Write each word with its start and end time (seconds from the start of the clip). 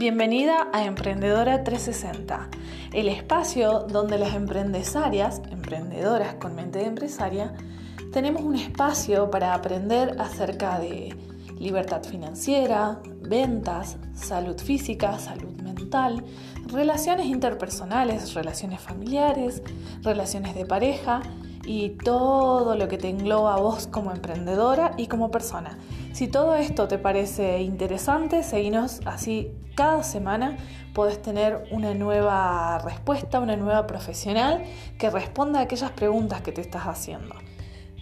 Bienvenida 0.00 0.68
a 0.72 0.86
Emprendedora 0.86 1.62
360, 1.62 2.48
el 2.94 3.06
espacio 3.06 3.80
donde 3.80 4.18
las 4.18 4.34
emprendesarias, 4.34 5.42
emprendedoras 5.50 6.36
con 6.36 6.54
mente 6.54 6.78
de 6.78 6.86
empresaria, 6.86 7.52
tenemos 8.10 8.40
un 8.40 8.56
espacio 8.56 9.30
para 9.30 9.52
aprender 9.52 10.16
acerca 10.18 10.78
de 10.78 11.14
libertad 11.58 12.02
financiera, 12.02 13.02
ventas, 13.20 13.98
salud 14.14 14.56
física, 14.56 15.18
salud 15.18 15.52
mental, 15.60 16.24
relaciones 16.68 17.26
interpersonales, 17.26 18.32
relaciones 18.32 18.80
familiares, 18.80 19.62
relaciones 20.00 20.54
de 20.54 20.64
pareja 20.64 21.20
y 21.66 21.90
todo 21.90 22.74
lo 22.74 22.88
que 22.88 22.96
te 22.96 23.10
engloba 23.10 23.52
a 23.52 23.60
vos 23.60 23.86
como 23.86 24.12
emprendedora 24.12 24.92
y 24.96 25.08
como 25.08 25.30
persona. 25.30 25.76
Si 26.12 26.26
todo 26.26 26.56
esto 26.56 26.88
te 26.88 26.98
parece 26.98 27.60
interesante, 27.62 28.42
seguinos 28.42 29.00
así 29.06 29.52
cada 29.76 30.02
semana 30.02 30.56
podés 30.92 31.22
tener 31.22 31.68
una 31.70 31.94
nueva 31.94 32.78
respuesta, 32.80 33.38
una 33.38 33.56
nueva 33.56 33.86
profesional 33.86 34.64
que 34.98 35.08
responda 35.08 35.60
a 35.60 35.62
aquellas 35.62 35.92
preguntas 35.92 36.42
que 36.42 36.52
te 36.52 36.60
estás 36.60 36.82
haciendo. 36.86 37.36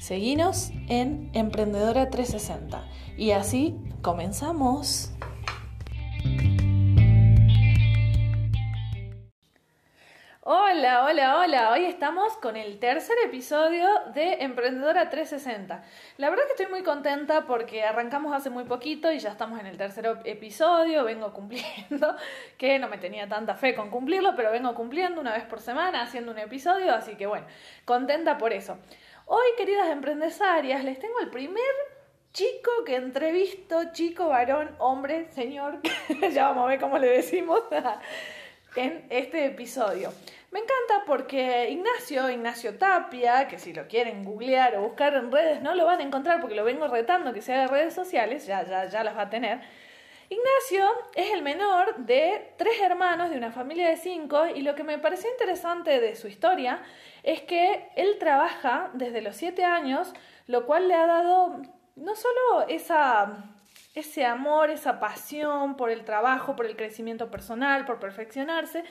Seguinos 0.00 0.70
en 0.88 1.30
Emprendedora 1.34 2.08
360 2.08 2.82
y 3.16 3.32
así 3.32 3.76
comenzamos. 4.00 5.12
Hola, 10.50 11.04
hola, 11.04 11.40
hola. 11.40 11.72
Hoy 11.72 11.84
estamos 11.84 12.32
con 12.38 12.56
el 12.56 12.78
tercer 12.78 13.18
episodio 13.26 13.86
de 14.14 14.38
Emprendedora 14.40 15.10
360. 15.10 15.84
La 16.16 16.30
verdad 16.30 16.46
que 16.46 16.52
estoy 16.52 16.68
muy 16.68 16.82
contenta 16.82 17.44
porque 17.44 17.82
arrancamos 17.82 18.34
hace 18.34 18.48
muy 18.48 18.64
poquito 18.64 19.12
y 19.12 19.18
ya 19.18 19.28
estamos 19.28 19.60
en 19.60 19.66
el 19.66 19.76
tercer 19.76 20.10
episodio. 20.24 21.04
Vengo 21.04 21.34
cumpliendo, 21.34 22.16
que 22.56 22.78
no 22.78 22.88
me 22.88 22.96
tenía 22.96 23.28
tanta 23.28 23.56
fe 23.56 23.74
con 23.74 23.90
cumplirlo, 23.90 24.34
pero 24.36 24.50
vengo 24.50 24.74
cumpliendo 24.74 25.20
una 25.20 25.34
vez 25.34 25.44
por 25.44 25.60
semana 25.60 26.00
haciendo 26.00 26.32
un 26.32 26.38
episodio, 26.38 26.94
así 26.94 27.14
que 27.16 27.26
bueno, 27.26 27.46
contenta 27.84 28.38
por 28.38 28.54
eso. 28.54 28.78
Hoy, 29.26 29.48
queridas 29.58 29.90
emprendesarias, 29.90 30.82
les 30.82 30.98
tengo 30.98 31.20
el 31.20 31.28
primer 31.28 31.60
chico 32.32 32.70
que 32.86 32.96
entrevisto, 32.96 33.92
chico, 33.92 34.28
varón, 34.28 34.74
hombre, 34.78 35.30
señor, 35.32 35.80
ya 36.32 36.48
vamos 36.48 36.64
a 36.64 36.68
ver 36.68 36.80
cómo 36.80 36.96
le 36.96 37.08
decimos 37.08 37.64
en 38.76 39.04
este 39.10 39.44
episodio. 39.44 40.10
Me 40.50 40.60
encanta 40.60 41.04
porque 41.06 41.68
Ignacio, 41.70 42.30
Ignacio 42.30 42.78
Tapia, 42.78 43.48
que 43.48 43.58
si 43.58 43.74
lo 43.74 43.86
quieren 43.86 44.24
googlear 44.24 44.76
o 44.76 44.82
buscar 44.82 45.14
en 45.14 45.30
redes 45.30 45.60
no 45.60 45.74
lo 45.74 45.84
van 45.84 46.00
a 46.00 46.04
encontrar 46.04 46.40
porque 46.40 46.54
lo 46.54 46.64
vengo 46.64 46.88
retando 46.88 47.34
que 47.34 47.42
sea 47.42 47.60
de 47.60 47.66
redes 47.66 47.94
sociales, 47.94 48.46
ya, 48.46 48.64
ya, 48.64 48.86
ya 48.86 49.04
las 49.04 49.16
va 49.16 49.22
a 49.22 49.30
tener. 49.30 49.60
Ignacio 50.30 50.86
es 51.14 51.32
el 51.32 51.42
menor 51.42 51.96
de 51.96 52.52
tres 52.58 52.80
hermanos 52.80 53.30
de 53.30 53.36
una 53.36 53.50
familia 53.50 53.88
de 53.88 53.96
cinco 53.96 54.46
y 54.46 54.60
lo 54.60 54.74
que 54.74 54.84
me 54.84 54.98
pareció 54.98 55.30
interesante 55.30 56.00
de 56.00 56.16
su 56.16 56.28
historia 56.28 56.82
es 57.22 57.42
que 57.42 57.88
él 57.96 58.16
trabaja 58.18 58.90
desde 58.92 59.22
los 59.22 59.36
siete 59.36 59.64
años, 59.64 60.12
lo 60.46 60.66
cual 60.66 60.88
le 60.88 60.94
ha 60.94 61.06
dado 61.06 61.62
no 61.96 62.14
solo 62.14 62.66
esa, 62.68 63.52
ese 63.94 64.26
amor, 64.26 64.70
esa 64.70 65.00
pasión 65.00 65.76
por 65.76 65.90
el 65.90 66.04
trabajo, 66.04 66.56
por 66.56 66.66
el 66.66 66.76
crecimiento 66.76 67.30
personal, 67.30 67.86
por 67.86 67.98
perfeccionarse, 67.98 68.84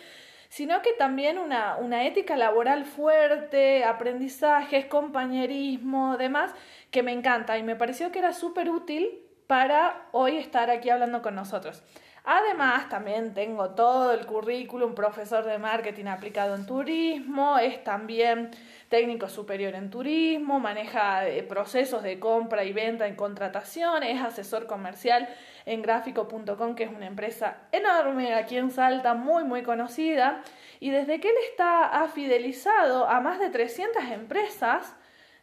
sino 0.49 0.81
que 0.81 0.93
también 0.93 1.37
una, 1.37 1.77
una 1.77 2.05
ética 2.05 2.35
laboral 2.35 2.85
fuerte, 2.85 3.83
aprendizajes, 3.83 4.85
compañerismo, 4.85 6.17
demás, 6.17 6.53
que 6.91 7.03
me 7.03 7.11
encanta 7.11 7.57
y 7.57 7.63
me 7.63 7.75
pareció 7.75 8.11
que 8.11 8.19
era 8.19 8.33
súper 8.33 8.69
útil 8.69 9.09
para 9.47 10.07
hoy 10.11 10.37
estar 10.37 10.69
aquí 10.69 10.89
hablando 10.89 11.21
con 11.21 11.35
nosotros. 11.35 11.83
Además, 12.29 12.89
también 12.89 13.33
tengo 13.33 13.69
todo 13.69 14.11
el 14.11 14.25
currículum, 14.25 14.93
profesor 14.93 15.45
de 15.45 15.57
marketing 15.59 16.07
aplicado 16.07 16.55
en 16.55 16.65
turismo, 16.65 17.57
es 17.57 17.81
también 17.85 18.51
técnico 18.89 19.29
superior 19.29 19.73
en 19.75 19.89
turismo, 19.89 20.59
maneja 20.59 21.25
eh, 21.25 21.41
procesos 21.43 22.03
de 22.03 22.19
compra 22.19 22.65
y 22.65 22.73
venta 22.73 23.07
en 23.07 23.15
contratación, 23.15 24.03
es 24.03 24.21
asesor 24.21 24.67
comercial 24.67 25.29
en 25.65 25.81
gráfico.com, 25.81 26.75
que 26.75 26.83
es 26.83 26.91
una 26.91 27.05
empresa 27.05 27.59
enorme 27.71 28.33
aquí 28.33 28.57
en 28.57 28.71
Salta, 28.71 29.13
muy, 29.13 29.45
muy 29.45 29.63
conocida. 29.63 30.41
Y 30.81 30.89
desde 30.89 31.21
que 31.21 31.29
él 31.29 31.35
está 31.49 31.85
ha 31.85 32.09
fidelizado 32.09 33.07
a 33.07 33.21
más 33.21 33.39
de 33.39 33.51
300 33.51 34.03
empresas, 34.11 34.97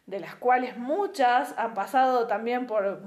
de 0.05 0.19
las 0.19 0.35
cuales 0.35 0.77
muchas 0.77 1.57
han 1.57 1.73
pasado 1.73 2.27
también 2.27 2.67
por 2.67 3.01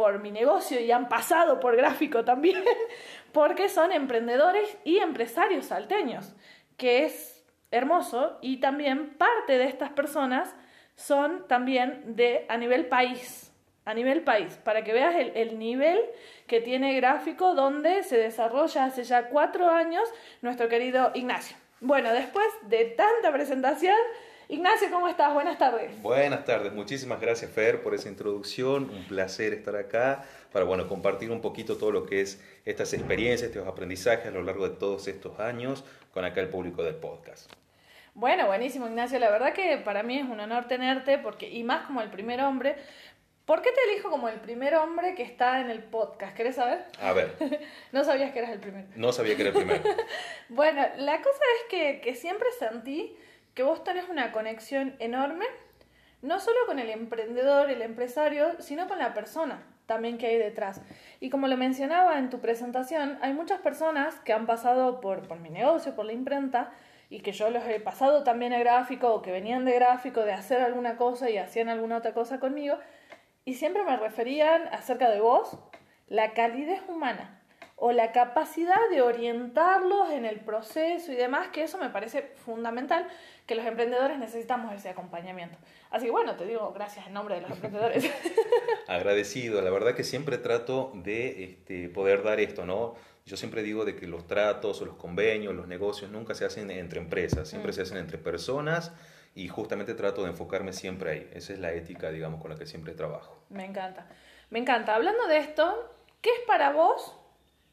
por 0.00 0.18
mi 0.18 0.30
negocio 0.30 0.80
y 0.80 0.90
han 0.90 1.10
pasado 1.10 1.60
por 1.60 1.76
gráfico 1.76 2.24
también, 2.24 2.56
porque 3.32 3.68
son 3.68 3.92
emprendedores 3.92 4.76
y 4.84 4.98
empresarios 4.98 5.66
salteños, 5.66 6.34
que 6.76 7.04
es 7.04 7.44
hermoso 7.70 8.38
y 8.40 8.58
también 8.58 9.10
parte 9.16 9.58
de 9.58 9.64
estas 9.64 9.90
personas 9.90 10.54
son 10.96 11.46
también 11.48 12.16
de 12.16 12.44
a 12.48 12.56
nivel 12.56 12.86
país, 12.86 13.52
a 13.84 13.94
nivel 13.94 14.22
país, 14.22 14.58
para 14.64 14.84
que 14.84 14.92
veas 14.92 15.14
el, 15.14 15.32
el 15.34 15.58
nivel 15.58 15.98
que 16.46 16.60
tiene 16.60 16.94
gráfico 16.94 17.54
donde 17.54 18.02
se 18.02 18.16
desarrolla 18.16 18.84
hace 18.84 19.04
ya 19.04 19.28
cuatro 19.28 19.68
años 19.70 20.02
nuestro 20.42 20.68
querido 20.68 21.12
Ignacio. 21.14 21.56
Bueno, 21.80 22.12
después 22.12 22.46
de 22.62 22.84
tanta 22.84 23.32
presentación, 23.32 23.96
Ignacio, 24.48 24.88
¿cómo 24.90 25.06
estás? 25.06 25.32
Buenas 25.32 25.58
tardes. 25.58 26.02
Buenas 26.02 26.44
tardes, 26.44 26.72
muchísimas 26.72 27.20
gracias 27.20 27.50
Fer 27.52 27.82
por 27.82 27.94
esa 27.94 28.08
introducción, 28.08 28.90
un 28.90 29.04
placer 29.04 29.54
estar 29.54 29.76
acá 29.76 30.24
para 30.52 30.64
bueno, 30.64 30.88
compartir 30.88 31.30
un 31.30 31.40
poquito 31.40 31.76
todo 31.76 31.92
lo 31.92 32.06
que 32.06 32.20
es 32.20 32.42
estas 32.64 32.92
experiencias, 32.92 33.50
estos 33.50 33.66
aprendizajes 33.66 34.26
a 34.26 34.30
lo 34.30 34.42
largo 34.42 34.68
de 34.68 34.76
todos 34.76 35.08
estos 35.08 35.38
años 35.40 35.84
con 36.12 36.24
acá 36.24 36.40
el 36.40 36.48
público 36.48 36.82
del 36.82 36.96
podcast. 36.96 37.50
Bueno, 38.14 38.46
buenísimo 38.46 38.86
Ignacio, 38.88 39.18
la 39.18 39.30
verdad 39.30 39.52
que 39.52 39.78
para 39.78 40.02
mí 40.02 40.18
es 40.18 40.24
un 40.24 40.40
honor 40.40 40.66
tenerte 40.66 41.18
porque 41.18 41.48
y 41.48 41.62
más 41.62 41.86
como 41.86 42.02
el 42.02 42.10
primer 42.10 42.40
hombre, 42.40 42.76
¿Por 43.50 43.62
qué 43.62 43.70
te 43.72 43.90
elijo 43.90 44.10
como 44.10 44.28
el 44.28 44.38
primer 44.38 44.76
hombre 44.76 45.16
que 45.16 45.24
está 45.24 45.60
en 45.60 45.70
el 45.70 45.82
podcast? 45.82 46.36
¿Querés 46.36 46.54
saber? 46.54 46.84
A 47.00 47.12
ver. 47.12 47.34
no 47.90 48.04
sabías 48.04 48.30
que 48.30 48.38
eras 48.38 48.52
el 48.52 48.60
primero. 48.60 48.86
No 48.94 49.12
sabía 49.12 49.34
que 49.34 49.42
era 49.42 49.50
el 49.50 49.56
primero. 49.56 49.82
bueno, 50.50 50.86
la 50.98 51.20
cosa 51.20 51.40
es 51.56 51.68
que, 51.68 52.00
que 52.00 52.14
siempre 52.14 52.46
sentí 52.60 53.16
que 53.54 53.64
vos 53.64 53.82
tenés 53.82 54.08
una 54.08 54.30
conexión 54.30 54.94
enorme, 55.00 55.46
no 56.22 56.38
solo 56.38 56.58
con 56.66 56.78
el 56.78 56.90
emprendedor, 56.90 57.70
el 57.70 57.82
empresario, 57.82 58.54
sino 58.60 58.86
con 58.86 59.00
la 59.00 59.14
persona 59.14 59.60
también 59.90 60.18
que 60.18 60.28
hay 60.28 60.38
detrás. 60.38 60.80
Y 61.18 61.30
como 61.30 61.48
lo 61.48 61.56
mencionaba 61.56 62.20
en 62.20 62.30
tu 62.30 62.38
presentación, 62.38 63.18
hay 63.22 63.32
muchas 63.34 63.60
personas 63.60 64.14
que 64.20 64.32
han 64.32 64.46
pasado 64.46 65.00
por, 65.00 65.26
por 65.26 65.40
mi 65.40 65.50
negocio, 65.50 65.96
por 65.96 66.04
la 66.04 66.12
imprenta, 66.12 66.70
y 67.08 67.22
que 67.22 67.32
yo 67.32 67.50
los 67.50 67.64
he 67.66 67.80
pasado 67.80 68.22
también 68.22 68.52
a 68.52 68.60
gráfico 68.60 69.12
o 69.12 69.20
que 69.20 69.32
venían 69.32 69.64
de 69.64 69.72
gráfico 69.72 70.20
de 70.20 70.32
hacer 70.32 70.60
alguna 70.60 70.96
cosa 70.96 71.28
y 71.28 71.38
hacían 71.38 71.68
alguna 71.68 71.96
otra 71.96 72.14
cosa 72.14 72.38
conmigo, 72.38 72.78
y 73.44 73.54
siempre 73.54 73.82
me 73.82 73.96
referían 73.96 74.68
acerca 74.68 75.10
de 75.10 75.20
vos, 75.20 75.58
la 76.06 76.34
calidez 76.34 76.82
humana 76.88 77.39
o 77.82 77.92
la 77.92 78.12
capacidad 78.12 78.90
de 78.90 79.00
orientarlos 79.00 80.10
en 80.10 80.26
el 80.26 80.40
proceso 80.40 81.12
y 81.12 81.16
demás, 81.16 81.48
que 81.48 81.62
eso 81.62 81.78
me 81.78 81.88
parece 81.88 82.34
fundamental, 82.44 83.08
que 83.46 83.54
los 83.54 83.64
emprendedores 83.64 84.18
necesitamos 84.18 84.74
ese 84.74 84.90
acompañamiento. 84.90 85.56
Así 85.90 86.04
que 86.04 86.10
bueno, 86.10 86.36
te 86.36 86.44
digo 86.44 86.72
gracias 86.74 87.06
en 87.06 87.14
nombre 87.14 87.36
de 87.36 87.40
los 87.40 87.50
emprendedores. 87.52 88.08
Agradecido, 88.86 89.62
la 89.62 89.70
verdad 89.70 89.94
que 89.94 90.04
siempre 90.04 90.36
trato 90.36 90.92
de 90.94 91.42
este, 91.42 91.88
poder 91.88 92.22
dar 92.22 92.38
esto, 92.38 92.66
¿no? 92.66 92.96
Yo 93.24 93.38
siempre 93.38 93.62
digo 93.62 93.86
de 93.86 93.96
que 93.96 94.06
los 94.06 94.26
tratos 94.26 94.82
o 94.82 94.84
los 94.84 94.96
convenios, 94.96 95.54
los 95.54 95.66
negocios 95.66 96.10
nunca 96.10 96.34
se 96.34 96.44
hacen 96.44 96.70
entre 96.70 97.00
empresas, 97.00 97.48
siempre 97.48 97.70
mm. 97.70 97.74
se 97.74 97.82
hacen 97.82 97.96
entre 97.96 98.18
personas 98.18 98.92
y 99.34 99.48
justamente 99.48 99.94
trato 99.94 100.24
de 100.24 100.30
enfocarme 100.30 100.74
siempre 100.74 101.10
ahí. 101.12 101.30
Esa 101.32 101.54
es 101.54 101.58
la 101.58 101.72
ética, 101.72 102.10
digamos, 102.10 102.42
con 102.42 102.50
la 102.50 102.58
que 102.58 102.66
siempre 102.66 102.92
trabajo. 102.92 103.42
Me 103.48 103.64
encanta. 103.64 104.06
Me 104.50 104.58
encanta. 104.58 104.94
Hablando 104.94 105.26
de 105.28 105.38
esto, 105.38 105.94
¿qué 106.20 106.28
es 106.30 106.40
para 106.46 106.72
vos 106.72 107.19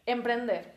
emprender? 0.08 0.74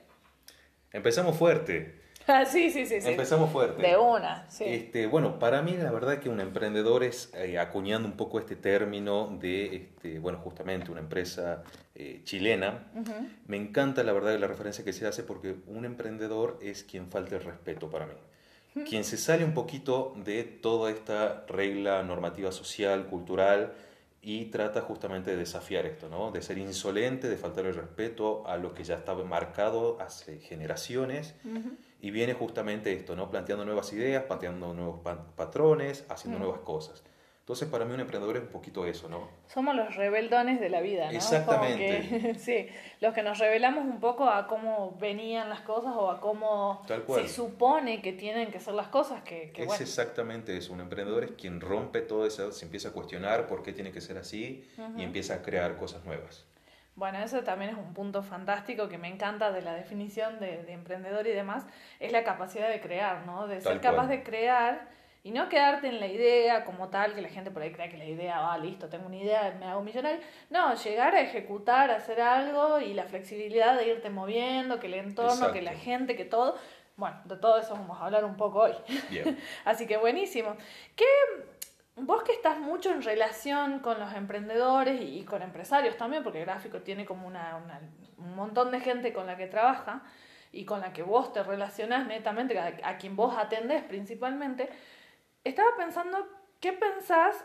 Empezamos 0.93 1.37
fuerte. 1.37 1.99
Ah, 2.27 2.45
sí, 2.45 2.71
sí, 2.71 2.87
sí, 2.87 2.97
Empezamos 3.03 3.51
fuerte. 3.51 3.83
De 3.83 3.97
una, 3.97 4.49
sí. 4.49 4.63
Este, 4.65 5.07
bueno, 5.07 5.41
para 5.41 5.63
mí 5.63 5.73
la 5.73 5.91
verdad 5.91 6.21
que 6.21 6.29
un 6.29 6.39
emprendedor 6.39 7.03
es, 7.03 7.33
eh, 7.35 7.59
acuñando 7.59 8.07
un 8.07 8.17
poco 8.17 8.39
este 8.39 8.55
término 8.55 9.37
de, 9.41 9.75
este, 9.75 10.21
bueno, 10.21 10.39
justamente 10.39 10.93
una 10.93 11.01
empresa 11.01 11.65
eh, 11.95 12.21
chilena, 12.23 12.87
me 13.47 13.57
encanta 13.57 14.05
la 14.05 14.13
verdad 14.13 14.39
la 14.39 14.47
referencia 14.47 14.85
que 14.85 14.93
se 14.93 15.09
hace 15.09 15.25
porque 15.25 15.57
un 15.67 15.85
emprendedor 15.85 16.59
es 16.63 16.85
quien 16.85 17.11
falta 17.11 17.35
el 17.35 17.43
respeto 17.43 17.91
para 17.91 18.07
mí. 18.07 18.85
Quien 18.89 19.03
se 19.03 19.17
sale 19.17 19.45
un 19.45 19.55
poquito 19.55 20.15
de 20.25 20.45
toda 20.45 20.93
esta 20.93 21.45
regla 21.49 22.05
normativa 22.05 22.53
social, 22.53 23.07
cultural, 23.07 23.73
y 24.23 24.47
trata 24.47 24.83
justamente 24.83 25.31
de 25.31 25.39
desafiar 25.39 25.87
esto, 25.87 26.09
¿no? 26.09 26.31
de 26.31 26.43
ser 26.43 26.59
insolente, 26.59 27.29
de 27.29 27.37
faltar 27.37 27.65
el 27.65 27.75
respeto 27.75 28.47
a 28.47 28.59
lo 28.59 28.75
que 28.75 28.85
ya 28.85 28.97
estaba 28.97 29.25
marcado 29.25 29.99
hace 30.01 30.39
generaciones. 30.41 31.35
Y 32.03 32.11
viene 32.11 32.35
justamente 32.35 32.93
esto, 32.93 33.17
¿no? 33.17 33.31
planteando 33.31 33.65
nuevas 33.65 33.93
ideas, 33.93 34.25
planteando 34.25 34.75
nuevos 34.75 35.01
patrones, 35.37 36.05
haciendo 36.09 36.39
nuevas 36.39 36.61
cosas. 36.61 37.03
Entonces, 37.51 37.69
para 37.69 37.85
mí 37.85 37.93
un 37.93 37.99
emprendedor 37.99 38.37
es 38.37 38.45
un 38.45 38.51
poquito 38.51 38.87
eso, 38.87 39.09
¿no? 39.09 39.29
Somos 39.49 39.75
los 39.75 39.97
rebeldones 39.97 40.61
de 40.61 40.69
la 40.69 40.81
vida, 40.81 41.07
¿no? 41.07 41.11
Exactamente. 41.11 42.09
Que, 42.09 42.35
sí, 42.39 42.69
los 43.01 43.13
que 43.13 43.25
nos 43.25 43.39
rebelamos 43.41 43.85
un 43.87 43.99
poco 43.99 44.31
a 44.31 44.47
cómo 44.47 44.97
venían 45.01 45.49
las 45.49 45.63
cosas 45.63 45.93
o 45.97 46.13
a 46.13 46.21
cómo 46.21 46.81
se 46.87 47.29
supone 47.29 48.03
que 48.03 48.13
tienen 48.13 48.53
que 48.53 48.61
ser 48.61 48.75
las 48.75 48.87
cosas. 48.87 49.25
Que, 49.25 49.53
es 49.53 49.81
exactamente 49.81 50.57
eso. 50.57 50.73
Un 50.73 50.81
emprendedor 50.81 51.25
es 51.25 51.33
quien 51.33 51.61
rompe 51.61 52.03
todo 52.03 52.25
eso, 52.25 52.53
se 52.53 52.67
empieza 52.67 52.91
a 52.91 52.93
cuestionar 52.93 53.49
por 53.49 53.65
qué 53.65 53.73
tiene 53.73 53.91
que 53.91 54.01
ser 54.01 54.17
así 54.17 54.65
y 54.97 55.03
empieza 55.03 55.35
a 55.35 55.43
crear 55.43 55.77
cosas 55.77 56.05
nuevas. 56.05 56.47
Bueno, 56.95 57.19
eso 57.19 57.43
también 57.43 57.73
es 57.73 57.79
un 57.79 57.95
punto 57.95 58.23
fantástico 58.23 58.89
que 58.89 58.97
me 58.97 59.09
encanta 59.09 59.51
de 59.51 59.63
la 59.63 59.75
definición 59.75 60.39
de, 60.39 60.73
emprendedor 60.73 61.27
y 61.27 61.33
demás, 61.33 61.67
es 61.99 62.13
la 62.13 62.23
capacidad 62.23 62.69
de 62.69 62.81
crear, 62.81 63.27
¿no? 63.27 63.49
De 63.49 63.61
ser 63.61 63.81
capaz 63.81 64.07
de 64.07 64.23
crear 64.23 65.00
y 65.23 65.33
no 65.33 65.49
quedarte 65.49 65.89
en 65.89 66.01
la 66.01 66.07
idea 66.07 66.65
como 66.65 66.89
tal, 66.89 67.15
que 67.15 67.21
la 67.21 67.29
gente 67.29 67.51
por 67.51 67.63
ahí 67.63 67.73
crea 67.73 67.91
que 67.91 67.99
la 67.99 68.07
idea, 68.07 68.53
ah, 68.53 68.57
listo, 68.57 68.89
tengo 68.89 69.07
una 69.07 69.17
idea, 69.17 69.55
me 69.59 69.67
hago 69.67 69.83
millonario. 69.83 70.21
No, 70.49 70.75
llegar 70.75 71.15
a 71.15 71.21
ejecutar, 71.21 71.91
hacer 71.91 72.23
algo 72.23 72.81
y 72.81 72.95
la 72.95 73.05
flexibilidad 73.05 73.77
de 73.77 73.89
irte 73.89 74.09
moviendo, 74.09 74.81
que 74.81 74.87
el 74.87 74.95
entorno, 74.95 75.53
que 75.53 75.61
la 75.61 75.75
gente, 75.75 76.17
que 76.17 76.25
todo. 76.25 76.57
Bueno, 76.97 77.21
de 77.25 77.37
todo 77.37 77.59
eso 77.59 77.75
vamos 77.75 78.01
a 78.01 78.07
hablar 78.07 78.25
un 78.25 78.37
poco 78.37 78.61
hoy. 78.61 78.75
Así 79.65 79.87
que 79.87 79.99
buenísimo. 79.99 80.57
¿Qué, 80.97 81.05
vos 81.97 82.23
que 82.23 82.33
estás 82.33 82.59
mucho 82.59 82.91
en 82.91 83.03
relación 83.03 83.81
con 83.81 84.01
los 84.01 84.15
emprendedores 84.15 85.03
y, 85.03 85.23
con 85.25 85.43
empresarios 85.43 85.99
también, 85.99 86.23
porque 86.23 86.41
Gráfico 86.41 86.81
tiene 86.81 87.05
como 87.05 87.27
una, 87.27 87.61
un 88.17 88.35
montón 88.35 88.71
de 88.71 88.81
gente 88.81 89.13
con 89.13 89.27
la 89.27 89.37
que 89.37 89.47
trabaja 89.47 90.03
y 90.51 90.65
con 90.65 90.81
la 90.81 90.95
que 90.95 91.03
vos 91.03 91.33
te 91.33 91.43
relacionás 91.43 92.07
netamente, 92.07 92.59
a, 92.59 92.73
a 92.85 92.97
quien 92.97 93.17
vos 93.17 93.37
atendés 93.37 93.83
principalmente, 93.85 94.69
estaba 95.45 95.77
pensando, 95.77 96.27
¿qué 96.61 96.73
pensás 96.73 97.45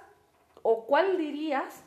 o 0.62 0.86
cuál 0.86 1.18
dirías 1.18 1.84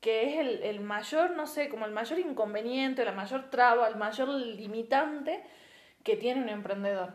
que 0.00 0.28
es 0.28 0.38
el, 0.38 0.62
el, 0.62 0.80
mayor, 0.80 1.30
no 1.32 1.46
sé, 1.46 1.68
como 1.68 1.86
el 1.86 1.92
mayor 1.92 2.18
inconveniente, 2.18 3.04
la 3.04 3.12
mayor 3.12 3.50
traba, 3.50 3.88
el 3.88 3.96
mayor 3.96 4.28
limitante 4.28 5.42
que 6.02 6.16
tiene 6.16 6.42
un 6.42 6.48
emprendedor? 6.48 7.14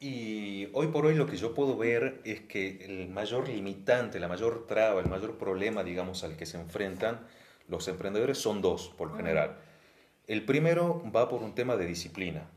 Y 0.00 0.68
hoy 0.74 0.88
por 0.88 1.06
hoy 1.06 1.14
lo 1.14 1.26
que 1.26 1.36
yo 1.36 1.54
puedo 1.54 1.76
ver 1.76 2.20
es 2.24 2.40
que 2.42 2.84
el 2.84 3.08
mayor 3.08 3.48
limitante, 3.48 4.20
la 4.20 4.28
mayor 4.28 4.66
traba, 4.66 5.00
el 5.00 5.08
mayor 5.08 5.38
problema, 5.38 5.82
digamos, 5.82 6.22
al 6.22 6.36
que 6.36 6.46
se 6.46 6.56
enfrentan 6.56 7.26
los 7.68 7.86
emprendedores 7.88 8.38
son 8.38 8.62
dos, 8.62 8.88
por 8.96 9.08
lo 9.08 9.16
general. 9.16 9.56
El 10.26 10.44
primero 10.44 11.02
va 11.14 11.28
por 11.28 11.42
un 11.42 11.54
tema 11.54 11.76
de 11.76 11.86
disciplina. 11.86 12.48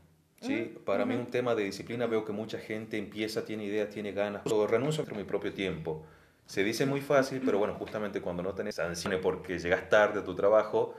¿Sí? 0.42 0.74
Para 0.84 1.06
mí 1.06 1.14
un 1.14 1.26
tema 1.26 1.54
de 1.54 1.64
disciplina 1.64 2.06
veo 2.06 2.24
que 2.24 2.32
mucha 2.32 2.58
gente 2.58 2.98
empieza, 2.98 3.44
tiene 3.44 3.64
ideas, 3.64 3.88
tiene 3.88 4.12
ganas, 4.12 4.42
o 4.50 4.66
renuncio 4.66 5.04
a 5.10 5.14
mi 5.14 5.24
propio 5.24 5.52
tiempo. 5.52 6.04
Se 6.46 6.64
dice 6.64 6.84
muy 6.84 7.00
fácil, 7.00 7.40
pero 7.44 7.58
bueno, 7.58 7.74
justamente 7.74 8.20
cuando 8.20 8.42
no 8.42 8.52
tenés 8.52 8.74
sanciones 8.74 9.20
porque 9.22 9.58
llegas 9.58 9.88
tarde 9.88 10.20
a 10.20 10.24
tu 10.24 10.34
trabajo, 10.34 10.94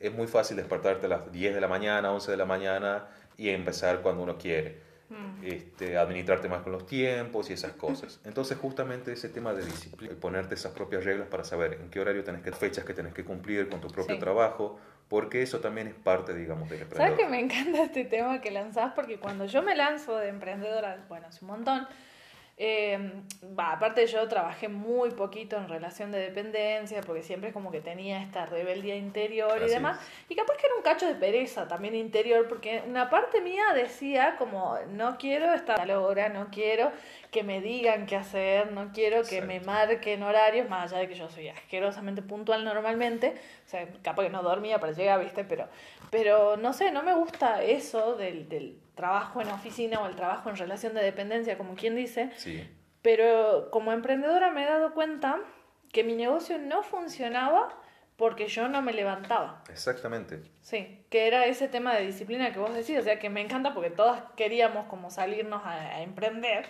es 0.00 0.12
muy 0.12 0.26
fácil 0.26 0.56
despertarte 0.56 1.06
a 1.06 1.08
las 1.08 1.32
10 1.32 1.54
de 1.54 1.60
la 1.60 1.68
mañana, 1.68 2.12
11 2.12 2.30
de 2.30 2.36
la 2.36 2.44
mañana 2.44 3.08
y 3.36 3.48
empezar 3.48 4.02
cuando 4.02 4.22
uno 4.22 4.36
quiere. 4.36 4.88
Mm. 5.08 5.42
Este, 5.42 5.96
administrarte 5.96 6.50
más 6.50 6.60
con 6.60 6.72
los 6.72 6.86
tiempos 6.86 7.48
y 7.48 7.54
esas 7.54 7.72
cosas. 7.72 8.20
Entonces, 8.24 8.58
justamente 8.58 9.12
ese 9.12 9.30
tema 9.30 9.54
de 9.54 9.64
disciplina, 9.64 10.14
ponerte 10.20 10.54
esas 10.54 10.72
propias 10.72 11.02
reglas 11.04 11.28
para 11.28 11.44
saber 11.44 11.78
en 11.80 11.88
qué 11.88 12.00
horario 12.00 12.22
tenés 12.24 12.42
que, 12.42 12.52
fechas 12.52 12.84
que 12.84 12.92
tenés 12.92 13.14
que 13.14 13.24
cumplir 13.24 13.70
con 13.70 13.80
tu 13.80 13.88
propio 13.88 14.18
trabajo, 14.18 14.78
porque 15.08 15.42
eso 15.42 15.60
también 15.60 15.88
es 15.88 15.94
parte, 15.94 16.34
digamos, 16.34 16.68
del 16.68 16.82
emprendedor. 16.82 17.16
¿Sabes 17.16 17.24
que 17.24 17.30
me 17.30 17.40
encanta 17.40 17.82
este 17.82 18.04
tema 18.04 18.40
que 18.40 18.50
lanzás? 18.50 18.92
Porque 18.94 19.18
cuando 19.18 19.46
yo 19.46 19.62
me 19.62 19.74
lanzo 19.74 20.16
de 20.16 20.28
emprendedora, 20.28 21.04
bueno, 21.08 21.26
hace 21.28 21.44
un 21.44 21.50
montón, 21.50 21.88
eh, 22.60 23.12
aparte 23.56 24.04
yo 24.08 24.26
trabajé 24.26 24.68
muy 24.68 25.12
poquito 25.12 25.56
en 25.56 25.68
relación 25.68 26.10
de 26.10 26.18
dependencia, 26.18 27.00
porque 27.02 27.22
siempre 27.22 27.50
es 27.50 27.54
como 27.54 27.70
que 27.70 27.80
tenía 27.80 28.20
esta 28.20 28.46
rebeldía 28.46 28.96
interior 28.96 29.62
y 29.64 29.70
demás. 29.70 30.00
Y 30.28 30.34
capaz 30.34 30.56
que 30.56 30.66
era 30.66 30.74
un 30.74 30.82
cacho 30.82 31.06
de 31.06 31.14
pereza 31.14 31.68
también 31.68 31.94
interior, 31.94 32.48
porque 32.48 32.82
una 32.86 33.08
parte 33.08 33.40
mía 33.40 33.62
decía 33.74 34.34
como, 34.36 34.76
no 34.90 35.18
quiero 35.18 35.54
estar 35.54 35.80
a 35.80 35.86
la 35.86 36.00
hora, 36.00 36.28
no 36.30 36.48
quiero 36.50 36.90
que 37.30 37.42
me 37.42 37.60
digan 37.60 38.06
qué 38.06 38.16
hacer, 38.16 38.72
no 38.72 38.90
quiero 38.92 39.22
que 39.22 39.42
me 39.42 39.60
marquen 39.60 40.22
horarios, 40.22 40.68
más 40.68 40.90
allá 40.90 41.02
de 41.02 41.08
que 41.08 41.14
yo 41.14 41.28
soy 41.28 41.48
asquerosamente 41.48 42.22
puntual 42.22 42.64
normalmente, 42.64 43.34
o 43.66 43.68
sea, 43.68 43.86
capaz 44.02 44.24
que 44.24 44.30
no 44.30 44.42
dormía 44.42 44.80
para 44.80 44.92
llegar, 44.92 45.22
¿viste? 45.22 45.44
Pero, 45.44 45.68
pero 46.10 46.56
no 46.56 46.72
sé, 46.72 46.90
no 46.90 47.02
me 47.02 47.14
gusta 47.14 47.62
eso 47.62 48.16
del, 48.16 48.48
del 48.48 48.78
trabajo 48.94 49.42
en 49.42 49.48
oficina 49.48 50.00
o 50.00 50.06
el 50.06 50.16
trabajo 50.16 50.48
en 50.48 50.56
relación 50.56 50.94
de 50.94 51.02
dependencia, 51.02 51.58
como 51.58 51.74
quien 51.74 51.94
dice. 51.94 52.30
Sí. 52.36 52.66
Pero 53.02 53.70
como 53.70 53.92
emprendedora 53.92 54.50
me 54.50 54.64
he 54.64 54.66
dado 54.66 54.94
cuenta 54.94 55.38
que 55.92 56.04
mi 56.04 56.14
negocio 56.14 56.58
no 56.58 56.82
funcionaba 56.82 57.68
porque 58.16 58.48
yo 58.48 58.68
no 58.68 58.82
me 58.82 58.92
levantaba. 58.92 59.62
Exactamente. 59.70 60.42
Sí, 60.60 61.04
que 61.08 61.28
era 61.28 61.46
ese 61.46 61.68
tema 61.68 61.94
de 61.94 62.04
disciplina 62.04 62.52
que 62.52 62.58
vos 62.58 62.74
decís, 62.74 62.98
o 62.98 63.02
sea, 63.02 63.20
que 63.20 63.30
me 63.30 63.40
encanta 63.40 63.74
porque 63.74 63.90
todas 63.90 64.22
queríamos 64.34 64.86
como 64.86 65.10
salirnos 65.10 65.64
a, 65.64 65.74
a 65.74 66.02
emprender, 66.02 66.66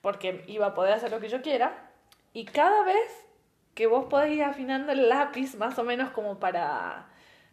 porque 0.00 0.44
iba 0.46 0.66
a 0.66 0.74
poder 0.74 0.92
hacer 0.92 1.10
lo 1.10 1.20
que 1.20 1.28
yo 1.28 1.42
quiera, 1.42 1.90
y 2.32 2.44
cada 2.44 2.84
vez 2.84 3.26
que 3.74 3.86
vos 3.86 4.06
podés 4.10 4.32
ir 4.32 4.42
afinando 4.42 4.92
el 4.92 5.08
lápiz 5.08 5.54
más 5.54 5.78
o 5.78 5.84
menos 5.84 6.10
como 6.10 6.38
para 6.38 7.08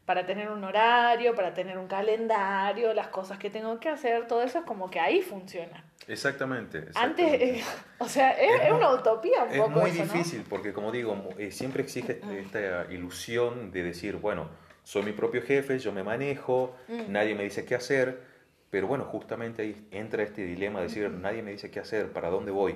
para 0.06 0.26
tener 0.26 0.50
un 0.50 0.64
horario, 0.64 1.34
para 1.34 1.54
tener 1.54 1.78
un 1.78 1.88
calendario, 1.88 2.94
las 2.94 3.08
cosas 3.08 3.40
que 3.40 3.50
tengo 3.50 3.80
que 3.80 3.90
hacer, 3.90 4.28
todo 4.28 4.44
eso 4.44 4.60
es 4.60 4.66
como 4.66 4.90
que 4.90 5.00
ahí 5.00 5.22
funciona. 5.22 5.84
Exactamente. 6.08 6.90
Antes, 6.94 7.42
eh, 7.42 7.64
o 7.98 8.08
sea, 8.08 8.32
es, 8.32 8.72
una 8.72 8.92
utopía 8.92 9.44
un 9.44 9.52
es 9.52 9.58
poco. 9.60 9.86
Es 9.88 9.94
muy 9.96 10.06
difícil 10.06 10.44
porque, 10.48 10.74
como 10.74 10.92
digo, 10.92 11.30
eh, 11.40 11.52
siempre 11.52 11.82
existe 11.82 12.22
esta 12.40 12.86
ilusión 12.92 13.72
de 13.72 13.82
decir, 13.82 14.18
bueno, 14.18 14.48
soy 14.84 15.02
mi 15.02 15.12
propio 15.12 15.42
jefe, 15.42 15.80
yo 15.80 15.92
me 15.92 16.04
manejo, 16.04 16.76
mm. 16.88 17.12
nadie 17.12 17.34
me 17.34 17.44
dice 17.44 17.66
qué 17.66 17.74
hacer, 17.74 18.22
pero 18.70 18.88
bueno, 18.88 19.06
justamente 19.06 19.62
ahí 19.62 19.88
entra 19.92 20.24
este 20.24 20.44
dilema 20.44 20.80
de 20.80 20.88
decir, 20.88 21.10
nadie 21.10 21.42
me 21.42 21.52
dice 21.52 21.72
qué 21.72 21.80
hacer, 21.80 22.12
para 22.12 22.30
dónde 22.30 22.52
voy, 22.52 22.76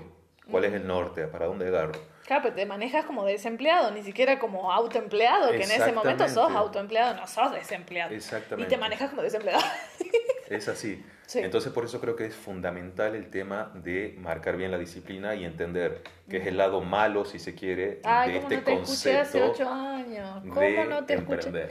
cuál 0.50 0.66
es 0.66 0.74
el 0.74 0.88
norte, 0.88 1.28
para 1.28 1.46
dónde 1.46 1.68
agarro. 1.68 1.94
Claro, 2.26 2.44
pero 2.44 2.56
te 2.56 2.66
manejas 2.66 3.06
como 3.06 3.26
desempleado, 3.26 3.92
ni 3.92 4.04
siquiera 4.04 4.38
como 4.38 4.72
autoempleado, 4.72 5.50
que 5.52 5.64
en 5.64 5.72
ese 5.72 5.92
momento 5.92 6.28
sos 6.30 6.52
autoempleado, 6.52 7.16
no 7.16 7.28
sos 7.28 7.52
desempleado. 7.52 8.14
Exactamente. 8.14 8.68
Y 8.68 8.76
te 8.76 8.80
manejas 8.80 9.10
como 9.10 9.22
desempleado. 9.22 9.64
Es 10.50 10.68
así. 10.68 11.06
Entonces 11.36 11.72
por 11.72 11.86
eso 11.86 12.02
creo 12.02 12.16
que 12.16 12.26
es 12.26 12.36
fundamental 12.36 13.14
el 13.14 13.30
tema 13.30 13.72
de 13.76 14.16
marcar 14.18 14.58
bien 14.58 14.72
la 14.72 14.80
disciplina 14.80 15.36
y 15.36 15.46
entender 15.46 16.02
que 16.28 16.38
es 16.38 16.48
el 16.48 16.58
lado 16.58 16.82
malo, 16.82 17.24
si 17.24 17.38
se 17.38 17.54
quiere, 17.54 18.02
de 18.04 18.38
este 18.38 18.42
no 18.42 18.48
te 18.48 18.64
concepto 18.64 18.82
escuché 18.82 19.18
hace 19.20 19.44
ocho 19.44 19.70
años. 19.70 20.42
¿Cómo 20.52 20.86
no 20.86 21.06
te 21.06 21.14
escuché? 21.14 21.70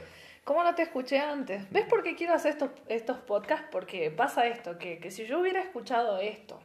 ¿Cómo 0.48 0.62
no 0.62 0.74
te 0.74 0.80
escuché 0.80 1.18
antes? 1.18 1.70
¿Ves 1.70 1.84
por 1.84 2.02
qué 2.02 2.16
quiero 2.16 2.32
hacer 2.32 2.52
estos, 2.52 2.70
estos 2.86 3.18
podcasts? 3.18 3.66
Porque 3.70 4.10
pasa 4.10 4.46
esto, 4.46 4.78
que, 4.78 4.98
que 4.98 5.10
si 5.10 5.26
yo 5.26 5.40
hubiera 5.40 5.60
escuchado 5.60 6.16
esto 6.16 6.58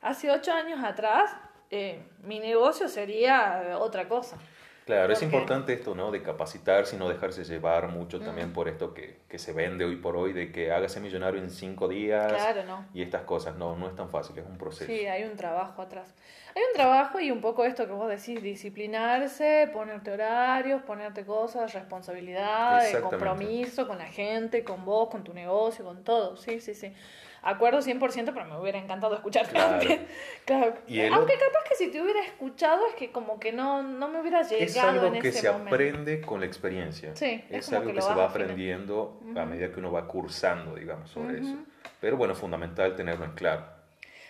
hace 0.00 0.30
ocho 0.30 0.52
años 0.52 0.84
atrás, 0.84 1.34
eh, 1.68 2.00
mi 2.22 2.38
negocio 2.38 2.86
sería 2.86 3.76
otra 3.80 4.08
cosa. 4.08 4.38
Claro, 4.88 5.12
es 5.12 5.22
importante 5.22 5.74
esto, 5.74 5.94
¿no? 5.94 6.10
De 6.10 6.22
capacitarse 6.22 6.96
y 6.96 6.98
no 6.98 7.10
dejarse 7.10 7.44
llevar 7.44 7.88
mucho 7.88 8.20
también 8.20 8.54
por 8.54 8.70
esto 8.70 8.94
que, 8.94 9.18
que, 9.28 9.38
se 9.38 9.52
vende 9.52 9.84
hoy 9.84 9.96
por 9.96 10.16
hoy, 10.16 10.32
de 10.32 10.50
que 10.50 10.72
hágase 10.72 10.98
millonario 10.98 11.42
en 11.42 11.50
cinco 11.50 11.88
días 11.88 12.32
claro, 12.32 12.64
no. 12.64 12.86
y 12.94 13.02
estas 13.02 13.24
cosas. 13.24 13.56
No, 13.56 13.76
no 13.76 13.86
es 13.86 13.94
tan 13.94 14.08
fácil, 14.08 14.38
es 14.38 14.46
un 14.46 14.56
proceso. 14.56 14.86
Sí, 14.86 15.04
hay 15.04 15.24
un 15.24 15.36
trabajo 15.36 15.82
atrás. 15.82 16.14
Hay 16.56 16.62
un 16.62 16.74
trabajo 16.74 17.20
y 17.20 17.30
un 17.30 17.42
poco 17.42 17.66
esto 17.66 17.86
que 17.86 17.92
vos 17.92 18.08
decís, 18.08 18.42
disciplinarse, 18.42 19.68
ponerte 19.74 20.10
horarios, 20.10 20.80
ponerte 20.80 21.26
cosas, 21.26 21.74
responsabilidad, 21.74 22.82
compromiso 23.02 23.86
con 23.86 23.98
la 23.98 24.06
gente, 24.06 24.64
con 24.64 24.86
vos, 24.86 25.10
con 25.10 25.22
tu 25.22 25.34
negocio, 25.34 25.84
con 25.84 26.02
todo. 26.02 26.38
Sí, 26.38 26.60
sí, 26.60 26.74
sí 26.74 26.94
acuerdo 27.42 27.80
100%, 27.80 28.32
pero 28.32 28.44
me 28.44 28.58
hubiera 28.58 28.78
encantado 28.78 29.14
escucharte 29.14 29.52
claro. 29.52 29.78
claro. 30.44 30.74
Aunque 31.14 31.34
capaz 31.34 31.64
que 31.68 31.74
si 31.76 31.88
te 31.88 32.00
hubiera 32.00 32.22
escuchado 32.22 32.86
es 32.86 32.94
que 32.94 33.10
como 33.10 33.38
que 33.38 33.52
no, 33.52 33.82
no 33.82 34.08
me 34.08 34.20
hubiera 34.20 34.42
llegado. 34.42 34.64
Es 34.64 34.76
algo 34.76 35.12
que 35.12 35.32
se 35.32 35.48
aprende 35.48 36.20
con 36.20 36.40
la 36.40 36.46
experiencia. 36.46 37.14
Sí, 37.14 37.44
es, 37.50 37.72
algo 37.72 37.92
que, 37.92 38.02
se 38.02 38.14
va 38.14 38.26
aprendiendo 38.26 39.20
a 39.36 39.44
medida 39.44 39.70
que 39.70 39.80
uno 39.80 39.92
va 39.92 40.06
cursando, 40.06 40.74
digamos, 40.74 41.10
sobre 41.10 41.40
eso. 41.40 41.56
Pero 42.00 42.16
bueno, 42.16 42.34
fundamental 42.34 42.94
tenerlo 42.94 43.24
en 43.24 43.32
claro. 43.32 43.78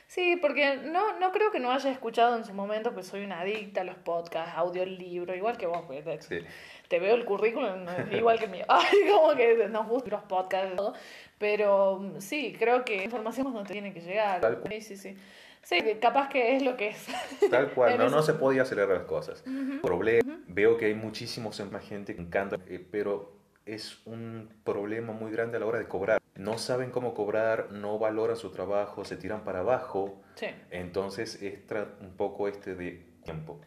Sí, 0.08 0.38
porque 0.40 0.78
no, 0.78 1.18
no 1.18 1.32
creo 1.32 1.50
que 1.50 1.60
no 1.60 1.70
haya 1.70 1.90
escuchado 1.90 2.34
en 2.34 2.46
su 2.46 2.54
momento, 2.54 2.94
pues 2.94 3.06
soy 3.06 3.24
una 3.24 3.40
adicta 3.40 3.82
a 3.82 3.84
los 3.84 3.96
podcasts, 3.96 4.54
audiolibro, 4.56 5.34
igual 5.34 5.58
que 5.58 5.66
vos, 5.66 5.82
pues, 5.86 6.02
te, 6.26 6.46
te 6.88 6.98
veo 6.98 7.14
el 7.14 7.26
currículum 7.26 7.84
igual 8.10 8.38
que 8.38 8.46
mío. 8.46 8.64
Ay, 8.68 9.10
como 9.12 9.36
que 9.36 9.68
nos 9.68 9.86
gustan 9.86 10.12
los 10.12 10.22
podcasts 10.22 10.70
y 10.72 10.76
todo. 10.76 10.94
Pero 11.38 12.00
mm, 12.00 12.21
sí, 12.21 12.54
creo 12.59 12.85
que 12.85 13.04
información 13.04 13.52
no 13.52 13.64
tiene 13.64 13.92
que 13.92 14.00
llegar. 14.00 14.40
Tal 14.40 14.59
cual. 14.59 14.73
Sí, 14.73 14.80
sí, 14.80 14.97
sí. 14.97 15.16
Sí, 15.62 15.76
capaz 16.00 16.28
que 16.28 16.57
es 16.57 16.62
lo 16.62 16.76
que 16.76 16.88
es. 16.88 17.07
Tal 17.50 17.73
cual, 17.73 17.99
no, 17.99 18.09
no 18.09 18.23
se 18.23 18.35
podía 18.35 18.62
acelerar 18.62 18.97
las 18.97 19.07
cosas. 19.07 19.45
Problema, 19.83 20.40
veo 20.47 20.78
que 20.78 20.87
hay 20.87 20.95
muchísimos 20.95 21.61
más 21.71 21.85
gente 21.85 22.14
que 22.14 22.23
encanta, 22.23 22.57
eh, 22.68 22.85
pero 22.90 23.33
es 23.66 24.00
un 24.07 24.49
problema 24.64 25.12
muy 25.12 25.30
grande 25.30 25.59
a 25.59 25.61
la 25.61 25.66
hora 25.66 25.78
de 25.78 25.87
cobrar. 25.87 26.23
No 26.37 26.57
saben 26.57 26.90
cómo 26.90 27.12
cobrar, 27.12 27.71
no 27.71 27.99
valoran 27.99 28.37
su 28.37 28.50
trabajo, 28.50 29.04
se 29.04 29.16
tiran 29.16 29.45
para 29.45 29.61
abajo. 29.61 30.23
Sí. 30.37 30.47
Entonces, 30.71 31.42
es 31.42 31.59
un 32.00 32.16
poco 32.16 32.49
este 32.49 32.75
de 32.75 33.04
tiempo. 33.23 33.61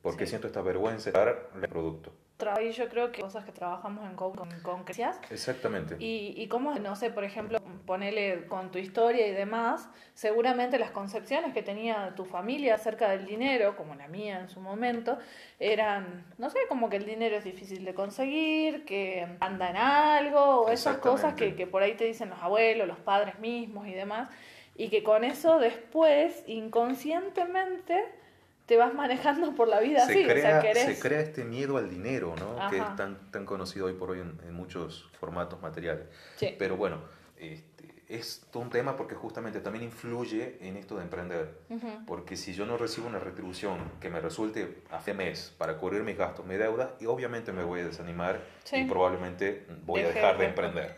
Porque 0.00 0.26
siento 0.26 0.46
esta 0.46 0.62
vergüenza 0.62 1.10
de 1.10 1.18
dar 1.18 1.50
el 1.54 1.68
producto. 1.68 2.12
Y 2.60 2.72
yo 2.72 2.88
creo 2.88 3.12
que 3.12 3.22
cosas 3.22 3.44
que 3.44 3.52
trabajamos 3.52 4.08
en 4.08 4.16
con, 4.16 4.32
con, 4.32 4.50
con 4.60 4.84
Exactamente. 5.30 5.96
Y, 5.98 6.34
y 6.36 6.48
cómo, 6.48 6.74
no 6.74 6.96
sé, 6.96 7.10
por 7.10 7.24
ejemplo, 7.24 7.58
ponerle 7.86 8.46
con 8.46 8.70
tu 8.70 8.78
historia 8.78 9.26
y 9.26 9.32
demás, 9.32 9.88
seguramente 10.14 10.78
las 10.78 10.90
concepciones 10.90 11.52
que 11.52 11.62
tenía 11.62 12.14
tu 12.14 12.24
familia 12.24 12.74
acerca 12.74 13.08
del 13.08 13.26
dinero, 13.26 13.76
como 13.76 13.94
la 13.94 14.08
mía 14.08 14.40
en 14.40 14.48
su 14.48 14.60
momento, 14.60 15.18
eran, 15.58 16.24
no 16.38 16.50
sé, 16.50 16.58
como 16.68 16.88
que 16.88 16.96
el 16.96 17.06
dinero 17.06 17.36
es 17.36 17.44
difícil 17.44 17.84
de 17.84 17.94
conseguir, 17.94 18.84
que 18.84 19.26
anda 19.40 19.70
en 19.70 19.76
algo, 19.76 20.62
o 20.62 20.70
esas 20.70 20.98
cosas 20.98 21.34
que, 21.34 21.54
que 21.54 21.66
por 21.66 21.82
ahí 21.82 21.94
te 21.94 22.04
dicen 22.04 22.30
los 22.30 22.40
abuelos, 22.40 22.86
los 22.86 22.98
padres 22.98 23.38
mismos 23.38 23.86
y 23.86 23.92
demás, 23.92 24.28
y 24.76 24.88
que 24.88 25.02
con 25.02 25.24
eso 25.24 25.58
después, 25.58 26.44
inconscientemente, 26.46 28.21
te 28.66 28.76
vas 28.76 28.94
manejando 28.94 29.54
por 29.54 29.68
la 29.68 29.80
vida 29.80 30.06
se 30.06 30.12
así. 30.12 30.24
Crea, 30.24 30.58
o 30.58 30.62
sea, 30.62 30.74
Se 30.74 30.98
crea 30.98 31.20
este 31.20 31.44
miedo 31.44 31.76
al 31.76 31.90
dinero, 31.90 32.34
¿no? 32.38 32.68
Que 32.70 32.78
es 32.78 32.96
tan, 32.96 33.30
tan 33.30 33.44
conocido 33.44 33.86
hoy 33.86 33.94
por 33.94 34.10
hoy 34.10 34.20
en, 34.20 34.54
muchos 34.54 35.10
formatos 35.18 35.60
materiales. 35.60 36.06
Sí. 36.36 36.54
Pero 36.58 36.76
bueno, 36.76 36.98
este, 37.36 37.92
es 38.08 38.46
todo 38.50 38.62
un 38.62 38.70
tema 38.70 38.96
porque 38.96 39.14
justamente 39.14 39.60
también 39.60 39.84
influye 39.84 40.58
en 40.60 40.76
esto 40.76 40.96
de 40.96 41.02
emprender. 41.02 41.58
Porque 42.06 42.36
si 42.36 42.52
yo 42.52 42.66
no 42.66 42.76
recibo 42.76 43.06
una 43.06 43.18
retribución 43.18 43.78
que 44.00 44.10
me 44.10 44.20
resulte 44.20 44.82
a 44.90 44.98
fin 44.98 45.16
mes 45.16 45.54
para 45.56 45.78
cubrir 45.78 46.02
mis 46.02 46.16
gastos, 46.16 46.44
mi 46.46 46.56
deuda, 46.56 46.94
y 47.00 47.06
obviamente 47.06 47.52
me 47.52 47.64
voy 47.64 47.80
a 47.80 47.86
desanimar 47.86 48.40
y 48.70 48.84
probablemente 48.84 49.66
voy 49.84 50.02
a 50.02 50.08
dejar 50.08 50.38
de 50.38 50.46
emprender. 50.46 50.96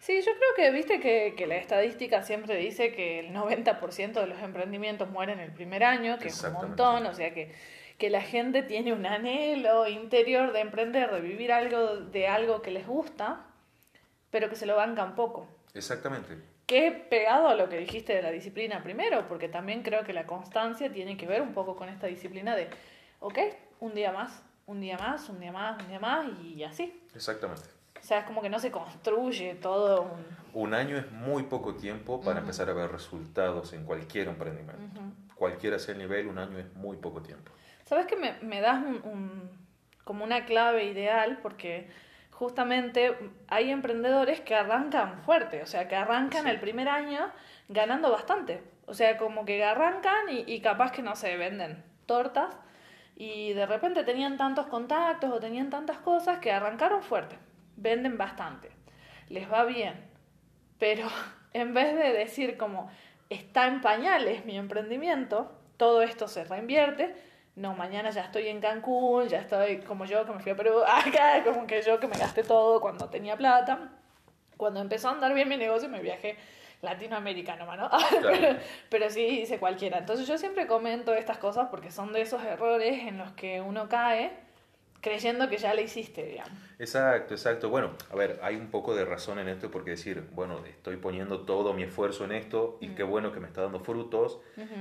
Sí, 0.00 0.18
yo 0.22 0.32
creo 0.32 0.54
que 0.56 0.70
viste 0.70 0.98
que, 0.98 1.34
que, 1.36 1.46
la 1.46 1.56
estadística 1.56 2.22
siempre 2.22 2.56
dice 2.56 2.90
que 2.92 3.20
el 3.20 3.34
90% 3.34 4.12
de 4.14 4.26
los 4.26 4.40
emprendimientos 4.40 5.10
mueren 5.10 5.40
el 5.40 5.52
primer 5.52 5.84
año, 5.84 6.18
que 6.18 6.28
es 6.28 6.42
un 6.42 6.54
montón, 6.54 7.04
o 7.04 7.14
sea 7.14 7.34
que, 7.34 7.54
que 7.98 8.08
la 8.08 8.22
gente 8.22 8.62
tiene 8.62 8.94
un 8.94 9.04
anhelo 9.04 9.86
interior 9.86 10.52
de 10.52 10.60
emprender, 10.60 11.10
de 11.10 11.20
vivir 11.20 11.52
algo 11.52 11.96
de 11.96 12.28
algo 12.28 12.62
que 12.62 12.70
les 12.70 12.86
gusta, 12.86 13.44
pero 14.30 14.48
que 14.48 14.56
se 14.56 14.64
lo 14.64 14.74
bancan 14.74 15.14
poco. 15.14 15.46
Exactamente. 15.74 16.38
Que 16.64 16.92
pegado 16.92 17.48
a 17.48 17.54
lo 17.54 17.68
que 17.68 17.76
dijiste 17.76 18.14
de 18.14 18.22
la 18.22 18.30
disciplina 18.30 18.82
primero, 18.82 19.28
porque 19.28 19.50
también 19.50 19.82
creo 19.82 20.02
que 20.04 20.14
la 20.14 20.24
constancia 20.24 20.90
tiene 20.90 21.18
que 21.18 21.26
ver 21.26 21.42
un 21.42 21.52
poco 21.52 21.76
con 21.76 21.90
esta 21.90 22.06
disciplina 22.06 22.56
de, 22.56 22.70
ok, 23.18 23.38
un 23.80 23.94
día 23.94 24.12
más, 24.12 24.42
un 24.64 24.80
día 24.80 24.96
más, 24.96 25.28
un 25.28 25.40
día 25.40 25.52
más, 25.52 25.82
un 25.82 25.88
día 25.88 26.00
más 26.00 26.26
y 26.42 26.64
así. 26.64 27.02
Exactamente. 27.14 27.79
O 28.00 28.02
sea, 28.02 28.20
es 28.20 28.24
como 28.24 28.40
que 28.42 28.48
no 28.48 28.58
se 28.58 28.70
construye 28.70 29.54
todo 29.54 30.02
un... 30.02 30.40
Un 30.52 30.74
año 30.74 30.96
es 30.96 31.10
muy 31.12 31.44
poco 31.44 31.74
tiempo 31.74 32.20
para 32.20 32.40
empezar 32.40 32.68
a 32.70 32.72
ver 32.72 32.90
resultados 32.90 33.72
en 33.72 33.84
cualquier 33.84 34.26
emprendimiento. 34.26 35.00
Cualquiera 35.36 35.78
sea 35.78 35.92
el 35.92 36.00
nivel, 36.00 36.26
un 36.26 36.38
año 36.38 36.58
es 36.58 36.74
muy 36.74 36.96
poco 36.96 37.22
tiempo. 37.22 37.52
¿Sabes 37.84 38.06
que 38.06 38.16
me, 38.16 38.32
me 38.42 38.60
das 38.60 38.82
un, 38.82 39.50
como 40.02 40.24
una 40.24 40.46
clave 40.46 40.86
ideal? 40.86 41.38
Porque 41.40 41.88
justamente 42.32 43.16
hay 43.46 43.70
emprendedores 43.70 44.40
que 44.40 44.56
arrancan 44.56 45.22
fuerte, 45.22 45.62
o 45.62 45.66
sea, 45.66 45.86
que 45.86 45.94
arrancan 45.94 46.48
el 46.48 46.58
primer 46.58 46.88
año 46.88 47.30
ganando 47.68 48.10
bastante. 48.10 48.62
O 48.86 48.94
sea, 48.94 49.18
como 49.18 49.44
que 49.44 49.62
arrancan 49.62 50.30
y, 50.30 50.44
y 50.52 50.60
capaz 50.60 50.90
que 50.90 51.02
no 51.02 51.14
se 51.14 51.36
venden 51.36 51.84
tortas 52.06 52.56
y 53.14 53.52
de 53.52 53.66
repente 53.66 54.02
tenían 54.02 54.36
tantos 54.36 54.66
contactos 54.66 55.30
o 55.30 55.38
tenían 55.38 55.70
tantas 55.70 55.98
cosas 55.98 56.38
que 56.40 56.50
arrancaron 56.50 57.02
fuerte 57.02 57.38
venden 57.80 58.16
bastante, 58.18 58.70
les 59.28 59.50
va 59.50 59.64
bien, 59.64 59.94
pero 60.78 61.08
en 61.52 61.74
vez 61.74 61.96
de 61.96 62.12
decir 62.12 62.56
como 62.56 62.90
está 63.28 63.66
en 63.66 63.80
pañales 63.80 64.44
mi 64.44 64.56
emprendimiento, 64.56 65.52
todo 65.76 66.02
esto 66.02 66.28
se 66.28 66.44
reinvierte, 66.44 67.14
no, 67.56 67.74
mañana 67.74 68.10
ya 68.10 68.22
estoy 68.22 68.48
en 68.48 68.60
Cancún, 68.60 69.28
ya 69.28 69.38
estoy 69.38 69.78
como 69.80 70.04
yo 70.04 70.24
que 70.24 70.32
me 70.32 70.40
fui 70.40 70.52
a 70.52 70.56
Perú, 70.56 70.82
acá, 70.86 71.42
como 71.44 71.66
que 71.66 71.82
yo 71.82 71.98
que 71.98 72.06
me 72.06 72.16
gasté 72.16 72.42
todo 72.42 72.80
cuando 72.80 73.08
tenía 73.08 73.36
plata. 73.36 73.90
Cuando 74.56 74.80
empezó 74.80 75.08
a 75.08 75.12
andar 75.12 75.32
bien 75.32 75.48
mi 75.48 75.56
negocio 75.56 75.88
me 75.88 76.00
viajé 76.00 76.36
latinoamericano, 76.82 77.64
¿no? 77.76 77.90
pero, 78.22 78.58
pero 78.88 79.10
sí 79.10 79.40
hice 79.40 79.58
cualquiera. 79.58 79.98
Entonces 79.98 80.26
yo 80.26 80.38
siempre 80.38 80.66
comento 80.66 81.14
estas 81.14 81.38
cosas 81.38 81.68
porque 81.70 81.90
son 81.90 82.12
de 82.12 82.22
esos 82.22 82.42
errores 82.44 83.06
en 83.06 83.18
los 83.18 83.32
que 83.32 83.60
uno 83.60 83.88
cae 83.88 84.30
creyendo 85.00 85.48
que 85.48 85.58
ya 85.58 85.74
le 85.74 85.82
hiciste, 85.82 86.24
digamos. 86.24 86.58
Exacto, 86.78 87.34
exacto. 87.34 87.68
Bueno, 87.68 87.92
a 88.10 88.16
ver, 88.16 88.38
hay 88.42 88.56
un 88.56 88.70
poco 88.70 88.94
de 88.94 89.04
razón 89.04 89.38
en 89.38 89.48
esto 89.48 89.70
porque 89.70 89.90
decir, 89.90 90.24
bueno, 90.32 90.64
estoy 90.66 90.96
poniendo 90.96 91.40
todo 91.40 91.72
mi 91.74 91.82
esfuerzo 91.82 92.24
en 92.24 92.32
esto 92.32 92.78
y 92.80 92.88
qué 92.90 93.02
bueno 93.02 93.32
que 93.32 93.40
me 93.40 93.46
está 93.46 93.62
dando 93.62 93.80
frutos, 93.80 94.40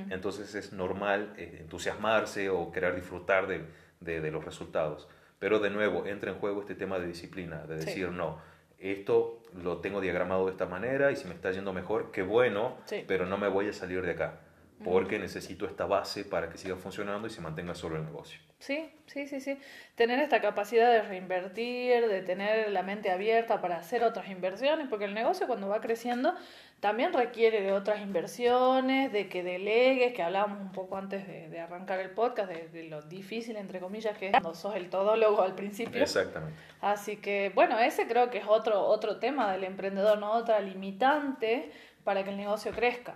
entonces 0.10 0.54
es 0.56 0.74
normal 0.74 1.34
eh, 1.38 1.58
entusiasmarse 1.62 2.50
o 2.50 2.72
querer 2.72 2.96
disfrutar 2.96 3.48
de, 3.48 3.66
de, 4.00 4.32
los 4.32 4.44
resultados. 4.44 5.08
Pero 5.40 5.60
de 5.60 5.70
nuevo, 5.70 6.06
entra 6.06 6.32
en 6.32 6.38
juego 6.38 6.62
este 6.62 6.76
tema 6.76 7.00
de 7.00 7.08
disciplina, 7.08 7.66
de 7.66 7.78
decir, 7.78 8.10
no, 8.10 8.42
esto 8.78 9.42
lo 9.54 9.78
tengo 9.78 10.02
diagramado 10.02 10.46
de 10.46 10.52
esta 10.52 10.66
manera 10.66 11.12
y 11.12 11.16
si 11.16 11.28
me 11.28 11.34
está 11.34 11.52
yendo 11.52 11.74
mejor, 11.74 12.12
qué 12.12 12.24
bueno, 12.24 12.78
pero 13.08 13.26
no 13.26 13.38
me 13.38 13.48
voy 13.48 13.70
a 13.70 13.74
salir 13.74 14.02
de 14.02 14.12
acá 14.12 14.40
porque 14.84 15.20
necesito 15.20 15.66
esta 15.66 15.86
base 15.86 16.24
para 16.24 16.50
que 16.50 16.58
siga 16.58 16.76
funcionando 16.76 17.28
y 17.28 17.30
se 17.30 17.42
mantenga 17.42 17.76
solo 17.76 17.98
el 17.98 18.06
negocio. 18.06 18.40
Sí, 18.60 18.92
sí, 19.06 19.26
sí, 19.26 19.40
sí. 19.40 19.58
Tener 19.96 20.20
esta 20.20 20.42
capacidad 20.42 20.92
de 20.92 21.02
reinvertir, 21.02 22.10
de 22.10 22.22
tener 22.22 22.70
la 22.72 22.84
mente 22.84 23.10
abierta 23.10 23.62
para 23.62 23.78
hacer 23.78 24.04
otras 24.04 24.30
inversiones, 24.30 24.88
porque 24.90 25.06
el 25.06 25.14
negocio 25.14 25.48
cuando 25.48 25.70
va 25.70 25.80
creciendo 25.80 26.36
también 26.82 27.14
requiere 27.14 27.62
de 27.62 27.72
otras 27.72 28.02
inversiones, 28.02 29.14
de 29.14 29.30
que 29.30 29.44
delegues, 29.44 30.14
que 30.14 30.24
hablábamos 30.24 30.60
un 30.60 30.74
poco 30.74 30.98
antes 30.98 31.26
de, 31.26 31.60
arrancar 31.60 32.02
el 32.02 32.10
podcast, 32.10 32.52
de, 32.52 32.84
lo 32.84 33.02
difícil, 33.02 33.56
entre 33.56 33.80
comillas, 33.80 34.18
que 34.18 34.28
es 34.28 34.32
cuando 34.32 34.54
sos 34.54 34.76
el 34.76 34.90
todólogo 34.90 35.42
al 35.42 35.56
principio. 35.56 36.02
Exactamente. 36.02 36.58
Así 36.82 37.16
que, 37.16 37.54
bueno, 37.56 37.80
ese 37.80 38.08
creo 38.08 38.30
que 38.30 38.40
es 38.40 38.46
otro, 38.46 38.82
otro 38.82 39.20
tema 39.20 39.52
del 39.54 39.64
emprendedor, 39.64 40.18
¿no? 40.18 40.34
Otra 40.34 40.60
limitante 40.60 41.72
para 42.04 42.26
que 42.26 42.32
el 42.32 42.38
negocio 42.38 42.74
crezca. 42.74 43.16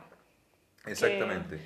Exactamente. 0.85 1.59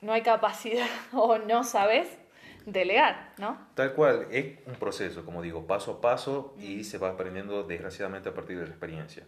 No 0.00 0.12
hay 0.12 0.22
capacidad 0.22 0.86
o 1.12 1.36
no 1.36 1.64
sabes 1.64 2.19
delegar, 2.66 3.32
¿no? 3.38 3.58
Tal 3.74 3.92
cual, 3.92 4.26
es 4.30 4.58
un 4.66 4.74
proceso, 4.74 5.24
como 5.24 5.42
digo, 5.42 5.66
paso 5.66 5.92
a 5.92 6.00
paso 6.00 6.54
y 6.58 6.84
se 6.84 6.98
va 6.98 7.10
aprendiendo 7.10 7.62
desgraciadamente 7.64 8.28
a 8.28 8.34
partir 8.34 8.58
de 8.58 8.64
la 8.64 8.70
experiencia. 8.70 9.24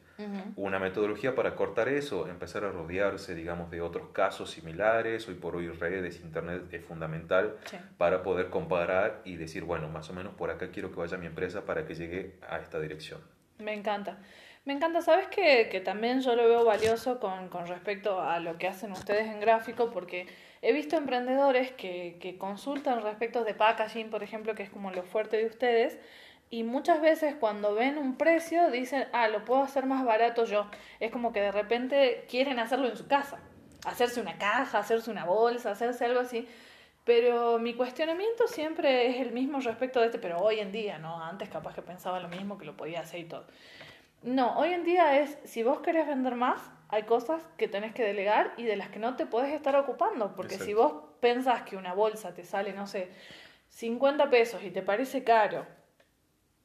Una 0.56 0.78
metodología 0.78 1.34
para 1.34 1.54
cortar 1.56 1.88
eso, 1.88 2.28
empezar 2.28 2.64
a 2.64 2.70
rodearse, 2.70 3.34
digamos, 3.34 3.70
de 3.70 3.80
otros 3.80 4.08
casos 4.12 4.50
similares, 4.50 5.26
hoy 5.28 5.34
por 5.34 5.56
hoy 5.56 5.68
redes, 5.68 6.20
internet 6.20 6.62
es 6.72 6.84
fundamental 6.84 7.56
para 7.98 8.22
poder 8.22 8.50
comparar 8.50 9.20
y 9.24 9.36
decir, 9.36 9.64
bueno, 9.64 9.88
más 9.88 10.08
o 10.10 10.12
menos 10.12 10.34
por 10.34 10.50
acá 10.50 10.70
quiero 10.70 10.90
que 10.90 10.96
vaya 10.96 11.16
mi 11.16 11.26
empresa 11.26 11.64
para 11.64 11.86
que 11.86 11.94
llegue 11.94 12.36
a 12.48 12.58
esta 12.58 12.78
dirección. 12.80 13.20
Me 13.58 13.74
encanta. 13.74 14.18
Me 14.64 14.72
encanta, 14.72 15.02
sabes 15.02 15.26
que, 15.26 15.68
que 15.70 15.80
también 15.80 16.20
yo 16.20 16.36
lo 16.36 16.44
veo 16.44 16.64
valioso 16.64 17.18
con, 17.18 17.48
con, 17.48 17.66
respecto 17.66 18.20
a 18.20 18.38
lo 18.38 18.58
que 18.58 18.68
hacen 18.68 18.92
ustedes 18.92 19.26
en 19.26 19.40
gráfico, 19.40 19.90
porque 19.90 20.28
he 20.62 20.72
visto 20.72 20.96
emprendedores 20.96 21.72
que, 21.72 22.36
consultan 22.38 23.02
respecto 23.02 23.44
de 23.44 23.52
packaging, 23.52 24.10
por 24.10 24.22
ejemplo, 24.22 24.54
que 24.54 24.62
es 24.62 24.70
como 24.70 24.92
lo 24.92 25.02
fuerte 25.02 25.36
de 25.36 25.46
ustedes, 25.46 25.98
y 26.50 26.62
muchas 26.62 27.00
veces 27.00 27.34
cuando 27.34 27.74
ven 27.74 27.98
un 27.98 28.16
precio 28.16 28.70
dicen, 28.70 29.08
ah, 29.12 29.26
lo 29.28 29.44
puedo 29.44 29.62
hacer 29.62 29.86
más 29.86 30.04
barato 30.04 30.44
yo. 30.44 30.66
Es 31.00 31.10
como 31.10 31.32
que 31.32 31.40
de 31.40 31.50
repente 31.50 32.26
quieren 32.28 32.58
hacerlo 32.58 32.88
en 32.88 32.96
su 32.96 33.06
casa, 33.06 33.40
hacerse 33.86 34.20
una 34.20 34.36
caja, 34.38 34.78
hacerse 34.78 35.10
una 35.10 35.24
bolsa, 35.24 35.70
hacerse 35.70 36.04
algo 36.04 36.20
así. 36.20 36.46
Pero 37.04 37.58
mi 37.58 37.74
cuestionamiento 37.74 38.46
siempre 38.46 39.08
es 39.08 39.26
el 39.26 39.32
mismo 39.32 39.60
respecto 39.60 39.98
de 40.00 40.06
este, 40.06 40.18
pero 40.18 40.38
hoy 40.38 40.60
en 40.60 40.70
día, 40.70 40.98
¿no? 40.98 41.20
Antes 41.24 41.48
capaz 41.48 41.74
que 41.74 41.82
pensaba 41.82 42.20
lo 42.20 42.28
mismo, 42.28 42.58
que 42.58 42.66
lo 42.66 42.76
podía 42.76 43.00
hacer 43.00 43.20
y 43.20 43.24
todo. 43.24 43.46
No, 44.22 44.56
hoy 44.56 44.72
en 44.72 44.84
día 44.84 45.18
es, 45.18 45.36
si 45.44 45.64
vos 45.64 45.80
querés 45.80 46.06
vender 46.06 46.36
más, 46.36 46.60
hay 46.92 47.04
cosas 47.04 47.42
que 47.56 47.68
tenés 47.68 47.94
que 47.94 48.04
delegar 48.04 48.52
y 48.58 48.64
de 48.64 48.76
las 48.76 48.90
que 48.90 48.98
no 48.98 49.16
te 49.16 49.24
puedes 49.24 49.52
estar 49.54 49.74
ocupando, 49.76 50.34
porque 50.36 50.58
si 50.58 50.74
vos 50.74 50.92
pensás 51.20 51.62
que 51.62 51.76
una 51.76 51.94
bolsa 51.94 52.34
te 52.34 52.44
sale, 52.44 52.74
no 52.74 52.86
sé, 52.86 53.08
50 53.70 54.28
pesos 54.28 54.62
y 54.62 54.70
te 54.70 54.82
parece 54.82 55.24
caro, 55.24 55.66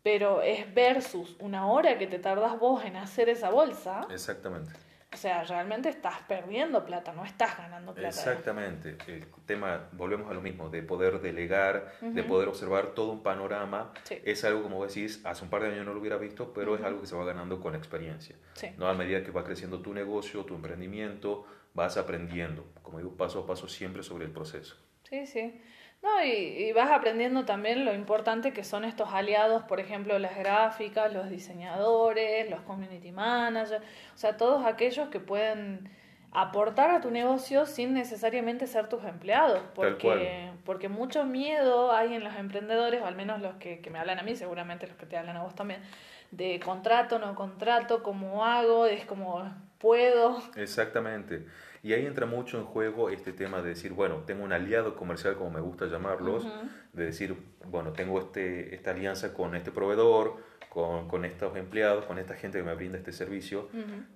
pero 0.04 0.42
es 0.42 0.74
versus 0.74 1.38
una 1.40 1.72
hora 1.72 1.98
que 1.98 2.08
te 2.08 2.20
tardás 2.20 2.60
vos 2.60 2.84
en 2.84 2.98
hacer 2.98 3.30
esa 3.30 3.50
bolsa. 3.50 4.06
Exactamente. 4.12 4.74
O 5.14 5.16
sea, 5.16 5.44
realmente 5.46 5.88
estás 5.88 6.20
perdiendo 6.28 6.86
plata, 6.86 7.14
no 7.14 7.24
estás 7.24 7.58
ganando 7.58 7.94
plata. 7.94 8.10
Exactamente. 8.10 8.98
El 9.08 9.26
tema, 9.46 9.88
volvemos 9.94 10.30
a 10.30 10.34
lo 10.34 10.42
mismo, 10.42 10.70
de 10.70 10.84
poder 10.84 11.22
delegar, 11.22 11.94
de 12.02 12.24
poder 12.24 12.50
observar 12.50 12.88
todo 12.88 13.14
un 13.14 13.24
panorama. 13.24 13.94
Es 14.10 14.44
algo, 14.44 14.64
como 14.64 14.86
decís, 14.86 15.22
hace 15.24 15.46
un 15.46 15.50
par 15.50 15.64
de 15.64 15.70
años 15.70 15.86
no 15.86 15.94
lo 15.94 16.02
hubiera 16.02 16.18
visto, 16.18 16.54
pero 16.54 16.76
es 16.76 16.84
algo 16.84 17.00
que 17.00 17.08
se 17.08 17.16
va 17.16 17.24
ganando 17.24 17.62
con 17.62 17.74
experiencia. 17.74 18.36
¿no? 18.78 18.88
A 18.88 18.94
medida 18.94 19.24
que 19.24 19.32
va 19.32 19.46
creciendo 19.46 19.82
tu 19.82 19.94
negocio, 19.94 20.44
tu 20.44 20.56
emprendimiento, 20.56 21.46
vas 21.74 21.96
aprendiendo, 21.96 22.66
como 22.82 22.98
digo, 22.98 23.16
paso 23.16 23.40
a 23.40 23.48
paso 23.48 23.68
siempre 23.70 24.04
sobre 24.04 24.26
el 24.26 24.32
proceso. 24.32 24.76
Sí, 25.04 25.26
sí. 25.26 25.62
No, 26.02 26.24
y, 26.24 26.30
y, 26.30 26.72
vas 26.74 26.92
aprendiendo 26.92 27.44
también 27.46 27.84
lo 27.84 27.94
importante 27.94 28.54
que 28.54 28.64
son 28.64 28.86
estos 28.86 29.14
aliados, 29.14 29.64
por 29.64 29.80
ejemplo, 29.80 30.18
las 30.20 30.38
gráficas, 30.38 31.12
los 31.12 31.30
diseñadores, 31.30 32.50
los 32.50 32.62
community 32.62 33.12
managers, 33.12 33.84
o 34.14 34.18
sea, 34.18 34.38
todos 34.38 34.66
aquellos 34.66 35.10
que 35.10 35.20
pueden 35.20 35.90
aportar 36.32 36.92
a 36.92 37.02
tu 37.02 37.10
negocio 37.10 37.66
sin 37.66 37.94
necesariamente 37.94 38.68
ser 38.68 38.88
tus 38.90 39.04
empleados, 39.06 39.62
porque, 39.74 40.52
porque 40.66 40.88
mucho 40.88 41.26
miedo 41.26 41.92
hay 41.92 42.14
en 42.14 42.24
los 42.24 42.36
emprendedores, 42.36 43.02
o 43.02 43.06
al 43.06 43.16
menos 43.16 43.42
los 43.42 43.56
que, 43.56 43.80
que 43.80 43.90
me 43.90 43.98
hablan 43.98 44.20
a 44.20 44.24
mí, 44.24 44.36
seguramente 44.36 44.88
los 44.88 44.98
que 44.98 45.08
te 45.08 45.18
hablan 45.18 45.38
a 45.38 45.44
vos 45.44 45.56
también, 45.56 45.82
de 46.30 46.60
contrato, 46.60 47.18
no 47.18 47.34
contrato, 47.34 48.04
cómo 48.04 48.46
hago, 48.46 48.86
es 48.86 49.06
como 49.06 49.52
puedo. 49.80 50.42
Exactamente. 50.56 51.46
Y 51.88 51.94
ahí 51.94 52.06
entra 52.06 52.26
mucho 52.26 52.58
en 52.58 52.66
juego 52.66 53.10
este 53.10 53.32
tema 53.32 53.62
de 53.62 53.70
decir, 53.70 53.94
bueno, 53.94 54.18
tengo 54.26 54.44
un 54.44 54.52
aliado 54.52 54.98
comercial, 54.98 55.38
como 55.38 55.52
me 55.52 55.62
gusta 55.62 55.86
llamarlos, 55.86 56.46
de 56.92 57.06
decir, 57.06 57.34
bueno, 57.66 57.94
tengo 57.94 58.20
este, 58.20 58.76
esta 58.76 58.92
alianza 58.92 59.34
con 59.34 59.56
este 59.56 59.72
proveedor, 59.72 60.36
con, 60.68 61.08
con, 61.08 61.24
estos 61.24 61.56
empleados, 61.56 62.04
con 62.04 62.20
esta 62.20 62.36
gente 62.36 62.58
que 62.58 62.66
me 62.66 62.76
brinda 62.76 62.98
este 62.98 63.14
servicio, 63.14 63.70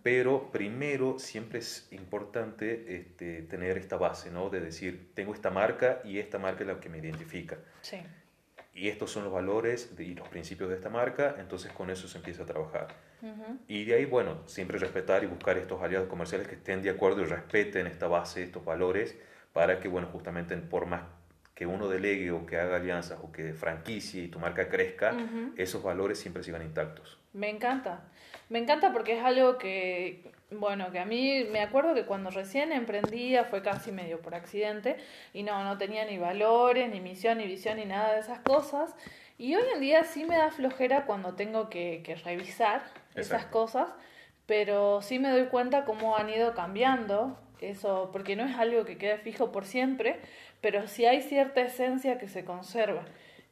pero 0.03 0.51
primero 0.51 1.17
siempre 1.17 1.59
es 1.59 1.87
importante 1.93 2.93
este, 2.97 3.43
tener 3.43 3.77
esta 3.77 3.95
base, 3.95 4.31
¿no? 4.31 4.49
De 4.49 4.59
decir, 4.59 5.11
tengo 5.13 5.33
esta 5.33 5.49
marca 5.49 6.01
y 6.03 6.19
esta 6.19 6.39
marca 6.39 6.63
es 6.63 6.67
la 6.67 6.77
que 6.77 6.89
me 6.89 6.97
identifica. 6.97 7.57
Sí. 7.79 8.01
Y 8.73 8.87
estos 8.87 9.11
son 9.11 9.23
los 9.23 9.33
valores 9.33 9.93
y 9.99 10.15
los 10.15 10.27
principios 10.29 10.69
de 10.69 10.75
esta 10.75 10.89
marca, 10.89 11.35
entonces 11.39 11.71
con 11.73 11.89
eso 11.89 12.07
se 12.07 12.17
empieza 12.17 12.43
a 12.43 12.45
trabajar. 12.45 12.87
Y 13.67 13.85
de 13.85 13.95
ahí, 13.95 14.05
bueno, 14.05 14.39
siempre 14.47 14.79
respetar 14.79 15.23
y 15.23 15.27
buscar 15.27 15.57
estos 15.57 15.81
aliados 15.81 16.07
comerciales 16.07 16.47
que 16.47 16.55
estén 16.55 16.81
de 16.81 16.89
acuerdo 16.89 17.21
y 17.21 17.25
respeten 17.25 17.85
esta 17.85 18.07
base, 18.07 18.43
estos 18.43 18.65
valores, 18.65 19.17
para 19.53 19.79
que, 19.79 19.87
bueno, 19.87 20.07
justamente 20.07 20.55
por 20.57 20.85
más 20.85 21.03
que 21.53 21.67
uno 21.67 21.87
delegue 21.87 22.31
o 22.31 22.45
que 22.47 22.57
haga 22.57 22.77
alianzas 22.77 23.19
o 23.21 23.31
que 23.31 23.53
franquicie 23.53 24.23
y 24.23 24.27
tu 24.29 24.39
marca 24.39 24.67
crezca, 24.69 25.15
esos 25.57 25.83
valores 25.83 26.17
siempre 26.17 26.41
sigan 26.41 26.63
intactos. 26.63 27.19
Me 27.33 27.49
encanta. 27.49 28.05
Me 28.49 28.57
encanta 28.57 28.91
porque 28.91 29.17
es 29.19 29.23
algo 29.23 29.59
que, 29.59 30.31
bueno, 30.51 30.91
que 30.91 31.00
a 31.00 31.05
mí 31.05 31.46
me 31.51 31.62
acuerdo 31.62 31.93
que 31.93 32.05
cuando 32.05 32.29
recién 32.29 32.72
emprendía 32.74 33.46
fue 33.46 33.62
casi 33.62 33.91
medio 33.91 34.22
por 34.22 34.36
accidente 34.36 34.98
y 35.34 35.43
no, 35.43 35.63
no 35.63 35.77
tenía 35.77 36.05
ni 36.05 36.17
valores, 36.17 36.89
ni 36.89 37.00
misión, 37.00 37.38
ni 37.38 37.48
visión, 37.48 37.77
ni 37.77 37.86
nada 37.86 38.13
de 38.13 38.20
esas 38.20 38.39
cosas. 38.39 38.93
Y 39.38 39.55
hoy 39.55 39.63
en 39.74 39.79
día 39.79 40.03
sí 40.03 40.25
me 40.25 40.38
da 40.38 40.51
flojera 40.51 41.05
cuando 41.05 41.36
tengo 41.36 41.70
que, 41.70 42.01
que 42.03 42.15
revisar 42.15 42.84
esas 43.15 43.46
cosas, 43.46 43.89
pero 44.46 45.01
sí 45.01 45.20
me 45.20 45.31
doy 45.31 45.46
cuenta 45.46 45.86
cómo 45.86 46.17
han 46.17 46.29
ido 46.29 46.53
cambiando 46.53 47.38
eso, 47.62 48.10
porque 48.12 48.36
no 48.36 48.43
es 48.43 48.55
algo 48.58 48.86
que 48.86 48.98
quede 48.98 49.17
fijo 49.17 49.51
por 49.51 49.65
siempre, 49.65 50.20
pero 50.60 50.88
sí 50.88 51.05
hay 51.05 51.22
cierta 51.22 51.62
esencia 51.62 52.17
que 52.17 52.27
se 52.27 52.43
conserva, 52.43 53.05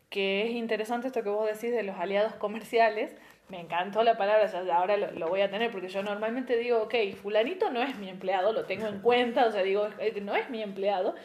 que 0.09 0.47
es 0.47 0.51
interesante 0.51 1.07
esto 1.07 1.23
que 1.23 1.29
vos 1.29 1.45
decís 1.45 1.71
de 1.71 1.83
los 1.83 1.97
aliados 1.97 2.35
comerciales, 2.35 3.15
me 3.49 3.59
encantó 3.59 4.03
la 4.03 4.17
palabra, 4.17 4.45
ya 4.45 4.75
ahora 4.75 4.95
lo, 4.95 5.11
lo, 5.11 5.27
voy 5.27 5.41
a 5.41 5.49
tener, 5.49 5.71
porque 5.71 5.89
yo 5.89 6.03
normalmente 6.03 6.55
digo, 6.55 6.83
ok, 6.83 6.95
fulanito 7.21 7.69
no 7.71 7.81
es 7.81 7.97
mi 7.97 8.09
empleado, 8.09 8.53
lo 8.53 8.65
tengo 8.65 8.87
en 8.87 8.99
cuenta, 8.99 9.45
o 9.45 9.51
sea, 9.51 9.63
digo, 9.63 9.89
no 10.21 10.35
es 10.35 10.49
mi 10.49 10.61
empleado, 10.61 11.15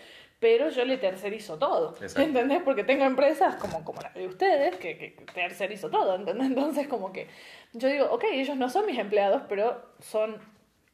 pero 0.40 0.68
yo 0.70 0.84
le 0.84 0.98
tercerizo 0.98 1.58
todo, 1.58 1.94
¿entendés? 2.16 2.62
Porque 2.62 2.84
tengo 2.84 3.04
empresas 3.04 3.56
como, 3.56 3.84
como 3.84 4.00
la 4.00 4.10
de 4.10 4.26
ustedes 4.26 4.76
que, 4.76 4.98
que 4.98 5.24
tercerizo 5.32 5.90
todo, 5.90 6.14
¿entendés? 6.16 6.48
Entonces 6.48 6.88
como 6.88 7.12
que 7.12 7.28
yo 7.72 7.88
digo, 7.88 8.06
ok, 8.10 8.24
ellos 8.32 8.56
no 8.56 8.68
son 8.68 8.86
mis 8.86 8.98
empleados, 8.98 9.42
pero 9.48 9.82
son 10.00 10.38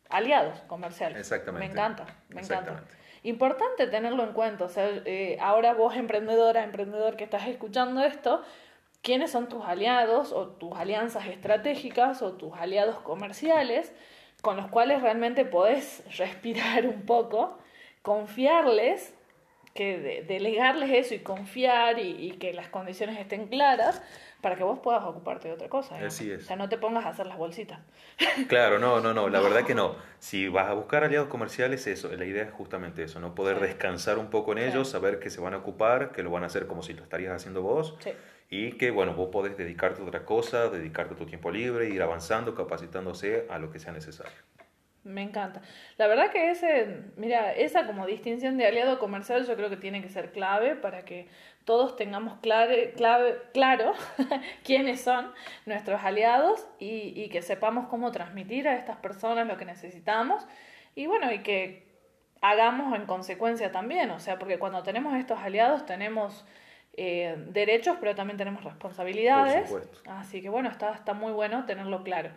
aliados 0.09 0.61
comerciales. 0.69 1.19
Exactamente. 1.19 1.67
Me 1.67 1.73
encanta, 1.73 2.07
me 2.29 2.43
encanta. 2.43 2.85
Importante 3.23 3.87
tenerlo 3.87 4.25
en 4.25 4.33
cuenta, 4.33 4.65
o 4.65 4.69
sea, 4.69 4.89
eh, 5.05 5.37
ahora 5.41 5.75
vos 5.75 5.95
emprendedora, 5.97 6.65
emprendedor 6.65 7.17
que 7.17 7.25
estás 7.25 7.47
escuchando 7.49 8.03
esto, 8.03 8.43
¿quiénes 9.03 9.31
son 9.31 9.49
tus 9.49 9.65
aliados 9.65 10.33
o 10.33 10.49
tus 10.49 10.77
alianzas 10.77 11.27
estratégicas 11.27 12.23
o 12.23 12.33
tus 12.33 12.55
aliados 12.55 12.99
comerciales 13.01 13.93
con 14.43 14.57
los 14.57 14.69
cuales 14.69 15.03
realmente 15.03 15.45
podés 15.45 16.03
respirar 16.19 16.87
un 16.87 17.03
poco, 17.03 17.59
confiarles 18.03 19.15
que 19.75 20.25
delegarles 20.27 20.91
eso 20.91 21.15
y 21.15 21.21
confiar 21.21 22.01
y, 22.01 22.33
que 22.41 22.53
las 22.53 22.69
condiciones 22.69 23.19
estén 23.19 23.47
claras 23.47 24.03
para 24.41 24.57
que 24.57 24.65
vos 24.65 24.81
puedas 24.81 25.05
ocuparte 25.05 25.47
de 25.47 25.55
otra 25.55 25.69
cosa. 25.69 25.97
Así 26.05 26.31
es. 26.31 26.43
O 26.43 26.47
sea, 26.47 26.57
no 26.57 26.69
te 26.69 26.77
pongas 26.77 27.07
a 27.07 27.11
hacer 27.11 27.27
las 27.27 27.39
bolsitas. 27.39 27.79
Claro, 28.49 28.79
no, 28.81 29.01
no, 29.01 29.15
no, 29.15 29.29
la 29.29 29.41
verdad 29.41 29.65
que 29.65 29.75
no. 29.75 29.95
Si 30.19 30.49
vas 30.49 30.69
a 30.69 30.75
buscar 30.75 31.05
aliados 31.05 31.29
comerciales, 31.29 31.87
eso, 31.87 32.11
la 32.15 32.25
idea 32.25 32.43
es 32.43 32.51
justamente 32.51 33.05
eso, 33.05 33.21
¿no? 33.21 33.35
Poder 33.35 33.61
descansar 33.61 34.19
un 34.19 34.29
poco 34.29 34.53
en 34.53 34.59
ellos, 34.59 34.91
saber 34.91 35.21
que 35.21 35.31
se 35.31 35.41
van 35.41 35.55
a 35.55 35.59
ocupar, 35.59 36.11
que 36.11 36.25
lo 36.25 36.31
van 36.31 36.43
a 36.43 36.47
hacer 36.47 36.67
como 36.67 36.83
si 36.83 36.93
lo 36.93 37.05
estarías 37.05 37.33
haciendo 37.33 37.63
vos. 37.63 37.97
Y 38.51 38.73
que, 38.73 38.91
bueno, 38.91 39.15
vos 39.15 39.29
podés 39.31 39.57
dedicarte 39.57 40.03
a 40.03 40.05
otra 40.05 40.25
cosa, 40.25 40.69
dedicarte 40.69 41.15
a 41.15 41.17
tu 41.17 41.25
tiempo 41.25 41.51
libre, 41.51 41.89
ir 41.89 42.03
avanzando, 42.03 42.55
capacitándose 42.55 43.47
a 43.49 43.59
lo 43.59 43.71
que 43.71 43.79
sea 43.79 43.93
necesario. 43.93 44.33
Me 45.03 45.23
encanta. 45.23 45.63
La 45.97 46.07
verdad 46.09 46.31
que 46.31 46.51
ese, 46.51 47.05
mira, 47.17 47.55
esa 47.55 47.87
como 47.87 48.07
distinción 48.07 48.59
de 48.59 48.67
aliado 48.67 48.99
comercial 48.99 49.47
yo 49.47 49.57
creo 49.57 49.71
que 49.71 49.79
tiene 49.79 50.03
que 50.03 50.11
ser 50.11 50.31
clave 50.31 50.77
para 50.77 51.07
que 51.07 51.27
todos 51.65 51.97
tengamos 51.97 52.39
clave, 52.41 52.93
clave, 52.97 53.39
claro 53.55 53.95
quiénes 54.65 55.01
son 55.01 55.33
nuestros 55.65 56.03
aliados 56.03 56.67
y, 56.79 57.15
y, 57.19 57.31
que 57.31 57.41
sepamos 57.41 57.87
cómo 57.89 58.13
transmitir 58.13 58.69
a 58.69 58.77
estas 58.77 58.99
personas 58.99 59.47
lo 59.47 59.57
que 59.57 59.65
necesitamos 59.65 60.47
y 60.95 61.07
bueno, 61.07 61.33
y 61.33 61.39
que 61.39 61.89
hagamos 62.43 62.95
en 62.95 63.07
consecuencia 63.07 63.73
también, 63.73 64.11
o 64.11 64.21
sea, 64.21 64.39
porque 64.39 64.59
cuando 64.59 64.83
tenemos 64.83 65.15
estos 65.15 65.39
aliados 65.39 65.87
tenemos 65.87 66.45
eh, 67.03 67.35
derechos, 67.49 67.97
pero 67.99 68.15
también 68.15 68.37
tenemos 68.37 68.63
responsabilidades. 68.63 69.75
Así 70.05 70.43
que 70.43 70.51
bueno, 70.51 70.69
está, 70.69 70.93
está 70.93 71.15
muy 71.15 71.33
bueno 71.33 71.65
tenerlo 71.65 72.03
claro. 72.03 72.29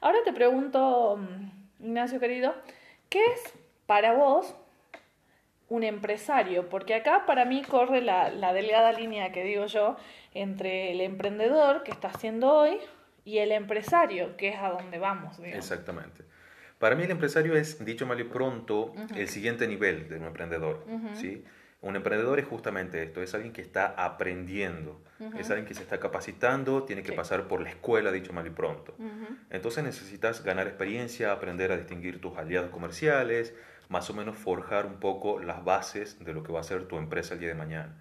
Ahora 0.00 0.18
te 0.24 0.32
pregunto 0.32 1.18
mm, 1.18 1.84
Ignacio 1.86 2.18
querido, 2.18 2.52
¿qué 3.10 3.20
es 3.24 3.54
para 3.86 4.14
vos 4.14 4.56
un 5.68 5.84
empresario? 5.84 6.68
Porque 6.68 6.96
acá 6.96 7.26
para 7.26 7.44
mí 7.44 7.62
corre 7.62 8.00
la, 8.00 8.52
delgada 8.52 8.90
línea 8.90 9.30
que 9.30 9.44
digo 9.44 9.66
yo 9.66 9.96
entre 10.34 10.90
el 10.90 11.00
emprendedor 11.00 11.84
que 11.84 11.92
está 11.92 12.08
haciendo 12.08 12.52
hoy 12.52 12.78
y 13.24 13.38
el 13.38 13.52
empresario, 13.52 14.36
que 14.36 14.48
es 14.48 14.58
a 14.58 14.70
donde 14.70 14.98
vamos. 14.98 15.38
Exactamente. 15.44 16.24
Para 16.80 16.96
mí 16.96 17.04
el 17.04 17.12
empresario 17.12 17.54
es, 17.54 17.84
dicho 17.84 18.04
mal 18.04 18.18
y 18.18 18.24
pronto, 18.24 18.94
el 19.14 19.28
siguiente 19.28 19.68
nivel 19.68 20.08
de 20.08 20.16
un 20.16 20.24
emprendedor. 20.24 20.84
¿sí? 21.14 21.44
Un 21.80 21.94
emprendedor 21.94 22.40
es 22.40 22.46
justamente 22.46 23.02
esto, 23.02 23.22
es 23.22 23.34
alguien 23.34 23.52
que 23.52 23.60
está 23.60 23.94
aprendiendo, 23.96 25.00
es 25.38 25.48
alguien 25.48 25.64
que 25.64 25.74
se 25.74 25.82
está 25.82 26.00
capacitando, 26.00 26.82
tiene 26.82 27.04
que 27.04 27.12
pasar 27.12 27.46
por 27.46 27.60
la 27.60 27.70
escuela, 27.70 28.10
dicho 28.10 28.32
mal 28.32 28.46
y 28.46 28.50
pronto. 28.50 28.96
Entonces 29.50 29.84
necesitas 29.84 30.42
ganar 30.42 30.66
experiencia, 30.66 31.30
aprender 31.30 31.70
a 31.70 31.76
distinguir 31.76 32.20
tus 32.20 32.36
aliados 32.36 32.70
comerciales, 32.70 33.54
más 33.88 34.10
o 34.10 34.14
menos 34.14 34.36
forjar 34.36 34.86
un 34.86 34.98
poco 34.98 35.38
las 35.38 35.64
bases 35.64 36.22
de 36.24 36.32
lo 36.32 36.42
que 36.42 36.52
va 36.52 36.60
a 36.60 36.64
ser 36.64 36.86
tu 36.88 36.98
empresa 36.98 37.34
el 37.34 37.40
día 37.40 37.48
de 37.48 37.54
mañana. 37.54 37.94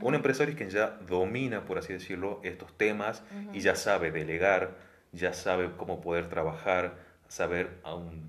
Un 0.00 0.14
empresario 0.14 0.52
es 0.52 0.56
quien 0.56 0.70
ya 0.70 0.98
domina, 1.06 1.64
por 1.64 1.78
así 1.78 1.92
decirlo, 1.92 2.40
estos 2.42 2.76
temas 2.76 3.22
y 3.52 3.60
ya 3.60 3.76
sabe 3.76 4.10
delegar, 4.10 4.76
ya 5.12 5.32
sabe 5.32 5.70
cómo 5.76 6.00
poder 6.02 6.28
trabajar, 6.28 6.96
saber 7.28 7.70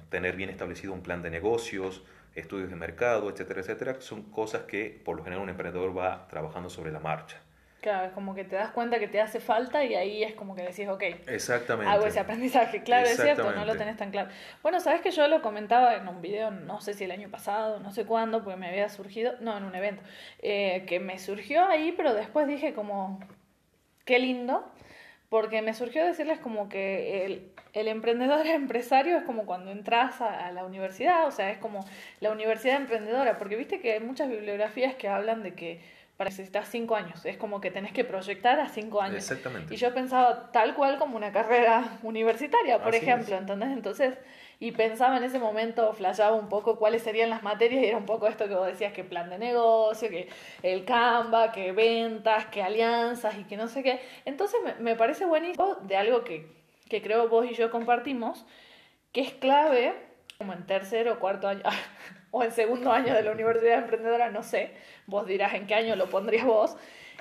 tener 0.10 0.38
bien 0.38 0.50
establecido 0.50 0.94
un 0.94 1.02
plan 1.02 1.22
de 1.22 1.30
negocios, 1.30 2.04
estudios 2.36 2.70
de 2.70 2.76
mercado, 2.76 3.30
etcétera, 3.30 3.62
etcétera, 3.62 4.02
son 4.02 4.24
cosas 4.24 4.64
que 4.64 5.02
por 5.04 5.18
lo 5.18 5.24
general 5.24 5.44
un 5.44 5.50
emprendedor 5.50 5.98
va 5.98 6.28
trabajando 6.28 6.70
sobre 6.70 6.92
la 6.92 7.00
marcha. 7.00 7.42
Claro, 7.84 8.08
es 8.08 8.14
como 8.14 8.34
que 8.34 8.46
te 8.46 8.56
das 8.56 8.72
cuenta 8.72 8.98
que 8.98 9.10
te 9.10 9.20
hace 9.20 9.42
falta 9.42 9.84
y 9.84 9.94
ahí 9.94 10.24
es 10.24 10.36
como 10.36 10.56
que 10.56 10.62
decís, 10.62 10.88
ok, 10.88 11.04
Exactamente. 11.28 11.92
hago 11.92 12.06
ese 12.06 12.22
aprendizaje. 12.22 12.82
Claro, 12.82 13.08
es 13.08 13.18
cierto, 13.18 13.52
no 13.52 13.66
lo 13.66 13.76
tenés 13.76 13.98
tan 13.98 14.10
claro. 14.10 14.30
Bueno, 14.62 14.80
sabes 14.80 15.02
que 15.02 15.12
yo 15.12 15.28
lo 15.28 15.42
comentaba 15.42 15.96
en 15.96 16.08
un 16.08 16.22
video, 16.22 16.50
no 16.50 16.80
sé 16.80 16.94
si 16.94 17.04
el 17.04 17.12
año 17.12 17.30
pasado, 17.30 17.82
no 17.82 17.92
sé 17.92 18.06
cuándo, 18.06 18.42
porque 18.42 18.58
me 18.58 18.70
había 18.70 18.88
surgido, 18.88 19.34
no, 19.42 19.58
en 19.58 19.66
un 19.66 19.76
evento, 19.76 20.02
eh, 20.40 20.86
que 20.88 21.02
me 21.02 21.20
surgió 21.20 21.68
ahí, 21.68 21.92
pero 21.92 22.14
después 22.14 22.48
dije 22.48 22.74
como, 22.74 23.20
qué 24.06 24.18
lindo, 24.18 24.72
porque 25.34 25.64
me 25.64 25.74
surgió 25.74 26.06
decirles 26.06 26.38
como 26.38 26.70
que 26.70 27.26
el, 27.26 27.52
el 27.74 27.88
emprendedor 27.88 28.46
empresario 28.46 29.18
es 29.18 29.24
como 29.24 29.48
cuando 29.48 29.72
entras 29.72 30.22
a, 30.22 30.52
la 30.52 30.64
universidad, 30.64 31.26
o 31.26 31.32
sea, 31.32 31.50
es 31.50 31.58
como 31.58 31.84
la 32.20 32.30
universidad 32.30 32.76
emprendedora, 32.76 33.40
porque 33.40 33.56
viste 33.56 33.80
que 33.80 33.94
hay 33.94 34.00
muchas 34.00 34.30
bibliografías 34.30 34.94
que 34.94 35.08
hablan 35.08 35.42
de 35.42 35.56
que 35.56 35.82
para 36.18 36.30
necesitas 36.30 36.68
cinco 36.70 36.96
años, 36.96 37.26
es 37.26 37.38
como 37.38 37.62
que 37.62 37.72
tenés 37.72 37.94
que 37.94 38.04
proyectar 38.04 38.60
a 38.60 38.70
cinco 38.70 39.02
años. 39.02 39.28
Exactamente. 39.28 39.74
Y 39.74 39.78
yo 39.78 39.92
pensaba 39.92 40.52
tal 40.52 40.76
cual 40.76 41.00
como 41.00 41.18
una 41.18 41.32
carrera 41.32 41.98
universitaria, 42.04 42.84
por 42.84 42.94
ejemplo, 42.94 43.36
¿entendés? 43.36 43.70
Entonces 43.72 44.16
y 44.60 44.72
pensaba 44.72 45.18
en 45.18 45.24
ese 45.24 45.40
momento, 45.40 45.94
flashaba 45.94 46.36
un 46.36 46.50
poco 46.50 46.78
cuáles 46.78 47.04
serían 47.04 47.30
las 47.30 47.44
materias 47.44 47.84
y 47.84 47.88
era 47.88 47.98
un 47.98 48.06
poco 48.06 48.28
esto 48.28 48.48
que 48.48 48.56
vos 48.56 48.68
decías, 48.68 48.94
que 48.94 49.04
plan 49.04 49.30
de 49.30 49.38
negocio, 49.38 50.10
que 50.10 50.30
el 50.62 50.86
Canva, 50.86 51.52
que 51.52 51.72
ventas, 51.72 52.46
que 52.46 52.64
alianzas 52.64 53.38
y 53.38 53.44
que 53.44 53.58
no 53.58 53.68
sé 53.68 53.84
qué. 53.84 54.00
Entonces 54.26 54.60
me, 54.64 54.76
me 54.76 54.96
parece 54.96 55.26
buenísimo 55.26 55.76
de 55.82 55.98
algo 55.98 56.24
que, 56.24 56.48
que 56.90 57.02
creo 57.02 57.28
vos 57.28 57.46
y 57.50 57.54
yo 57.56 57.72
compartimos, 57.72 58.46
que 59.12 59.22
es 59.22 59.34
clave, 59.34 59.94
como 60.38 60.54
en 60.54 60.66
tercero 60.66 61.14
o 61.14 61.20
cuarto 61.20 61.48
año, 61.48 61.64
o 62.32 62.44
en 62.44 62.52
segundo 62.52 62.92
año 62.92 63.14
de 63.14 63.24
la 63.24 63.32
Universidad 63.32 63.80
Emprendedora, 63.80 64.30
no 64.30 64.44
sé, 64.44 64.72
vos 65.08 65.28
dirás 65.28 65.54
en 65.54 65.68
qué 65.68 65.76
año 65.76 65.96
lo 65.96 66.10
pondrías 66.10 66.46
vos, 66.46 66.78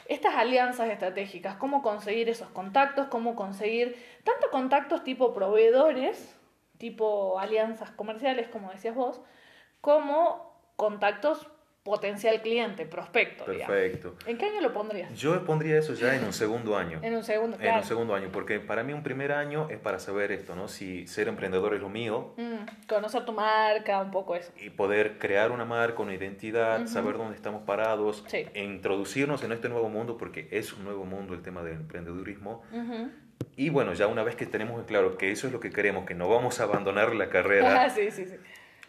estas 0.08 0.34
alianzas 0.34 0.90
estratégicas, 0.90 1.56
cómo 1.56 1.82
conseguir 1.82 2.28
esos 2.28 2.48
contactos, 2.48 3.06
cómo 3.06 3.34
conseguir 3.34 3.96
tanto 4.24 4.50
contactos 4.50 5.04
tipo 5.04 5.32
proveedores, 5.32 6.36
tipo 6.82 7.38
alianzas 7.38 7.92
comerciales, 7.92 8.48
como 8.48 8.72
decías 8.72 8.96
vos, 8.96 9.20
como 9.80 10.60
contactos 10.74 11.46
potencial 11.84 12.40
cliente, 12.42 12.86
prospecto. 12.86 13.44
Perfecto. 13.44 14.14
¿En 14.26 14.38
qué 14.38 14.46
año 14.46 14.60
lo 14.60 14.72
pondrías? 14.72 15.12
Yo 15.14 15.44
pondría 15.44 15.78
eso 15.78 15.94
ya 15.94 16.14
en 16.16 16.24
un 16.24 16.32
segundo 16.32 16.76
año. 16.76 16.98
en 17.02 17.14
un 17.16 17.22
segundo, 17.24 17.56
En 17.60 17.74
un 17.76 17.82
segundo 17.84 18.14
año, 18.14 18.30
porque 18.32 18.60
para 18.60 18.82
mí 18.84 18.92
un 18.92 19.02
primer 19.02 19.32
año 19.32 19.68
es 19.68 19.78
para 19.78 19.98
saber 20.00 20.30
esto, 20.32 20.54
¿no? 20.56 20.66
Si 20.68 21.06
ser 21.08 21.26
emprendedor 21.28 21.74
es 21.74 21.80
lo 21.80 21.88
mío. 21.88 22.34
Mm, 22.36 22.86
conocer 22.88 23.24
tu 23.24 23.32
marca, 23.32 24.00
un 24.00 24.10
poco 24.12 24.34
eso. 24.36 24.52
Y 24.60 24.70
poder 24.70 25.18
crear 25.18 25.50
una 25.50 25.64
marca, 25.64 26.02
una 26.02 26.14
identidad, 26.14 26.86
saber 26.86 27.16
dónde 27.16 27.34
estamos 27.36 27.62
parados, 27.62 28.24
Sí. 28.28 28.46
e 28.54 28.62
introducirnos 28.64 29.42
en 29.42 29.50
este 29.52 29.68
nuevo 29.68 29.88
mundo, 29.88 30.16
porque 30.16 30.48
es 30.52 30.72
un 30.72 30.84
nuevo 30.84 31.04
mundo 31.04 31.34
el 31.34 31.42
tema 31.42 31.62
del 31.64 31.74
emprendedurismo. 31.74 32.62
Ujú. 32.72 33.10
Y 33.56 33.70
bueno, 33.70 33.92
ya 33.94 34.06
una 34.06 34.22
vez 34.22 34.36
que 34.36 34.46
tenemos 34.46 34.78
en 34.80 34.86
claro 34.86 35.16
que 35.18 35.30
eso 35.30 35.46
es 35.46 35.52
lo 35.52 35.60
que 35.60 35.70
queremos, 35.70 36.04
que 36.06 36.14
no 36.14 36.28
vamos 36.28 36.60
a 36.60 36.64
abandonar 36.64 37.14
la 37.14 37.28
carrera, 37.28 37.82
Ah, 37.84 37.90
sí, 37.90 38.10
sí, 38.10 38.26
sí. 38.26 38.36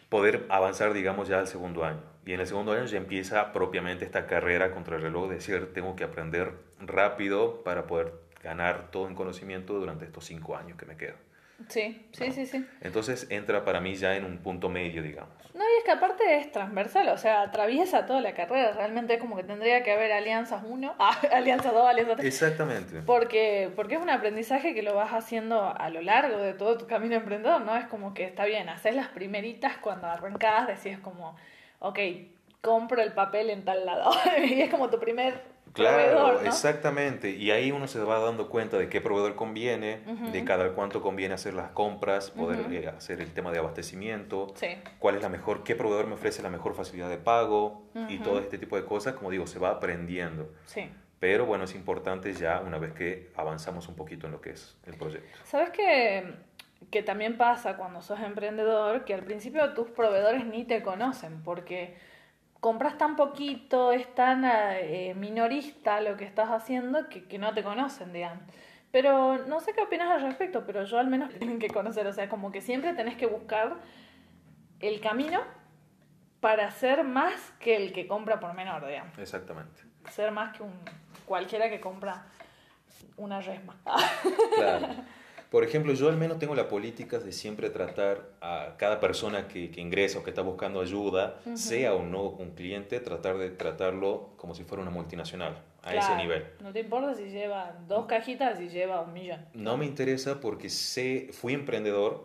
poder 0.08 0.46
avanzar, 0.48 0.92
digamos, 0.92 1.28
ya 1.28 1.38
al 1.38 1.46
segundo 1.48 1.84
año. 1.84 2.00
Y 2.26 2.32
en 2.32 2.40
el 2.40 2.46
segundo 2.46 2.72
año 2.72 2.84
ya 2.86 2.96
empieza 2.96 3.52
propiamente 3.52 4.04
esta 4.04 4.26
carrera 4.26 4.70
contra 4.70 4.96
el 4.96 5.02
reloj, 5.02 5.28
de 5.28 5.34
decir, 5.36 5.72
tengo 5.74 5.94
que 5.96 6.04
aprender 6.04 6.52
rápido 6.80 7.62
para 7.64 7.86
poder 7.86 8.12
ganar 8.42 8.90
todo 8.90 9.08
en 9.08 9.14
conocimiento 9.14 9.74
durante 9.74 10.04
estos 10.04 10.24
cinco 10.24 10.56
años 10.56 10.76
que 10.78 10.86
me 10.86 10.96
quedan. 10.96 11.16
Sí, 11.68 12.06
sí, 12.12 12.32
sí, 12.32 12.46
sí. 12.46 12.66
Entonces 12.80 13.26
entra 13.30 13.64
para 13.64 13.80
mí 13.80 13.94
ya 13.94 14.16
en 14.16 14.24
un 14.24 14.38
punto 14.38 14.68
medio, 14.68 15.02
digamos. 15.02 15.32
No, 15.54 15.62
y 15.62 15.78
es 15.78 15.84
que 15.84 15.92
aparte 15.92 16.38
es 16.38 16.50
transversal, 16.50 17.08
o 17.10 17.16
sea, 17.16 17.42
atraviesa 17.42 18.06
toda 18.06 18.20
la 18.20 18.34
carrera. 18.34 18.72
Realmente 18.72 19.14
es 19.14 19.20
como 19.20 19.36
que 19.36 19.44
tendría 19.44 19.84
que 19.84 19.92
haber 19.92 20.12
alianzas 20.12 20.62
1, 20.66 20.96
ah, 20.98 21.20
alianza 21.32 21.70
2, 21.70 21.86
alianza 21.86 22.16
3. 22.16 22.26
Exactamente. 22.26 23.02
Porque, 23.02 23.70
porque 23.76 23.94
es 23.94 24.02
un 24.02 24.10
aprendizaje 24.10 24.74
que 24.74 24.82
lo 24.82 24.94
vas 24.94 25.12
haciendo 25.12 25.72
a 25.76 25.88
lo 25.90 26.02
largo 26.02 26.38
de 26.38 26.54
todo 26.54 26.76
tu 26.76 26.86
camino 26.86 27.14
emprendedor, 27.14 27.60
¿no? 27.60 27.76
Es 27.76 27.86
como 27.86 28.14
que 28.14 28.24
está 28.24 28.44
bien, 28.44 28.68
haces 28.68 28.96
las 28.96 29.08
primeritas 29.08 29.76
cuando 29.76 30.08
arrancás, 30.08 30.66
decís 30.66 30.98
como, 30.98 31.36
ok, 31.78 31.98
compro 32.60 33.00
el 33.00 33.12
papel 33.12 33.50
en 33.50 33.64
tal 33.64 33.86
lado. 33.86 34.10
y 34.44 34.60
es 34.60 34.70
como 34.70 34.90
tu 34.90 34.98
primer 34.98 35.53
Claro, 35.74 35.96
proveedor, 35.96 36.42
¿no? 36.42 36.48
exactamente. 36.48 37.30
Y 37.30 37.50
ahí 37.50 37.70
uno 37.72 37.86
se 37.88 37.98
va 38.02 38.18
dando 38.20 38.48
cuenta 38.48 38.78
de 38.78 38.88
qué 38.88 39.00
proveedor 39.00 39.34
conviene, 39.34 40.00
de 40.32 40.44
cada 40.44 40.70
cuánto 40.72 41.02
conviene 41.02 41.34
hacer 41.34 41.52
las 41.54 41.70
compras, 41.72 42.30
poder 42.30 42.72
eh, 42.72 42.88
hacer 42.88 43.20
el 43.20 43.32
tema 43.32 43.50
de 43.52 43.58
abastecimiento, 43.58 44.52
Sí. 44.54 44.68
cuál 44.98 45.16
es 45.16 45.22
la 45.22 45.28
mejor, 45.28 45.64
qué 45.64 45.74
proveedor 45.74 46.06
me 46.06 46.14
ofrece 46.14 46.42
la 46.42 46.48
mejor 46.50 46.74
facilidad 46.74 47.08
de 47.08 47.18
pago 47.18 47.82
y 48.08 48.18
todo 48.18 48.38
este 48.38 48.56
tipo 48.56 48.76
de 48.76 48.84
cosas, 48.84 49.14
como 49.14 49.30
digo, 49.30 49.46
se 49.46 49.58
va 49.58 49.70
aprendiendo. 49.70 50.50
Sí. 50.66 50.88
Pero 51.20 51.46
bueno, 51.46 51.64
es 51.64 51.74
importante 51.74 52.32
ya 52.34 52.60
una 52.60 52.78
vez 52.78 52.92
que 52.92 53.30
avanzamos 53.36 53.88
un 53.88 53.96
poquito 53.96 54.26
en 54.26 54.32
lo 54.32 54.40
que 54.40 54.50
es 54.50 54.76
el 54.86 54.94
proyecto. 54.94 55.38
¿Sabes 55.44 55.70
que, 55.70 56.34
que 56.90 57.02
también 57.02 57.36
pasa 57.38 57.76
cuando 57.76 58.02
sos 58.02 58.20
emprendedor 58.20 59.04
que 59.04 59.14
al 59.14 59.24
principio 59.24 59.72
tus 59.74 59.88
proveedores 59.90 60.44
ni 60.46 60.64
te 60.64 60.82
conocen 60.82 61.42
porque 61.42 61.96
compras 62.64 62.96
tan 62.96 63.14
poquito, 63.14 63.92
es 63.92 64.14
tan 64.14 64.42
eh, 64.46 65.12
minorista 65.14 66.00
lo 66.00 66.16
que 66.16 66.24
estás 66.24 66.48
haciendo 66.48 67.10
que, 67.10 67.28
que 67.28 67.38
no 67.38 67.52
te 67.52 67.62
conocen, 67.62 68.10
digamos. 68.10 68.42
Pero 68.90 69.36
no 69.46 69.60
sé 69.60 69.74
qué 69.74 69.82
opinas 69.82 70.10
al 70.10 70.22
respecto, 70.22 70.64
pero 70.64 70.82
yo 70.84 70.98
al 70.98 71.08
menos 71.08 71.28
tienen 71.38 71.58
que 71.58 71.68
conocer, 71.68 72.06
o 72.06 72.12
sea, 72.14 72.30
como 72.30 72.50
que 72.52 72.62
siempre 72.62 72.94
tenés 72.94 73.16
que 73.16 73.26
buscar 73.26 73.76
el 74.80 74.98
camino 75.02 75.42
para 76.40 76.70
ser 76.70 77.04
más 77.04 77.52
que 77.60 77.76
el 77.76 77.92
que 77.92 78.06
compra 78.06 78.40
por 78.40 78.54
menor, 78.54 78.86
digamos. 78.86 79.18
Exactamente. 79.18 79.82
Ser 80.08 80.30
más 80.30 80.56
que 80.56 80.62
un 80.62 80.72
cualquiera 81.26 81.68
que 81.68 81.80
compra 81.80 82.24
una 83.18 83.42
resma. 83.42 83.76
Claro. 84.56 84.88
Por 85.50 85.62
ejemplo, 85.64 85.92
yo 85.92 86.08
al 86.08 86.16
menos 86.16 86.38
tengo 86.38 86.54
la 86.54 86.68
política 86.68 87.18
de 87.18 87.30
siempre 87.32 87.70
tratar 87.70 88.28
a 88.40 88.74
cada 88.76 88.98
persona 89.00 89.46
que, 89.46 89.70
que 89.70 89.80
ingresa 89.80 90.18
o 90.18 90.22
que 90.24 90.30
está 90.30 90.42
buscando 90.42 90.80
ayuda, 90.80 91.38
sea 91.54 91.94
o 91.94 92.02
no 92.02 92.22
un 92.30 92.50
cliente, 92.50 92.98
tratar 93.00 93.38
de 93.38 93.50
tratarlo 93.50 94.30
como 94.36 94.54
si 94.54 94.64
fuera 94.64 94.82
una 94.82 94.90
multinacional, 94.90 95.62
a 95.82 95.90
ese 95.94 96.06
Claro, 96.08 96.16
nivel. 96.22 96.44
No 96.60 96.72
te 96.72 96.80
importa 96.80 97.14
si 97.14 97.24
lleva 97.30 97.78
dos 97.86 98.06
cajitas, 98.06 98.58
si 98.58 98.68
lleva 98.68 99.00
un 99.02 99.12
millón. 99.12 99.44
No 99.54 99.76
me 99.76 99.84
interesa 99.86 100.40
porque 100.40 100.70
sé, 100.70 101.28
fui 101.32 101.52
emprendedor 101.54 102.24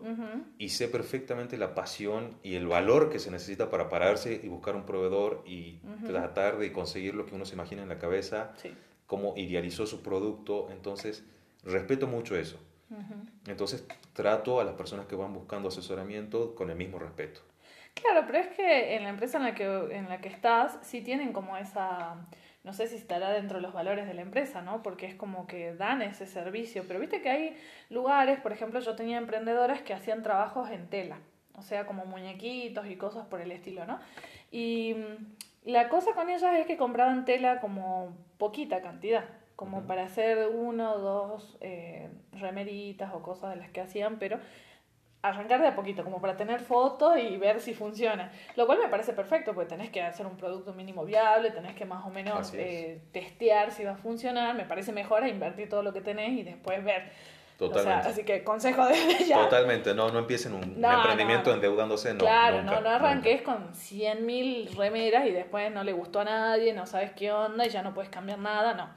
y 0.58 0.70
sé 0.70 0.88
perfectamente 0.88 1.56
la 1.56 1.74
pasión 1.74 2.36
y 2.42 2.54
el 2.56 2.66
valor 2.66 3.10
que 3.10 3.18
se 3.20 3.30
necesita 3.30 3.70
para 3.70 3.88
pararse 3.88 4.40
y 4.42 4.48
buscar 4.48 4.74
un 4.74 4.84
proveedor 4.86 5.42
y 5.46 5.78
tratar 6.06 6.58
de 6.58 6.72
conseguir 6.72 7.14
lo 7.14 7.26
que 7.26 7.34
uno 7.36 7.44
se 7.44 7.54
imagina 7.54 7.82
en 7.82 7.88
la 7.90 7.98
cabeza, 7.98 8.52
Sí. 8.56 8.74
cómo 9.06 9.34
idealizó 9.36 9.86
su 9.86 10.02
producto. 10.02 10.68
Entonces, 10.72 11.24
respeto 11.64 12.06
mucho 12.06 12.36
eso. 12.36 12.58
Entonces 13.46 13.86
trato 14.12 14.60
a 14.60 14.64
las 14.64 14.74
personas 14.74 15.06
que 15.06 15.16
van 15.16 15.32
buscando 15.32 15.68
asesoramiento 15.68 16.54
con 16.54 16.70
el 16.70 16.76
mismo 16.76 16.98
respeto. 16.98 17.40
Claro, 17.94 18.24
pero 18.26 18.38
es 18.38 18.48
que 18.48 18.96
en 18.96 19.02
la 19.02 19.10
empresa 19.10 19.38
en 19.38 19.44
la 19.44 19.54
que, 19.54 19.64
en 19.64 20.08
la 20.08 20.20
que 20.20 20.28
estás, 20.28 20.78
sí 20.82 21.02
tienen 21.02 21.32
como 21.32 21.56
esa, 21.56 22.16
no 22.64 22.72
sé 22.72 22.86
si 22.86 22.96
estará 22.96 23.30
dentro 23.30 23.58
de 23.58 23.62
los 23.62 23.72
valores 23.72 24.06
de 24.06 24.14
la 24.14 24.22
empresa, 24.22 24.62
¿no? 24.62 24.82
Porque 24.82 25.06
es 25.06 25.14
como 25.14 25.46
que 25.46 25.74
dan 25.74 26.02
ese 26.02 26.26
servicio. 26.26 26.84
Pero 26.86 27.00
viste 27.00 27.20
que 27.20 27.30
hay 27.30 27.56
lugares, 27.90 28.40
por 28.40 28.52
ejemplo, 28.52 28.80
yo 28.80 28.94
tenía 28.96 29.18
emprendedoras 29.18 29.82
que 29.82 29.92
hacían 29.92 30.22
trabajos 30.22 30.70
en 30.70 30.88
tela, 30.88 31.18
o 31.54 31.62
sea, 31.62 31.86
como 31.86 32.06
muñequitos 32.06 32.86
y 32.86 32.96
cosas 32.96 33.26
por 33.26 33.40
el 33.40 33.50
estilo, 33.50 33.84
¿no? 33.86 34.00
Y 34.50 34.94
mm, 34.94 35.70
la 35.70 35.88
cosa 35.88 36.12
con 36.14 36.30
ellas 36.30 36.54
es 36.58 36.66
que 36.66 36.76
compraban 36.76 37.24
tela 37.24 37.60
como 37.60 38.16
poquita 38.38 38.80
cantidad, 38.80 39.24
como 39.60 39.82
para 39.82 40.04
hacer 40.04 40.48
uno 40.48 40.94
o 40.94 40.98
dos 41.00 41.58
eh, 41.60 42.08
remeritas 42.32 43.12
o 43.12 43.20
cosas 43.20 43.50
de 43.50 43.56
las 43.56 43.68
que 43.68 43.82
hacían, 43.82 44.18
pero 44.18 44.38
arrancar 45.20 45.60
de 45.60 45.68
a 45.68 45.76
poquito, 45.76 46.02
como 46.02 46.18
para 46.18 46.34
tener 46.34 46.60
fotos 46.60 47.18
y 47.18 47.36
ver 47.36 47.60
si 47.60 47.74
funciona. 47.74 48.32
Lo 48.56 48.64
cual 48.64 48.78
me 48.78 48.88
parece 48.88 49.12
perfecto, 49.12 49.52
porque 49.52 49.68
tenés 49.68 49.90
que 49.90 50.00
hacer 50.00 50.24
un 50.24 50.38
producto 50.38 50.72
mínimo 50.72 51.04
viable, 51.04 51.50
tenés 51.50 51.74
que 51.74 51.84
más 51.84 52.06
o 52.06 52.08
menos 52.08 52.54
eh, 52.54 53.02
testear 53.12 53.70
si 53.70 53.84
va 53.84 53.90
a 53.90 53.96
funcionar. 53.96 54.54
Me 54.54 54.64
parece 54.64 54.92
mejor 54.92 55.24
a 55.24 55.28
invertir 55.28 55.68
todo 55.68 55.82
lo 55.82 55.92
que 55.92 56.00
tenés 56.00 56.30
y 56.30 56.42
después 56.42 56.82
ver. 56.82 57.12
Totalmente. 57.58 57.98
O 57.98 58.02
sea, 58.02 58.10
así 58.12 58.24
que 58.24 58.42
consejo 58.42 58.86
desde 58.86 59.24
ya. 59.26 59.36
Totalmente, 59.36 59.92
no, 59.92 60.10
no 60.10 60.20
empiecen 60.20 60.54
un, 60.54 60.80
No, 60.80 60.90
emprendimiento 60.90 61.50
no, 61.50 61.56
endeudándose, 61.56 62.14
no. 62.14 62.20
claro, 62.20 62.62
nunca, 62.62 62.76
no, 62.76 62.80
no 62.80 62.88
arranques 62.88 63.42
con 63.42 63.74
100.000 63.74 64.74
remeras 64.74 65.26
y 65.26 65.32
después 65.32 65.70
no 65.70 65.84
le 65.84 65.92
gustó 65.92 66.20
a 66.20 66.24
nadie, 66.24 66.72
no 66.72 66.86
sabes 66.86 67.10
qué 67.12 67.30
onda 67.30 67.66
y 67.66 67.68
ya 67.68 67.82
no 67.82 67.92
puedes 67.92 68.08
cambiar 68.08 68.38
nada, 68.38 68.72
no. 68.72 68.88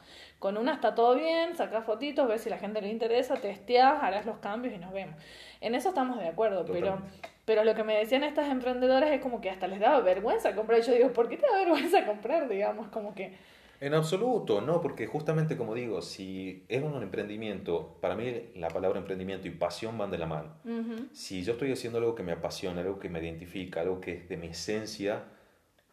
Con 0.43 0.57
una 0.57 0.73
está 0.73 0.93
todo 0.93 1.15
bien, 1.15 1.55
sacás 1.55 1.85
fotitos, 1.85 2.27
ves 2.27 2.41
si 2.41 2.49
la 2.49 2.57
gente 2.57 2.81
le 2.81 2.89
interesa, 2.89 3.35
testeás, 3.35 4.03
harás 4.03 4.25
los 4.25 4.39
cambios 4.39 4.75
y 4.75 4.77
nos 4.77 4.91
vemos. 4.91 5.15
En 5.61 5.73
eso 5.73 5.87
estamos 5.87 6.19
de 6.19 6.27
acuerdo, 6.27 6.65
pero, 6.65 6.97
pero 7.45 7.63
lo 7.63 7.73
que 7.75 7.85
me 7.85 7.95
decían 7.95 8.25
estas 8.25 8.49
emprendedoras 8.49 9.09
es 9.11 9.21
como 9.21 9.39
que 9.39 9.49
hasta 9.49 9.67
les 9.67 9.79
daba 9.79 10.01
vergüenza 10.01 10.53
comprar. 10.53 10.79
Y 10.79 10.81
yo 10.81 10.91
digo, 10.91 11.13
¿por 11.13 11.29
qué 11.29 11.37
te 11.37 11.47
da 11.47 11.59
vergüenza 11.59 12.05
comprar? 12.05 12.49
Digamos, 12.49 12.89
como 12.89 13.15
que... 13.15 13.37
En 13.79 13.93
absoluto, 13.93 14.59
no, 14.59 14.81
porque 14.81 15.07
justamente 15.07 15.55
como 15.55 15.75
digo, 15.75 16.01
si 16.01 16.65
es 16.67 16.83
un 16.83 17.01
emprendimiento, 17.01 17.97
para 18.01 18.17
mí 18.17 18.51
la 18.55 18.67
palabra 18.67 18.99
emprendimiento 18.99 19.47
y 19.47 19.51
pasión 19.51 19.97
van 19.97 20.11
de 20.11 20.17
la 20.17 20.25
mano. 20.25 20.57
Si 21.13 21.45
yo 21.45 21.53
estoy 21.53 21.71
haciendo 21.71 21.99
algo 21.99 22.15
que 22.15 22.23
me 22.23 22.33
apasiona, 22.33 22.81
algo 22.81 22.99
que 22.99 23.07
me 23.07 23.21
identifica, 23.21 23.79
algo 23.79 24.01
que 24.01 24.11
es 24.11 24.27
de 24.27 24.35
mi 24.35 24.47
esencia, 24.47 25.23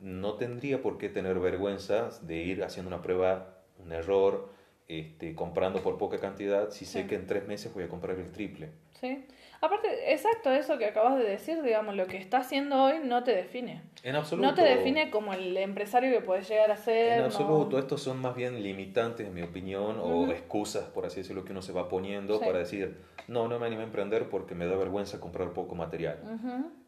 no 0.01 0.35
tendría 0.35 0.83
por 0.83 0.99
qué 0.99 1.09
tener 1.09 1.39
vergüenza 1.39 2.09
de 2.23 2.39
ir 2.39 2.65
haciendo 2.65 2.89
una 2.89 3.01
prueba, 3.01 3.60
un 3.85 3.93
error, 3.93 4.49
este, 4.89 5.35
comprando 5.35 5.81
por 5.83 5.99
poca 5.99 6.19
cantidad, 6.19 6.71
si 6.71 6.85
sé 6.85 7.03
Sí. 7.03 7.09
que 7.09 7.15
en 7.15 7.27
tres 7.27 7.47
meses 7.47 7.73
voy 7.73 7.85
a 7.85 7.89
comprar 7.89 8.19
el 8.19 8.31
triple. 8.33 8.71
Sí. 9.01 9.25
Aparte, 9.63 10.13
exacto, 10.13 10.51
eso 10.53 10.79
que 10.79 10.87
acabas 10.87 11.17
de 11.19 11.25
decir, 11.25 11.63
digamos, 11.63 11.95
lo 11.95 12.07
que 12.07 12.17
estás 12.17 12.47
haciendo 12.47 12.83
hoy 12.83 12.95
no 13.05 13.23
te 13.23 13.31
define. 13.35 13.83
En 14.03 14.17
absoluto. 14.17 14.49
No 14.49 14.55
te 14.55 14.63
define 14.63 15.11
como 15.11 15.33
el 15.35 15.57
empresario 15.57 16.11
que 16.11 16.25
puedes 16.25 16.49
llegar 16.49 16.71
a 16.71 16.77
ser. 16.77 17.13
En 17.13 17.19
no- 17.21 17.25
absoluto, 17.27 17.79
estos 17.79 18.03
son 18.03 18.21
más 18.21 18.35
bien 18.35 18.63
limitantes, 18.63 19.27
en 19.27 19.35
mi 19.35 19.43
opinión, 19.43 19.99
o 20.01 20.31
excusas, 20.33 20.85
por 20.85 21.07
así 21.07 21.21
decirlo, 21.21 21.45
que 21.45 21.53
uno 21.53 21.63
se 21.63 21.73
va 21.73 21.89
poniendo 21.89 22.39
Sí. 22.39 22.45
para 22.45 22.59
decir, 22.59 22.97
no, 23.29 23.49
no 23.49 23.59
me 23.59 23.67
animé 23.67 23.83
a 23.83 23.87
emprender 23.87 24.29
porque 24.29 24.55
me 24.55 24.67
da 24.67 24.77
vergüenza 24.77 25.21
comprar 25.21 25.53
poco 25.53 25.75
material. 25.75 26.19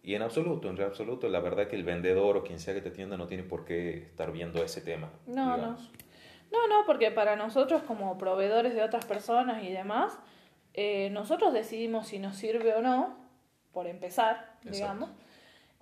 Y 0.02 0.14
en 0.14 0.22
absoluto, 0.22 0.68
en 0.70 0.81
absoluto, 0.81 1.28
la 1.28 1.40
verdad 1.40 1.68
que 1.68 1.76
el 1.76 1.85
vendedor 1.85 2.37
o 2.38 2.42
quien 2.42 2.59
sea 2.59 2.74
que 2.74 2.81
te 2.81 2.88
atienda 2.88 3.16
no 3.16 3.26
tiene 3.26 3.42
por 3.44 3.64
qué 3.64 3.98
estar 3.98 4.33
viendo 4.33 4.62
ese 4.64 4.81
tema. 4.81 5.11
No, 5.26 5.55
digamos. 5.57 5.81
No, 5.92 6.02
no, 6.68 6.84
porque 6.86 7.10
para 7.10 7.36
nosotros 7.36 7.82
como 7.82 8.18
proveedores 8.18 8.74
de 8.74 8.82
otras 8.82 9.04
personas 9.04 9.62
y 9.62 9.72
demás, 9.72 10.18
eh, 10.74 11.10
nosotros 11.10 11.52
decidimos 11.52 12.08
si 12.08 12.18
nos 12.18 12.36
sirve 12.36 12.74
o 12.74 12.82
no, 12.82 13.16
por 13.72 13.86
empezar, 13.86 14.54
Exacto. 14.64 14.70
digamos. 14.70 15.10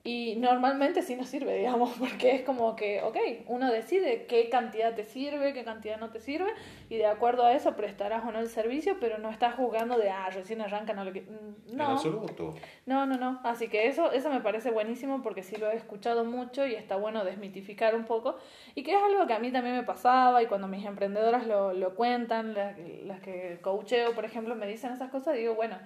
Y 0.02 0.36
normalmente 0.36 1.02
sí 1.02 1.14
nos 1.14 1.28
sirve, 1.28 1.58
digamos, 1.58 1.90
porque 1.98 2.34
es 2.34 2.42
como 2.42 2.74
que, 2.74 3.02
ok, 3.02 3.16
uno 3.48 3.70
decide 3.70 4.24
qué 4.26 4.48
cantidad 4.48 4.94
te 4.94 5.04
sirve, 5.04 5.52
qué 5.52 5.62
cantidad 5.62 5.98
no 6.00 6.10
te 6.10 6.20
sirve, 6.20 6.50
y 6.88 6.96
de 6.96 7.04
acuerdo 7.06 7.44
a 7.44 7.52
eso 7.52 7.76
prestarás 7.76 8.24
o 8.24 8.32
no 8.32 8.38
el 8.40 8.48
servicio, 8.48 8.96
pero 8.98 9.18
no 9.18 9.30
estás 9.30 9.54
juzgando 9.56 9.98
de, 9.98 10.08
ah, 10.08 10.30
recién 10.30 10.62
arranca, 10.62 10.94
no 10.94 11.04
lo 11.04 11.12
que... 11.12 11.20
Mm, 11.20 11.70
En 11.70 11.76
No, 11.76 11.84
absoluto. 11.88 12.54
no, 12.86 13.04
no, 13.04 13.16
no. 13.18 13.40
Así 13.44 13.68
que 13.68 13.88
eso, 13.88 14.10
eso 14.12 14.30
me 14.30 14.40
parece 14.40 14.70
buenísimo 14.70 15.22
porque 15.22 15.42
sí 15.42 15.56
lo 15.56 15.70
he 15.70 15.76
escuchado 15.76 16.24
mucho 16.24 16.66
y 16.66 16.74
está 16.74 16.96
bueno 16.96 17.24
desmitificar 17.24 17.94
un 17.94 18.04
poco. 18.06 18.38
Y 18.74 18.82
que 18.82 18.92
es 18.92 19.02
algo 19.02 19.26
que 19.26 19.34
a 19.34 19.38
mí 19.38 19.52
también 19.52 19.76
me 19.76 19.82
pasaba 19.82 20.42
y 20.42 20.46
cuando 20.46 20.66
mis 20.66 20.84
emprendedoras 20.86 21.46
lo, 21.46 21.74
lo 21.74 21.94
cuentan, 21.94 22.54
las, 22.54 22.76
las 23.04 23.20
que 23.20 23.58
coacheo, 23.60 24.14
por 24.14 24.24
ejemplo, 24.24 24.54
me 24.54 24.66
dicen 24.66 24.92
esas 24.92 25.10
cosas, 25.10 25.34
digo, 25.34 25.54
bueno, 25.54 25.76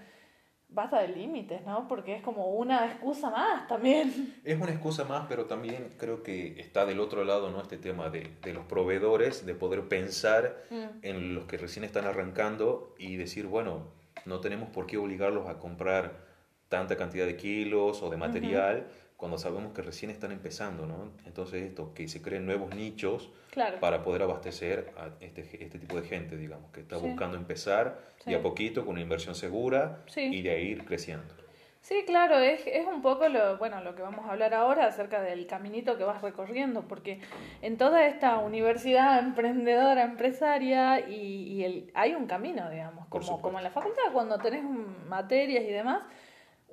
basta 0.75 1.01
de 1.01 1.09
límites, 1.09 1.65
¿no? 1.65 1.87
Porque 1.89 2.17
es 2.17 2.23
como 2.23 2.49
una 2.49 2.87
excusa 2.87 3.31
más 3.31 3.67
también. 3.69 4.35
Es 4.45 4.61
una 4.61 4.73
excusa 4.73 5.05
más, 5.05 5.27
pero 5.29 5.47
también 5.47 5.95
creo 5.97 6.23
que 6.23 6.61
está 6.61 6.85
del 6.85 7.01
otro 7.01 7.25
lado, 7.25 7.51
¿no? 7.51 7.61
Este 7.63 7.77
tema 7.79 8.11
de, 8.11 8.31
de 8.43 8.53
los 8.53 8.65
proveedores, 8.67 9.47
de 9.47 9.55
poder 9.55 9.89
pensar 9.89 10.65
Mm. 10.71 10.85
en 11.03 11.35
los 11.35 11.45
que 11.47 11.57
recién 11.57 11.85
están 11.85 12.05
arrancando 12.07 12.95
y 12.99 13.17
decir, 13.17 13.47
bueno, 13.47 13.89
no 14.25 14.41
tenemos 14.41 14.69
por 14.71 14.87
qué 14.87 14.97
obligarlos 14.99 15.49
a 15.49 15.59
comprar 15.59 16.25
tanta 16.69 16.97
cantidad 16.97 17.27
de 17.27 17.37
kilos 17.37 18.03
o 18.03 18.11
de 18.11 18.17
material 18.17 18.87
cuando 19.17 19.39
sabemos 19.39 19.73
que 19.73 19.83
recién 19.83 20.11
están 20.11 20.33
empezando, 20.33 20.87
¿no? 20.87 21.13
Entonces 21.27 21.63
esto, 21.63 21.95
que 21.95 22.09
se 22.09 22.21
creen 22.21 22.47
nuevos 22.47 22.75
nichos 22.75 23.31
Claro. 23.51 23.79
para 23.79 24.03
poder 24.03 24.23
abastecer 24.23 24.93
a 24.99 25.11
este, 25.25 25.43
este 25.65 25.79
tipo 25.79 26.01
de 26.01 26.07
gente, 26.07 26.37
digamos, 26.37 26.71
que 26.73 26.81
está 26.81 26.99
Sí. 26.99 27.07
buscando 27.07 27.37
empezar 27.37 28.01
Sí. 28.19 28.31
de 28.31 28.37
a 28.37 28.43
poquito 28.43 28.83
con 28.85 28.95
una 28.95 29.03
inversión 29.03 29.35
segura 29.35 30.01
Sí. 30.07 30.23
y 30.23 30.43
de 30.43 30.51
ahí 30.51 30.67
ir 30.69 30.85
creciendo. 30.85 31.33
Sí, 31.81 32.03
claro, 32.07 32.39
es, 32.39 32.67
es 32.67 32.87
un 32.87 33.03
poco 33.03 33.29
lo, 33.29 33.59
bueno, 33.59 33.83
lo 33.83 33.95
que 33.95 34.01
vamos 34.01 34.25
a 34.27 34.31
hablar 34.33 34.55
ahora 34.55 34.87
acerca 34.87 35.21
del 35.21 35.47
caminito 35.47 35.99
que 35.99 36.05
vas 36.05 36.23
recorriendo, 36.23 36.89
porque 36.89 37.21
en 37.61 37.77
toda 37.77 38.07
esta 38.07 38.39
universidad 38.39 39.19
emprendedora, 39.19 40.03
empresaria, 40.03 41.07
y, 41.09 41.15
y 41.15 41.65
el, 41.65 41.91
hay 41.95 42.15
un 42.15 42.27
camino, 42.27 42.71
digamos, 42.71 43.07
como, 43.09 43.41
como 43.43 43.59
en 43.59 43.65
la 43.65 43.71
facultad, 43.71 44.03
cuando 44.15 44.39
tenés 44.39 44.65
materias 45.09 45.63
y 45.65 45.71
demás, 45.73 46.03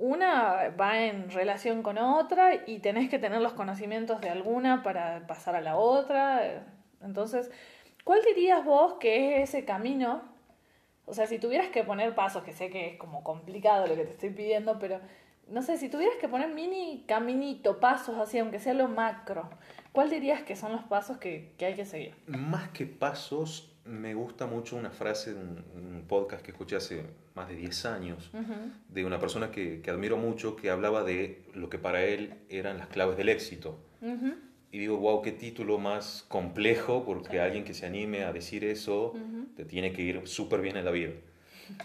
una 0.02 0.70
va 0.80 1.04
en 1.04 1.30
relación 1.30 1.84
con 1.84 1.98
otra 1.98 2.56
y 2.68 2.80
tenés 2.80 3.10
que 3.10 3.20
tener 3.20 3.42
los 3.42 3.54
conocimientos 3.54 4.20
de 4.20 4.30
alguna 4.30 4.84
para 4.84 5.28
pasar 5.28 5.56
a 5.56 5.62
la 5.62 5.78
otra. 5.78 6.66
Entonces, 7.02 7.50
¿cuál 8.04 8.20
dirías 8.24 8.66
vos 8.66 8.96
que 9.00 9.42
es 9.42 9.50
ese 9.50 9.64
camino 9.64 10.32
o 11.06 11.14
sea, 11.14 11.28
si 11.28 11.40
tuvieras 11.40 11.70
que 11.70 11.84
poner 11.84 12.16
pasos, 12.16 12.44
que 12.44 12.54
sé 12.54 12.70
que 12.70 12.88
es 12.88 12.98
como 12.98 13.24
complicado 13.24 13.88
lo 13.88 13.96
que 13.96 14.06
te 14.06 14.12
estoy 14.12 14.30
pidiendo, 14.30 14.80
pero 14.80 15.02
no 15.50 15.62
sé, 15.62 15.78
si 15.78 15.90
tuvieras 15.90 16.16
que 16.22 16.30
poner 16.30 16.54
mini 16.54 17.04
caminito, 17.08 17.80
pasos 17.80 18.18
así, 18.18 18.40
aunque 18.40 18.60
sea 18.60 18.74
lo 18.74 18.88
macro, 18.88 19.50
¿cuál 19.92 20.10
dirías 20.10 20.42
que 20.44 20.56
son 20.56 20.72
los 20.72 20.84
pasos 20.84 21.18
que, 21.18 21.54
que 21.58 21.66
hay 21.66 21.76
que 21.76 21.86
seguir? 21.86 22.16
Más 22.28 22.70
que 22.70 22.86
pasos, 22.86 23.71
me 23.86 24.14
gusta 24.14 24.46
mucho 24.46 24.76
una 24.76 24.92
frase 24.92 25.34
de 25.34 25.40
un, 25.40 25.64
un 25.76 26.04
podcast 26.08 26.44
que 26.44 26.52
escuché 26.52 26.76
hace 26.76 27.04
más 27.36 27.50
de 27.50 27.56
10 27.56 27.86
años 27.86 28.30
de 28.90 29.06
una 29.06 29.20
persona 29.20 29.50
que, 29.52 29.82
que 29.82 29.90
admiro 29.90 30.18
mucho 30.18 30.56
que 30.56 30.70
hablaba 30.70 31.04
de 31.04 31.44
lo 31.56 31.70
que 31.70 31.78
para 31.80 32.04
él 32.04 32.36
eran 32.50 32.78
las 32.78 32.88
claves 32.88 33.18
del 33.18 33.30
éxito. 33.30 33.80
Y 34.72 34.78
digo, 34.80 34.98
wow, 34.98 35.22
qué 35.22 35.32
título 35.32 35.78
más 35.80 36.24
complejo, 36.30 37.04
porque 37.06 37.32
Sí. 37.32 37.38
alguien 37.40 37.64
que 37.66 37.74
se 37.74 37.86
anime 37.86 38.24
a 38.24 38.32
decir 38.32 38.64
eso 38.64 39.14
te 39.56 39.66
tiene 39.66 39.92
que 39.94 40.02
ir 40.02 40.22
súper 40.28 40.62
bien 40.62 40.78
en 40.78 40.86
la 40.86 40.92
vida. 40.92 41.12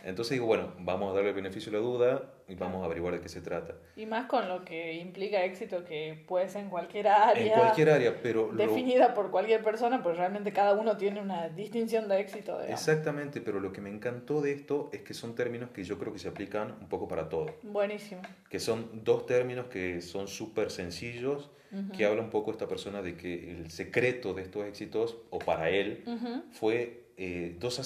Entonces 0.04 0.32
digo, 0.34 0.46
bueno, 0.46 0.72
vamos 0.80 1.10
a 1.12 1.14
darle 1.14 1.30
el 1.30 1.34
beneficio 1.36 1.72
de 1.72 1.78
la 1.78 1.84
duda 1.84 2.32
y 2.48 2.54
vamos 2.54 2.82
a 2.82 2.86
averiguar 2.86 3.14
de 3.14 3.20
qué 3.20 3.28
se 3.28 3.40
trata. 3.40 3.74
Y 3.96 4.06
más 4.06 4.26
con 4.26 4.48
lo 4.48 4.64
que 4.64 4.94
implica 4.94 5.42
éxito, 5.44 5.84
que 5.84 6.24
puede 6.28 6.48
ser 6.48 6.62
en 6.62 6.70
cualquier 6.70 7.08
área, 7.08 7.54
En 7.54 7.60
cualquier 7.60 7.90
área, 7.90 8.20
pero... 8.22 8.52
lo- 8.52 8.56
definida 8.66 9.14
por 9.14 9.30
cualquier 9.30 9.62
persona, 9.64 10.02
pues 10.02 10.16
realmente 10.16 10.52
cada 10.52 10.74
uno 10.74 10.96
tiene 10.96 11.20
una 11.20 11.48
distinción 11.48 12.08
de 12.08 12.20
éxito. 12.20 12.52
digamos. 12.52 12.80
Exactamente, 12.80 13.40
pero 13.40 13.58
lo 13.58 13.72
que 13.72 13.80
me 13.80 13.90
encantó 13.90 14.40
de 14.42 14.52
esto 14.52 14.90
es 14.92 15.00
que 15.02 15.12
son 15.14 15.34
términos 15.34 15.70
que 15.70 15.82
yo 15.82 15.98
creo 15.98 16.12
que 16.12 16.18
se 16.20 16.28
aplican 16.28 16.72
un 16.80 16.88
poco 16.88 17.08
para 17.08 17.28
todo. 17.28 17.46
Buenísimo. 17.62 18.22
Que 18.48 18.60
son 18.60 19.02
dos 19.04 19.26
términos 19.26 19.66
que 19.66 20.00
son 20.00 20.28
súper 20.28 20.70
sencillos, 20.70 21.50
que 21.94 22.06
habla 22.06 22.22
un 22.22 22.30
poco 22.30 22.52
esta 22.52 22.66
persona 22.68 23.02
de 23.02 23.16
que 23.16 23.50
el 23.50 23.70
secreto 23.70 24.32
de 24.32 24.42
estos 24.42 24.64
éxitos, 24.66 25.16
o 25.30 25.38
para 25.40 25.68
él, 25.68 26.04
Ujú. 26.06 26.42
fue 26.52 27.02
eh, 27.18 27.56
dos 27.58 27.78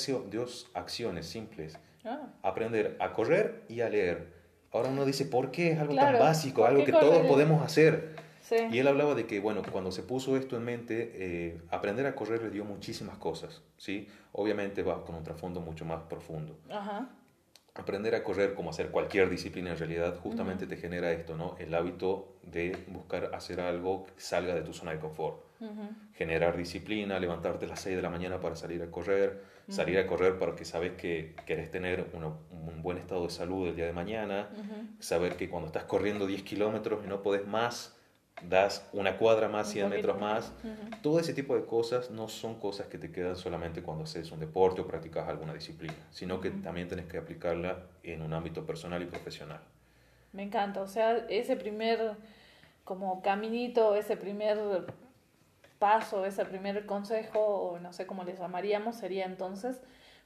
acciones 0.74 1.26
simples. 1.26 1.76
Ah, 2.04 2.28
Aprender 2.42 2.96
a 3.00 3.12
correr 3.12 3.62
y 3.68 3.80
a 3.80 3.88
leer. 3.88 4.39
Ahora 4.72 4.88
uno 4.88 5.04
dice, 5.04 5.24
¿por 5.24 5.50
qué? 5.50 5.72
Es 5.72 5.78
algo 5.78 5.92
Claro, 5.94 6.18
tan 6.18 6.26
básico, 6.26 6.62
¿por 6.62 6.70
algo 6.70 6.84
que 6.84 6.92
todos 6.92 7.26
podemos 7.26 7.62
hacer. 7.62 8.16
sí. 8.42 8.56
Y 8.70 8.78
él 8.78 8.86
hablaba 8.88 9.14
de 9.14 9.26
que, 9.26 9.40
bueno, 9.40 9.62
cuando 9.70 9.90
se 9.92 10.02
puso 10.02 10.36
esto 10.36 10.56
en 10.56 10.64
mente, 10.64 11.10
eh, 11.14 11.60
aprender 11.70 12.06
a 12.06 12.14
correr 12.14 12.42
le 12.42 12.50
dio 12.50 12.64
muchísimas 12.64 13.16
cosas, 13.18 13.62
¿sí? 13.76 14.08
Obviamente 14.32 14.82
va 14.82 15.04
con 15.04 15.14
un 15.16 15.24
trasfondo 15.24 15.60
mucho 15.60 15.84
más 15.84 16.02
profundo. 16.04 16.56
Ajá. 16.70 17.08
Aprender 17.74 18.14
a 18.16 18.24
correr, 18.24 18.54
como 18.54 18.70
hacer 18.70 18.90
cualquier 18.90 19.30
disciplina 19.30 19.70
en 19.70 19.78
realidad, 19.78 20.16
justamente 20.20 20.66
te 20.66 20.76
genera 20.76 21.12
esto, 21.12 21.36
¿no? 21.36 21.56
El 21.58 21.72
hábito 21.74 22.36
de 22.42 22.76
buscar 22.88 23.30
hacer 23.34 23.60
algo 23.60 24.06
que 24.06 24.20
salga 24.20 24.54
de 24.54 24.62
tu 24.62 24.72
zona 24.74 24.92
de 24.92 24.98
confort. 24.98 25.44
Generar 26.14 26.56
disciplina, 26.56 27.18
levantarte 27.20 27.66
a 27.66 27.68
las 27.68 27.80
6 27.80 27.94
de 27.96 28.02
la 28.02 28.10
mañana 28.10 28.40
para 28.40 28.56
salir 28.56 28.82
a 28.82 28.90
correr, 28.90 29.42
salir 29.70 29.98
a 29.98 30.06
correr 30.06 30.38
porque 30.38 30.64
sabes 30.64 30.92
que 30.92 31.34
querés 31.46 31.70
tener 31.70 32.06
una- 32.12 32.28
un 32.50 32.82
buen 32.82 32.98
estado 32.98 33.24
de 33.24 33.30
salud 33.30 33.68
el 33.68 33.76
día 33.76 33.86
de 33.86 33.92
mañana, 33.92 34.48
saber 34.98 35.36
que 35.36 35.48
cuando 35.48 35.66
estás 35.68 35.84
corriendo 35.84 36.26
10 36.26 36.42
kilómetros 36.42 37.04
y 37.04 37.08
no 37.08 37.22
podés 37.22 37.46
más, 37.46 37.96
das 38.48 38.88
una 38.92 39.16
cuadra 39.16 39.48
más, 39.48 39.66
Un 39.68 39.72
100 39.72 39.88
poquito 39.88 39.96
metros 40.14 40.20
más. 40.20 40.52
Todo 41.02 41.20
ese 41.20 41.32
tipo 41.34 41.54
de 41.54 41.64
cosas 41.64 42.10
no 42.10 42.28
son 42.28 42.58
cosas 42.58 42.86
que 42.88 42.98
te 42.98 43.10
quedan 43.12 43.36
solamente 43.36 43.82
cuando 43.82 44.04
haces 44.04 44.30
un 44.32 44.40
deporte 44.40 44.80
o 44.80 44.86
practicas 44.86 45.28
alguna 45.28 45.54
disciplina, 45.54 45.94
sino 46.10 46.40
que 46.40 46.50
también 46.50 46.88
tenés 46.88 47.06
que 47.06 47.16
aplicarla 47.18 47.86
en 48.02 48.22
un 48.22 48.32
ámbito 48.32 48.66
personal 48.66 49.02
y 49.02 49.06
profesional. 49.06 49.60
Me 50.32 50.42
encanta, 50.42 50.80
o 50.82 50.88
sea, 50.88 51.16
ese 51.28 51.56
primer 51.56 52.12
como 52.84 53.22
caminito, 53.22 53.94
ese 53.94 54.16
primer 54.16 54.58
paso, 55.84 56.24
ese 56.26 56.44
primer 56.44 56.86
consejo, 56.86 57.40
o 57.40 57.78
no 57.80 57.92
sé 57.92 58.06
cómo 58.06 58.22
le 58.22 58.36
llamaríamos, 58.36 58.94
sería 58.96 59.24
entonces 59.24 59.80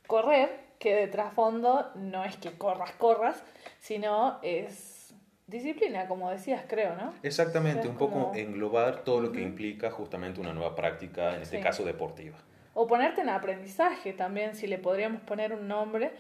correr, 0.06 0.50
que 0.78 0.94
de 0.94 1.06
trasfondo 1.06 1.90
no 1.94 2.24
es 2.24 2.36
que 2.36 2.58
corras, 2.58 2.90
corras, 2.92 3.42
sino 3.78 4.38
es 4.42 5.14
disciplina, 5.46 6.08
como 6.08 6.30
decías, 6.30 6.64
creo, 6.68 6.96
¿no? 6.96 7.14
Exactamente, 7.22 7.80
O 7.80 7.82
sea, 7.84 7.90
un 7.92 7.96
poco 7.98 8.12
como- 8.12 8.34
englobar 8.34 9.04
todo 9.04 9.20
lo 9.20 9.30
que 9.32 9.40
implica 9.40 9.90
justamente 9.90 10.40
una 10.40 10.52
nueva 10.52 10.74
práctica, 10.74 11.36
en 11.36 11.42
este 11.42 11.58
Sí. 11.58 11.62
caso 11.62 11.84
deportiva. 11.84 12.36
O 12.74 12.86
ponerte 12.88 13.20
en 13.20 13.28
aprendizaje 13.28 14.12
también, 14.12 14.56
si 14.56 14.66
le 14.66 14.78
podríamos 14.78 15.20
poner 15.22 15.52
un 15.54 15.68
nombre, 15.68 16.12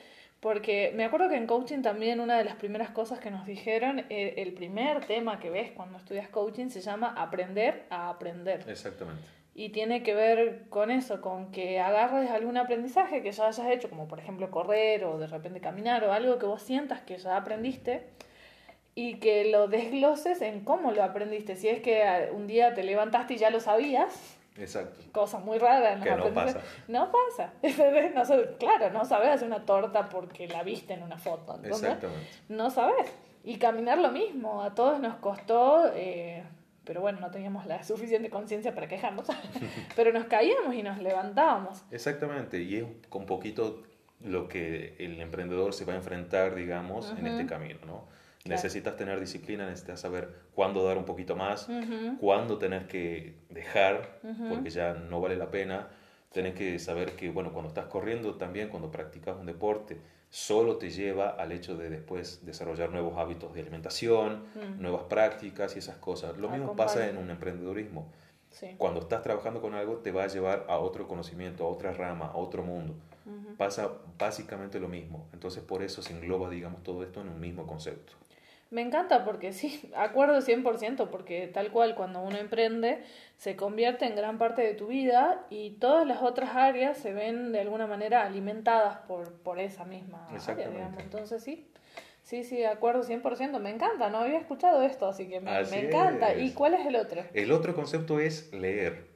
porque 0.44 0.92
me 0.94 1.06
acuerdo 1.06 1.30
que 1.30 1.36
en 1.36 1.46
coaching 1.46 1.80
también 1.80 2.20
una 2.20 2.36
de 2.36 2.44
las 2.44 2.56
primeras 2.56 2.90
cosas 2.90 3.18
que 3.18 3.30
nos 3.30 3.46
dijeron, 3.46 4.00
eh, 4.10 4.34
el 4.36 4.52
primer 4.52 5.06
tema 5.06 5.40
que 5.40 5.48
ves 5.48 5.70
cuando 5.70 5.96
estudias 5.96 6.28
coaching 6.28 6.68
se 6.68 6.82
llama 6.82 7.14
aprender 7.16 7.86
a 7.88 8.10
aprender. 8.10 8.62
Exactamente. 8.68 9.22
Y 9.54 9.70
tiene 9.70 10.02
que 10.02 10.14
ver 10.14 10.64
con 10.68 10.90
eso, 10.90 11.22
con 11.22 11.50
que 11.50 11.80
agarres 11.80 12.30
algún 12.30 12.58
aprendizaje 12.58 13.22
que 13.22 13.32
ya 13.32 13.46
hayas 13.46 13.66
hecho, 13.70 13.88
como 13.88 14.06
por 14.06 14.18
ejemplo 14.18 14.50
correr 14.50 15.04
o 15.06 15.18
de 15.18 15.28
repente 15.28 15.62
caminar 15.62 16.04
o 16.04 16.12
algo 16.12 16.38
que 16.38 16.44
vos 16.44 16.60
sientas 16.60 17.00
que 17.00 17.16
ya 17.16 17.38
aprendiste 17.38 18.02
y 18.94 19.14
que 19.20 19.50
lo 19.50 19.66
desgloses 19.66 20.42
en 20.42 20.60
cómo 20.62 20.92
lo 20.92 21.02
aprendiste. 21.04 21.56
Si 21.56 21.68
es 21.68 21.80
que 21.80 22.02
eh, 22.02 22.30
un 22.32 22.46
día 22.46 22.74
te 22.74 22.82
levantaste 22.82 23.32
y 23.32 23.38
ya 23.38 23.48
lo 23.48 23.60
sabías, 23.60 24.33
Exacto. 24.56 25.00
cosa 25.12 25.38
muy 25.38 25.58
rara 25.58 26.00
Que 26.00 26.10
no 26.10 26.32
pasa. 26.32 26.60
No 26.88 27.10
pasa. 27.10 27.52
No 28.14 28.22
claro, 28.58 28.90
no 28.90 29.04
sabes 29.04 29.30
hacer 29.30 29.48
una 29.48 29.64
torta 29.64 30.08
porque 30.08 30.46
la 30.48 30.62
viste 30.62 30.94
en 30.94 31.02
una 31.02 31.18
foto. 31.18 31.56
¿entendés? 31.56 31.82
Exactamente. 31.82 32.26
No 32.48 32.70
sabes. 32.70 33.12
Y 33.42 33.56
caminar 33.56 33.98
lo 33.98 34.10
mismo. 34.12 34.62
A 34.62 34.74
todos 34.74 35.00
nos 35.00 35.16
costó, 35.16 35.90
eh, 35.94 36.44
pero 36.84 37.00
bueno, 37.00 37.20
no 37.20 37.30
teníamos 37.30 37.66
la 37.66 37.82
suficiente 37.82 38.30
conciencia 38.30 38.74
para 38.74 38.86
quejarnos. 38.86 39.26
pero 39.96 40.12
nos 40.12 40.26
caíamos 40.26 40.74
y 40.74 40.82
nos 40.82 40.98
levantábamos. 40.98 41.82
Exactamente, 41.90 42.62
y 42.62 42.76
es 42.76 42.84
un 43.10 43.26
poquito 43.26 43.82
lo 44.20 44.48
que 44.48 44.94
el 44.98 45.20
emprendedor 45.20 45.74
se 45.74 45.84
va 45.84 45.92
a 45.94 45.96
enfrentar, 45.96 46.54
digamos, 46.54 47.12
en 47.18 47.26
este 47.26 47.46
camino, 47.46 47.80
¿no? 47.86 48.04
Claro. 48.46 48.58
Necesitas 48.58 48.94
tener 48.98 49.18
disciplina, 49.20 49.64
necesitas 49.64 50.00
saber 50.00 50.28
cuándo 50.54 50.84
dar 50.84 50.98
un 50.98 51.06
poquito 51.06 51.34
más, 51.34 51.66
Ujú. 51.66 52.18
cuándo 52.18 52.58
tener 52.58 52.86
que 52.86 53.36
dejar, 53.48 54.20
Ujú. 54.22 54.48
porque 54.50 54.68
ya 54.68 54.92
no 54.92 55.18
vale 55.22 55.36
la 55.36 55.50
pena. 55.50 55.88
Tenés 56.30 56.54
que 56.54 56.78
saber 56.78 57.12
que, 57.16 57.30
bueno, 57.30 57.54
cuando 57.54 57.68
estás 57.68 57.86
corriendo 57.86 58.34
también, 58.34 58.68
cuando 58.68 58.90
practicas 58.90 59.34
un 59.40 59.46
deporte, 59.46 59.98
solo 60.28 60.76
te 60.76 60.90
lleva 60.90 61.30
al 61.30 61.52
hecho 61.52 61.74
de 61.78 61.88
después 61.88 62.44
desarrollar 62.44 62.90
nuevos 62.90 63.16
hábitos 63.16 63.54
de 63.54 63.62
alimentación, 63.62 64.42
Mm. 64.54 64.82
nuevas 64.82 65.04
prácticas 65.04 65.74
y 65.76 65.78
esas 65.78 65.96
cosas. 65.96 66.36
Lo 66.36 66.50
mismo 66.50 66.76
pasa 66.76 67.08
en 67.08 67.16
un 67.16 67.30
emprendedurismo. 67.30 68.12
Sí. 68.50 68.74
Cuando 68.76 69.00
estás 69.00 69.22
trabajando 69.22 69.62
con 69.62 69.72
algo, 69.72 69.96
te 69.98 70.12
va 70.12 70.24
a 70.24 70.26
llevar 70.26 70.66
a 70.68 70.76
otro 70.76 71.08
conocimiento, 71.08 71.64
a 71.64 71.68
otra 71.70 71.92
rama, 71.94 72.26
a 72.26 72.36
otro 72.36 72.62
mundo. 72.62 72.94
Pasa 73.56 73.90
básicamente 74.18 74.78
lo 74.78 74.88
mismo. 74.88 75.28
Entonces, 75.32 75.62
por 75.62 75.82
eso 75.82 76.02
se 76.02 76.12
engloba, 76.12 76.50
digamos, 76.50 76.82
todo 76.82 77.02
esto 77.02 77.22
en 77.22 77.28
un 77.30 77.40
mismo 77.40 77.66
concepto. 77.66 78.12
Me 78.74 78.82
encanta 78.82 79.24
porque 79.24 79.52
sí, 79.52 79.88
acuerdo 79.96 80.40
100%, 80.40 81.08
porque 81.08 81.46
tal 81.46 81.70
cual 81.70 81.94
cuando 81.94 82.20
uno 82.20 82.36
emprende 82.36 83.02
se 83.36 83.54
convierte 83.54 84.04
en 84.04 84.16
gran 84.16 84.36
parte 84.36 84.62
de 84.62 84.74
tu 84.74 84.88
vida 84.88 85.46
y 85.48 85.70
todas 85.78 86.04
las 86.04 86.22
otras 86.22 86.56
áreas 86.56 86.98
se 86.98 87.12
ven 87.12 87.52
de 87.52 87.60
alguna 87.60 87.86
manera 87.86 88.24
alimentadas 88.24 88.98
por, 89.06 89.32
por 89.42 89.60
esa 89.60 89.84
misma 89.84 90.28
área, 90.28 90.68
digamos. 90.68 91.00
Entonces 91.00 91.44
sí, 91.44 91.68
sí, 92.24 92.42
sí, 92.42 92.64
acuerdo 92.64 93.04
100%, 93.04 93.60
me 93.60 93.70
encanta, 93.70 94.10
no 94.10 94.18
había 94.18 94.38
escuchado 94.38 94.82
esto, 94.82 95.06
así 95.06 95.28
que 95.28 95.40
me, 95.40 95.52
Así 95.52 95.76
me 95.76 95.86
encanta. 95.86 96.32
es. 96.32 96.42
¿Y 96.42 96.52
cuál 96.52 96.74
es 96.74 96.84
el 96.84 96.96
otro? 96.96 97.22
El 97.32 97.52
otro 97.52 97.76
concepto 97.76 98.18
es 98.18 98.52
leer. 98.52 99.14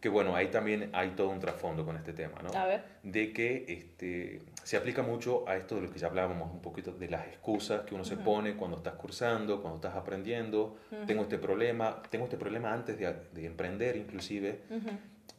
Que 0.00 0.08
bueno, 0.08 0.36
ahí 0.36 0.48
también 0.48 0.90
hay 0.92 1.10
todo 1.10 1.30
un 1.30 1.40
trasfondo 1.40 1.84
con 1.84 1.96
este 1.96 2.12
tema, 2.12 2.40
¿no? 2.42 2.56
A 2.56 2.66
ver. 2.66 2.84
De 3.02 3.32
que 3.32 3.64
este, 3.68 4.40
se 4.62 4.76
aplica 4.76 5.02
mucho 5.02 5.48
a 5.48 5.56
esto 5.56 5.76
de 5.76 5.82
lo 5.82 5.90
que 5.90 5.98
ya 5.98 6.06
hablábamos 6.06 6.52
un 6.52 6.60
poquito, 6.60 6.92
de 6.92 7.08
las 7.08 7.26
excusas 7.26 7.82
que 7.82 7.94
uno 7.94 8.04
se 8.04 8.16
pone 8.16 8.56
cuando 8.56 8.76
estás 8.76 8.94
cursando, 8.94 9.60
cuando 9.60 9.76
estás 9.76 9.94
aprendiendo. 9.96 10.76
Tengo 11.06 11.22
este 11.22 11.38
problema, 11.38 12.02
tengo 12.10 12.24
este 12.24 12.36
problema 12.36 12.72
antes 12.72 12.98
de, 12.98 13.12
de 13.32 13.46
emprender 13.46 13.96
inclusive. 13.96 14.62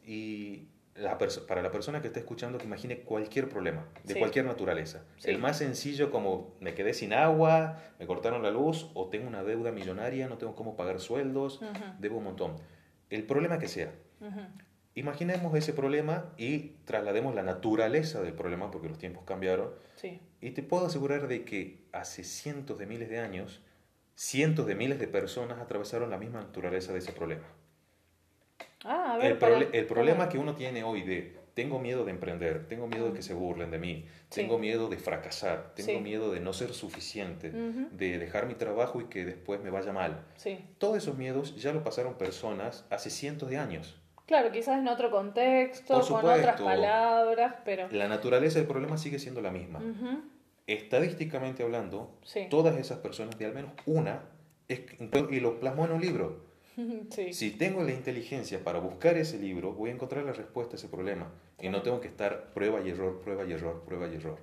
Y 0.06 0.68
la 0.96 1.18
para 1.18 1.62
la 1.62 1.72
persona 1.72 2.00
que 2.00 2.06
esté 2.08 2.20
escuchando, 2.20 2.58
que 2.58 2.66
imagine 2.66 3.00
cualquier 3.00 3.48
problema, 3.48 3.86
de 4.04 4.18
cualquier 4.18 4.44
naturaleza. 4.44 5.04
El 5.24 5.38
más 5.38 5.58
sencillo 5.58 6.10
como 6.10 6.54
me 6.60 6.74
quedé 6.74 6.94
sin 6.94 7.12
agua, 7.12 7.78
me 7.98 8.06
cortaron 8.06 8.42
la 8.42 8.50
luz, 8.50 8.90
o 8.94 9.08
tengo 9.08 9.26
una 9.26 9.42
deuda 9.42 9.72
millonaria, 9.72 10.28
no 10.28 10.38
tengo 10.38 10.54
cómo 10.54 10.76
pagar 10.76 11.00
sueldos, 11.00 11.60
debo 11.98 12.18
un 12.18 12.24
montón. 12.24 12.56
El 13.10 13.24
problema 13.24 13.58
que 13.58 13.68
sea. 13.68 13.92
Imaginemos 14.96 15.54
ese 15.56 15.72
problema 15.72 16.32
y 16.36 16.74
traslademos 16.84 17.34
la 17.34 17.42
naturaleza 17.42 18.22
del 18.22 18.32
problema, 18.32 18.70
porque 18.70 18.88
los 18.88 18.98
tiempos 18.98 19.24
cambiaron. 19.24 19.70
Y 20.40 20.50
te 20.50 20.62
puedo 20.62 20.86
asegurar 20.86 21.26
de 21.26 21.44
que 21.44 21.84
hace 21.92 22.22
cientos 22.22 22.78
de 22.78 22.86
miles 22.86 23.08
de 23.08 23.18
años, 23.18 23.62
cientos 24.14 24.66
de 24.66 24.74
miles 24.74 24.98
de 24.98 25.08
personas 25.08 25.58
atravesaron 25.58 26.10
la 26.10 26.18
misma 26.18 26.40
naturaleza 26.40 26.92
de 26.92 26.98
ese 26.98 27.12
problema. 27.12 27.46
Ah, 28.84 29.18
el, 29.20 29.70
el, 29.72 29.86
problema 29.86 30.28
que 30.28 30.38
uno 30.38 30.54
tiene 30.54 30.84
hoy 30.84 31.02
de 31.02 31.44
tengo 31.54 31.78
miedo 31.78 32.04
de 32.04 32.10
emprender, 32.10 32.66
tengo 32.68 32.86
miedo 32.86 33.06
de 33.08 33.14
que 33.14 33.22
se 33.22 33.32
burlen 33.32 33.70
de 33.70 33.78
mí, 33.78 34.06
tengo 34.28 34.58
miedo 34.58 34.88
de 34.88 34.98
fracasar, 34.98 35.72
tengo 35.74 36.00
miedo 36.00 36.32
de 36.32 36.40
no 36.40 36.52
ser 36.52 36.74
suficiente, 36.74 37.50
de 37.50 38.18
dejar 38.18 38.46
mi 38.46 38.54
trabajo 38.54 39.00
y 39.00 39.04
que 39.04 39.24
después 39.24 39.60
me 39.62 39.70
vaya 39.70 39.92
mal. 39.92 40.26
Todos 40.78 40.98
esos 40.98 41.16
miedos 41.16 41.56
ya 41.56 41.72
lo 41.72 41.82
pasaron 41.84 42.14
personas 42.14 42.84
hace 42.90 43.08
cientos 43.08 43.48
de 43.48 43.58
años. 43.58 44.00
Claro, 44.26 44.50
quizás 44.52 44.78
en 44.78 44.88
otro 44.88 45.10
contexto, 45.10 46.00
con 46.00 46.24
otras 46.24 46.60
palabras, 46.60 47.56
pero... 47.64 47.88
La 47.90 48.08
naturaleza 48.08 48.58
del 48.58 48.68
problema 48.68 48.96
sigue 48.96 49.18
siendo 49.18 49.40
la 49.40 49.50
misma. 49.50 49.80
Estadísticamente 50.66 51.62
hablando, 51.62 52.18
todas 52.48 52.76
esas 52.76 52.98
personas, 52.98 53.38
de 53.38 53.46
al 53.46 53.52
menos 53.52 53.72
una, 53.86 54.22
y 54.68 55.40
lo 55.40 55.60
plasmó 55.60 55.84
en 55.84 55.92
un 55.92 56.00
libro, 56.00 56.40
Si 57.32 57.50
tengo 57.52 57.82
la 57.82 57.92
inteligencia 57.92 58.62
para 58.62 58.78
buscar 58.78 59.16
ese 59.16 59.38
libro, 59.38 59.72
voy 59.72 59.90
a 59.90 59.92
encontrar 59.92 60.24
la 60.24 60.32
respuesta 60.32 60.74
a 60.74 60.76
ese 60.76 60.88
problema. 60.88 61.30
Y 61.60 61.68
no 61.68 61.82
tengo 61.82 62.00
que 62.00 62.08
estar 62.08 62.52
prueba 62.52 62.80
y 62.80 62.90
error, 62.90 63.20
prueba 63.20 63.44
y 63.44 63.52
error, 63.52 63.82
prueba 63.86 64.08
y 64.08 64.16
error. 64.16 64.38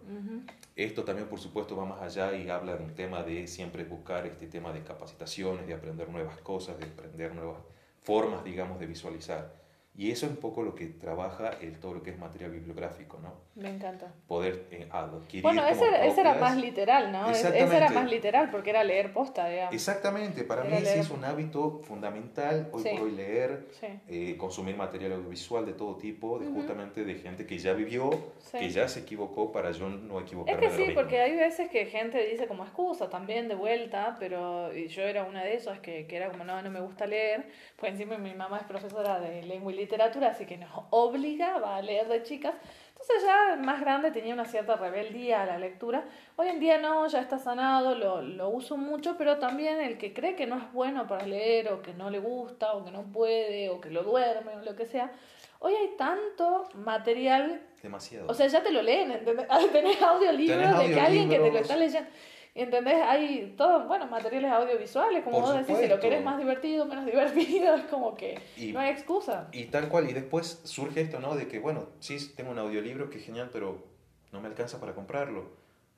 Esto 0.75 1.03
también, 1.03 1.27
por 1.27 1.39
supuesto, 1.39 1.75
va 1.75 1.85
más 1.85 2.01
allá 2.01 2.35
y 2.35 2.49
habla 2.49 2.77
de 2.77 2.83
un 2.83 2.95
tema 2.95 3.23
de 3.23 3.47
siempre 3.47 3.83
buscar 3.83 4.25
este 4.25 4.47
tema 4.47 4.71
de 4.71 4.81
capacitaciones, 4.83 5.67
de 5.67 5.73
aprender 5.73 6.09
nuevas 6.09 6.37
cosas, 6.37 6.79
de 6.79 6.85
aprender 6.85 7.35
nuevas 7.35 7.59
formas, 8.01 8.43
digamos, 8.43 8.79
de 8.79 8.87
visualizar. 8.87 9.60
Y 9.93 10.09
eso 10.09 10.25
es 10.25 10.31
un 10.31 10.37
poco 10.37 10.63
lo 10.63 10.73
que 10.73 10.87
trabaja 10.87 11.49
el, 11.61 11.77
todo 11.79 11.95
lo 11.95 12.03
que 12.03 12.11
es 12.11 12.17
material 12.17 12.51
bibliográfico, 12.51 13.19
¿no? 13.21 13.33
Me 13.55 13.69
encanta. 13.69 14.13
Poder 14.25 14.65
eh, 14.71 14.87
adquirir. 14.89 15.43
Bueno, 15.43 15.67
ese, 15.67 15.85
ese, 16.07 16.21
era 16.21 16.35
más 16.35 16.55
literal, 16.55 17.11
¿no? 17.11 17.29
Ese 17.29 17.57
era 17.57 17.89
más 17.89 18.09
literal 18.09 18.49
porque 18.49 18.69
era 18.69 18.85
leer 18.85 19.11
posta, 19.11 19.49
digamos. 19.49 19.73
Exactamente, 19.73 20.45
para 20.45 20.63
mí 20.63 20.77
sí 20.85 20.99
es 20.99 21.09
un 21.09 21.25
hábito 21.25 21.81
fundamental 21.83 22.69
hoy 22.71 22.83
por 22.83 23.01
hoy 23.01 23.11
leer, 23.11 23.67
eh, 24.07 24.37
consumir 24.37 24.77
material 24.77 25.11
audiovisual 25.13 25.65
de 25.65 25.73
todo 25.73 25.97
tipo, 25.97 26.39
de, 26.39 26.47
justamente 26.47 27.03
de 27.03 27.15
gente 27.15 27.45
que 27.45 27.57
ya 27.57 27.73
vivió, 27.73 28.09
que 28.51 28.69
ya 28.69 28.87
se 28.87 29.01
equivocó 29.01 29.51
para 29.51 29.71
yo 29.71 29.89
no 29.89 30.21
equivocarme. 30.21 30.65
Es 30.65 30.71
que 30.73 30.85
sí, 30.85 30.91
porque 30.93 31.19
hay 31.19 31.35
veces 31.35 31.69
que 31.69 31.85
gente 31.85 32.25
dice 32.25 32.47
como 32.47 32.63
excusa 32.63 33.09
también 33.09 33.49
de 33.49 33.55
vuelta, 33.55 34.15
pero 34.19 34.71
yo 34.73 35.03
era 35.03 35.25
una 35.25 35.43
de 35.43 35.55
esas 35.55 35.79
que, 35.79 36.07
que 36.07 36.15
era 36.15 36.29
como, 36.29 36.45
no, 36.45 36.61
no 36.61 36.71
me 36.71 36.79
gusta 36.79 37.05
leer, 37.05 37.49
pues 37.75 37.91
encima 37.91 38.17
mi 38.17 38.33
mamá 38.33 38.59
es 38.59 38.65
profesora 38.65 39.19
de 39.19 39.43
lengua 39.43 39.73
y 39.73 39.80
literatura, 39.81 40.29
así 40.29 40.45
que 40.45 40.57
nos 40.57 40.69
obligaba 40.89 41.77
a 41.77 41.81
leer 41.81 42.07
de 42.07 42.23
chicas. 42.23 42.55
Entonces 42.91 43.23
ya 43.23 43.55
más 43.55 43.81
grande 43.81 44.11
tenía 44.11 44.33
una 44.33 44.45
cierta 44.45 44.75
rebeldía 44.75 45.41
a 45.41 45.45
la 45.47 45.57
lectura. 45.57 46.05
Hoy 46.35 46.49
en 46.49 46.59
día 46.59 46.77
no, 46.77 47.07
ya 47.07 47.19
está 47.19 47.39
sanado, 47.39 47.95
lo, 47.95 48.21
lo 48.21 48.49
uso 48.49 48.77
mucho, 48.77 49.15
pero 49.17 49.39
también 49.39 49.81
el 49.81 49.97
que 49.97 50.13
cree 50.13 50.35
que 50.35 50.45
no 50.45 50.57
es 50.57 50.71
bueno 50.71 51.07
para 51.07 51.25
leer 51.25 51.69
o 51.69 51.81
que 51.81 51.95
no 51.95 52.11
le 52.11 52.19
gusta 52.19 52.73
o 52.73 52.85
que 52.85 52.91
no 52.91 53.03
puede 53.11 53.69
o 53.69 53.81
que 53.81 53.89
lo 53.89 54.03
duerme 54.03 54.55
o 54.55 54.61
lo 54.61 54.75
que 54.75 54.85
sea, 54.85 55.11
hoy 55.59 55.73
hay 55.73 55.95
tanto 55.97 56.69
material. 56.75 57.61
Demasiado. 57.81 58.27
O 58.27 58.35
sea, 58.35 58.45
ya 58.45 58.61
te 58.61 58.71
lo 58.71 58.83
leen, 58.83 59.11
¿entendés? 59.11 59.47
Tenés 59.71 59.99
audiolibros 59.99 60.77
de 60.77 60.93
que 60.93 60.99
alguien 60.99 61.27
que 61.27 61.39
te 61.39 61.51
lo 61.51 61.57
está 61.57 61.75
leyendo. 61.75 62.07
¿Entendés? 62.53 63.01
Hay 63.03 63.53
todo, 63.57 63.87
bueno, 63.87 64.07
materiales 64.07 64.51
audiovisuales, 64.51 65.23
como 65.23 65.39
vos 65.39 65.53
decís, 65.55 65.77
si 65.77 65.87
lo 65.87 65.99
querés 65.99 66.23
más 66.23 66.37
divertido, 66.37 66.85
menos 66.85 67.05
divertido, 67.11 67.75
es 67.75 67.85
como 67.85 68.15
que 68.15 68.39
no 68.73 68.79
hay 68.79 68.91
excusa. 68.91 69.47
Y 69.53 69.65
tal 69.65 69.87
cual, 69.87 70.09
y 70.09 70.13
después 70.13 70.59
surge 70.63 71.01
esto, 71.01 71.19
¿no? 71.19 71.35
De 71.35 71.47
que, 71.47 71.59
bueno, 71.59 71.87
sí, 71.99 72.17
tengo 72.35 72.51
un 72.51 72.59
audiolibro 72.59 73.09
que 73.09 73.19
es 73.19 73.25
genial, 73.25 73.49
pero 73.53 73.85
no 74.33 74.41
me 74.41 74.47
alcanza 74.47 74.79
para 74.79 74.93
comprarlo. 74.93 75.49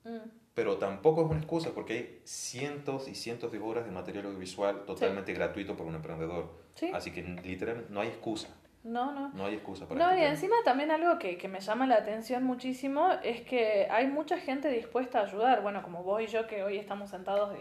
Mm. 0.04 0.28
Pero 0.54 0.76
tampoco 0.76 1.24
es 1.24 1.30
una 1.30 1.38
excusa, 1.38 1.72
porque 1.74 1.92
hay 1.92 2.20
cientos 2.24 3.08
y 3.08 3.16
cientos 3.16 3.50
de 3.50 3.58
horas 3.58 3.84
de 3.84 3.90
material 3.90 4.26
audiovisual 4.26 4.84
totalmente 4.84 5.32
gratuito 5.32 5.76
por 5.76 5.86
un 5.86 5.96
emprendedor. 5.96 6.48
Así 6.92 7.10
que 7.10 7.22
literalmente 7.22 7.92
no 7.92 8.00
hay 8.00 8.08
excusa. 8.08 8.48
No, 8.84 9.12
no. 9.12 9.30
No 9.30 9.46
hay 9.46 9.54
excusa 9.54 9.88
para 9.88 9.98
No, 9.98 10.10
este 10.10 10.22
y 10.22 10.26
encima 10.26 10.56
también 10.64 10.90
algo 10.90 11.18
que, 11.18 11.38
que, 11.38 11.48
me 11.48 11.60
llama 11.60 11.86
la 11.86 11.96
atención 11.96 12.44
muchísimo 12.44 13.10
es 13.22 13.40
que 13.40 13.88
hay 13.90 14.06
mucha 14.06 14.36
gente 14.38 14.68
dispuesta 14.68 15.20
a 15.20 15.22
ayudar. 15.22 15.62
Bueno, 15.62 15.82
como 15.82 16.02
vos 16.02 16.20
y 16.22 16.26
yo 16.26 16.46
que 16.46 16.62
hoy 16.62 16.76
estamos 16.76 17.10
sentados 17.10 17.58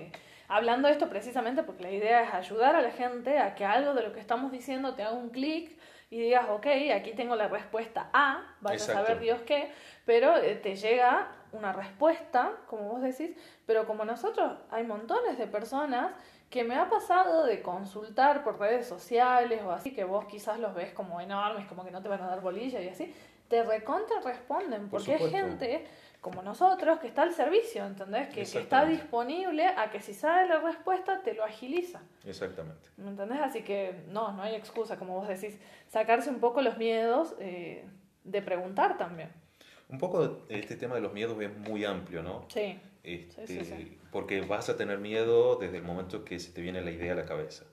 hablando 0.49 0.88
de 0.88 0.93
esto 0.93 1.09
precisamente 1.09 1.63
porque 1.63 1.83
la 1.83 1.91
idea 1.91 2.23
es 2.23 2.33
ayudar 2.33 2.75
a 2.75 2.81
la 2.81 2.91
gente 2.91 3.39
a 3.39 3.55
que 3.55 3.65
algo 3.65 3.93
de 3.93 4.03
lo 4.03 4.12
que 4.12 4.19
estamos 4.19 4.51
diciendo 4.51 4.95
te 4.95 5.03
haga 5.03 5.13
un 5.13 5.29
clic 5.29 5.77
y 6.09 6.19
digas, 6.19 6.45
ok, 6.49 6.67
aquí 6.95 7.13
tengo 7.13 7.36
la 7.36 7.47
respuesta 7.47 8.09
A, 8.13 8.55
vaya 8.62 8.75
a 8.75 8.88
saber 8.88 9.19
Dios 9.19 9.41
qué, 9.47 9.71
pero 10.05 10.38
eh, 10.38 10.55
te 10.55 10.75
llega 10.75 11.31
una 11.53 11.71
respuesta, 11.73 12.51
como 12.67 12.89
vos 12.89 13.01
decís, 13.01 13.36
pero 13.65 13.88
como 13.88 14.05
nosotros 14.05 14.59
hay 14.69 14.83
montones 14.83 15.39
de 15.39 15.47
personas 15.47 16.12
que 16.54 16.63
me 16.63 16.76
ha 16.76 16.88
pasado 16.88 17.48
de 17.48 17.63
consultar 17.63 18.44
por 18.44 18.60
redes 18.60 18.88
sociales 18.88 19.60
o 19.66 19.72
así, 19.72 19.92
que 19.92 20.04
vos 20.04 20.26
quizás 20.26 20.60
los 20.60 20.76
ves 20.76 20.94
como 20.94 21.20
enormes, 21.20 21.66
como 21.66 21.84
que 21.84 21.89
no 21.89 22.00
te 22.04 22.10
van 22.10 22.22
a 22.22 22.28
dar 22.28 22.42
bolilla 22.42 22.80
y 22.80 22.89
así, 22.89 23.12
te 23.48 23.63
recontra 23.63 24.22
responden, 24.22 24.88
porque 24.88 25.16
hay 25.16 25.32
gente 25.32 25.88
como 26.22 26.44
nosotros 26.44 27.00
que 27.00 27.08
está 27.08 27.24
al 27.24 27.34
servicio, 27.34 27.84
¿entendés? 27.84 28.28
Que, 28.28 28.44
está 28.44 28.86
disponible 28.86 29.66
a 29.66 29.89
que 29.89 30.00
si 30.00 30.13
sabe 30.13 30.48
la 30.48 30.60
respuesta 30.60 31.24
te 31.24 31.34
lo 31.34 31.44
agiliza. 31.44 32.02
Exactamente. 32.24 32.88
¿Me 32.98 33.10
entendés? 33.10 33.39
Así 33.42 33.63
que 33.63 34.04
no, 34.10 34.32
no 34.34 34.44
hay 34.44 34.54
excusa, 34.54 35.00
como 35.00 35.16
vos 35.16 35.28
decís, 35.28 35.58
sacarse 35.88 36.30
un 36.30 36.39
poco 36.39 36.62
los 36.62 36.78
miedos 36.78 37.36
eh, 37.39 37.84
de 38.24 38.42
preguntar 38.44 38.96
también. 39.00 39.32
Un 39.89 39.98
poco 39.98 40.46
este 40.50 40.76
tema 40.76 40.94
de 40.94 41.02
los 41.02 41.13
miedos 41.13 41.36
es 41.42 41.58
muy 41.58 41.84
amplio, 41.84 42.22
¿no? 42.22 42.46
Sí. 42.50 42.80
Este, 43.04 43.98
porque 44.12 44.39
vas 44.42 44.70
a 44.70 44.78
tener 44.78 44.98
miedo 44.98 45.58
desde 45.58 45.78
el 45.78 45.84
momento 45.84 46.24
que 46.24 46.39
se 46.39 46.54
te 46.54 46.62
viene 46.62 46.82
la 46.82 46.92
idea 46.92 47.12
a 47.12 47.16
la 47.16 47.26
cabeza. 47.26 47.66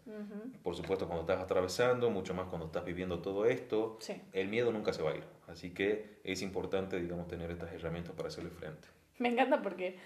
Por 0.64 0.74
supuesto, 0.74 1.06
cuando 1.06 1.22
estás 1.22 1.40
atravesando, 1.40 2.10
mucho 2.10 2.34
más 2.34 2.48
cuando 2.48 2.66
estás 2.66 2.84
viviendo 2.84 3.20
todo 3.20 3.46
esto, 3.46 3.98
el 4.32 4.48
miedo 4.48 4.72
nunca 4.72 4.92
se 4.92 5.02
va 5.02 5.12
a 5.12 5.16
ir. 5.16 5.24
Así 5.46 5.70
que 5.70 6.20
es 6.24 6.42
importante, 6.42 7.00
digamos, 7.00 7.28
tener 7.28 7.50
estas 7.50 7.72
herramientas 7.72 8.14
para 8.14 8.28
hacerle 8.28 8.50
frente. 8.50 8.88
Me 9.18 9.28
encanta 9.28 9.62
porque 9.62 9.98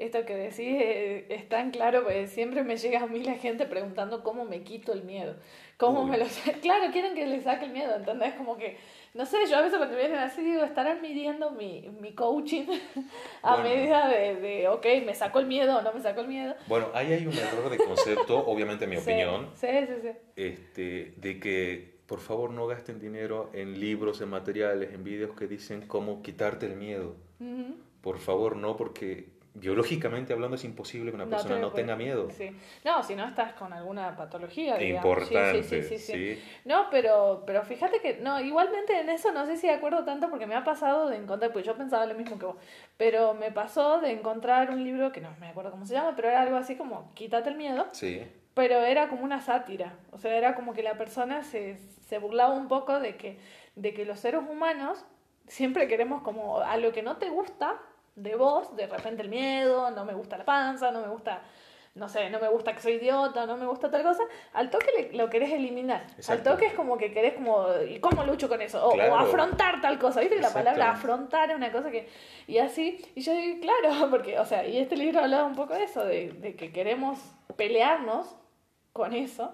esto 0.00 0.24
que 0.24 0.34
decís 0.34 0.58
eh, 0.80 1.26
es 1.28 1.48
tan 1.48 1.70
claro, 1.70 2.02
porque 2.02 2.26
siempre 2.26 2.62
me 2.62 2.76
llega 2.76 3.02
a 3.02 3.06
mí 3.06 3.22
la 3.22 3.34
gente 3.34 3.66
preguntando 3.66 4.22
cómo 4.22 4.44
me 4.44 4.62
quito 4.62 4.92
el 4.92 5.04
miedo. 5.04 5.36
¿Cómo 5.76 6.04
me 6.04 6.18
lo... 6.18 6.26
Claro, 6.62 6.92
quieren 6.92 7.14
que 7.14 7.26
les 7.26 7.44
saque 7.44 7.66
el 7.66 7.72
miedo, 7.72 7.94
¿entendés? 7.94 8.34
Como 8.34 8.56
que 8.56 8.76
no 9.12 9.26
sé, 9.26 9.38
yo 9.48 9.56
a 9.56 9.62
veces 9.62 9.76
cuando 9.76 9.96
vienen 9.96 10.18
así 10.18 10.40
digo, 10.42 10.62
estarán 10.62 11.02
midiendo 11.02 11.50
mi, 11.50 11.90
mi 12.00 12.12
coaching 12.12 12.66
a 13.42 13.56
medida 13.56 14.08
de, 14.08 14.36
de, 14.36 14.68
ok, 14.68 14.86
me 15.04 15.14
sacó 15.14 15.40
el 15.40 15.46
miedo 15.46 15.78
o 15.78 15.82
no 15.82 15.92
me 15.92 16.00
sacó 16.00 16.20
el 16.20 16.28
miedo. 16.28 16.54
Bueno, 16.68 16.88
ahí 16.94 17.12
hay 17.12 17.26
un 17.26 17.36
error 17.36 17.70
de 17.70 17.78
concepto, 17.78 18.38
obviamente 18.46 18.84
en 18.84 18.90
mi 18.90 18.96
opinión. 18.98 19.50
Sí, 19.54 19.66
sí, 19.86 19.94
sí. 20.02 20.10
Este, 20.36 21.14
de 21.16 21.40
que 21.40 21.98
por 22.06 22.20
favor 22.20 22.50
no 22.50 22.68
gasten 22.68 23.00
dinero 23.00 23.50
en 23.52 23.80
libros, 23.80 24.20
en 24.20 24.28
materiales, 24.28 24.94
en 24.94 25.02
vídeos 25.02 25.34
que 25.36 25.48
dicen 25.48 25.86
cómo 25.86 26.22
quitarte 26.22 26.66
el 26.66 26.76
miedo. 26.76 27.16
Por 28.00 28.18
favor, 28.18 28.56
no, 28.56 28.76
porque 28.76 29.28
biológicamente 29.54 30.32
hablando 30.32 30.56
es 30.56 30.64
imposible 30.64 31.10
que 31.10 31.16
una 31.16 31.26
persona 31.26 31.58
no, 31.58 31.72
tenga 31.72 31.96
miedo. 31.96 32.28
Sí. 32.30 32.50
No, 32.84 33.02
si 33.02 33.14
no 33.14 33.26
estás 33.26 33.52
con 33.54 33.72
alguna 33.72 34.16
patología. 34.16 34.80
Importante, 34.82 35.62
sí, 35.62 35.82
sí, 35.82 35.98
sí, 35.98 36.42
No, 36.64 36.86
pero, 36.90 37.42
pero 37.46 37.62
fíjate 37.64 38.00
que, 38.00 38.18
no, 38.18 38.40
igualmente 38.40 38.98
en 38.98 39.08
eso 39.08 39.32
no 39.32 39.46
sé 39.46 39.56
si 39.56 39.66
de 39.66 39.74
acuerdo 39.74 40.04
tanto 40.04 40.30
porque 40.30 40.46
me 40.46 40.54
ha 40.54 40.64
pasado 40.64 41.08
de 41.08 41.16
encontrar, 41.16 41.52
pues 41.52 41.64
yo 41.64 41.76
pensaba 41.76 42.06
lo 42.06 42.14
mismo 42.14 42.38
que 42.38 42.46
vos, 42.46 42.56
pero 42.96 43.34
me 43.34 43.50
pasó 43.50 44.00
de 44.00 44.12
encontrar 44.12 44.70
un 44.70 44.84
libro 44.84 45.12
que 45.12 45.20
no 45.20 45.34
me 45.40 45.48
acuerdo 45.48 45.70
cómo 45.70 45.86
se 45.86 45.94
llama, 45.94 46.14
pero 46.14 46.28
era 46.28 46.42
algo 46.42 46.56
así 46.56 46.76
como 46.76 47.12
Quítate 47.14 47.50
el 47.50 47.56
miedo. 47.56 47.86
Sí. 47.92 48.22
Pero 48.54 48.76
era 48.80 49.08
como 49.08 49.22
una 49.24 49.40
sátira, 49.40 49.96
o 50.10 50.18
sea, 50.18 50.34
era 50.34 50.54
como 50.54 50.74
que 50.74 50.82
la 50.82 50.96
persona 50.98 51.42
se, 51.42 51.76
se 51.76 52.18
burlaba 52.18 52.54
un 52.54 52.68
poco 52.68 53.00
de 53.00 53.16
que, 53.16 53.38
de 53.76 53.94
que 53.94 54.04
los 54.04 54.20
seres 54.20 54.40
humanos 54.48 55.04
siempre 55.46 55.88
queremos 55.88 56.22
como 56.22 56.60
a 56.60 56.76
lo 56.76 56.92
que 56.92 57.02
no 57.02 57.16
te 57.16 57.28
gusta, 57.28 57.80
de 58.16 58.34
vos, 58.36 58.76
de 58.76 58.86
repente 58.86 59.22
el 59.22 59.28
miedo, 59.28 59.90
no 59.90 60.04
me 60.04 60.14
gusta 60.14 60.36
la 60.38 60.44
panza, 60.44 60.90
no 60.90 61.00
me 61.00 61.08
gusta 61.08 61.42
no 61.92 62.08
sé, 62.08 62.30
no 62.30 62.38
me 62.38 62.48
gusta 62.48 62.72
que 62.72 62.80
soy 62.80 62.92
idiota, 62.94 63.46
no 63.46 63.56
me 63.56 63.66
gusta 63.66 63.90
tal 63.90 64.04
cosa, 64.04 64.22
al 64.52 64.70
toque 64.70 64.86
le- 64.96 65.12
lo 65.18 65.28
querés 65.28 65.50
eliminar. 65.52 66.06
Exacto. 66.16 66.32
Al 66.32 66.42
toque 66.56 66.66
es 66.66 66.74
como 66.74 66.96
que 66.96 67.12
querés 67.12 67.34
como, 67.34 67.66
¿y 67.82 67.98
cómo 67.98 68.22
lucho 68.22 68.48
con 68.48 68.62
eso? 68.62 68.86
O, 68.86 69.00
afrontar 69.18 69.80
tal 69.80 69.98
cosa, 69.98 70.20
¿viste? 70.20 70.40
La 70.40 70.52
palabra 70.52 70.92
afrontar 70.92 71.50
es 71.50 71.56
una 71.56 71.72
cosa 71.72 71.90
que... 71.90 72.08
Y 72.46 72.58
así, 72.58 73.04
y 73.16 73.20
yo 73.22 73.32
digo, 73.34 73.58
claro, 73.60 74.08
porque, 74.10 74.38
o 74.38 74.44
sea, 74.44 74.64
y 74.64 74.78
este 74.78 74.96
libro 74.96 75.18
hablaba 75.18 75.44
un 75.44 75.56
poco 75.56 75.74
de 75.74 75.82
eso, 75.82 76.04
de, 76.04 76.30
de 76.30 76.54
que 76.54 76.70
queremos 76.72 77.18
pelearnos 77.56 78.36
con 78.92 79.12
eso, 79.12 79.52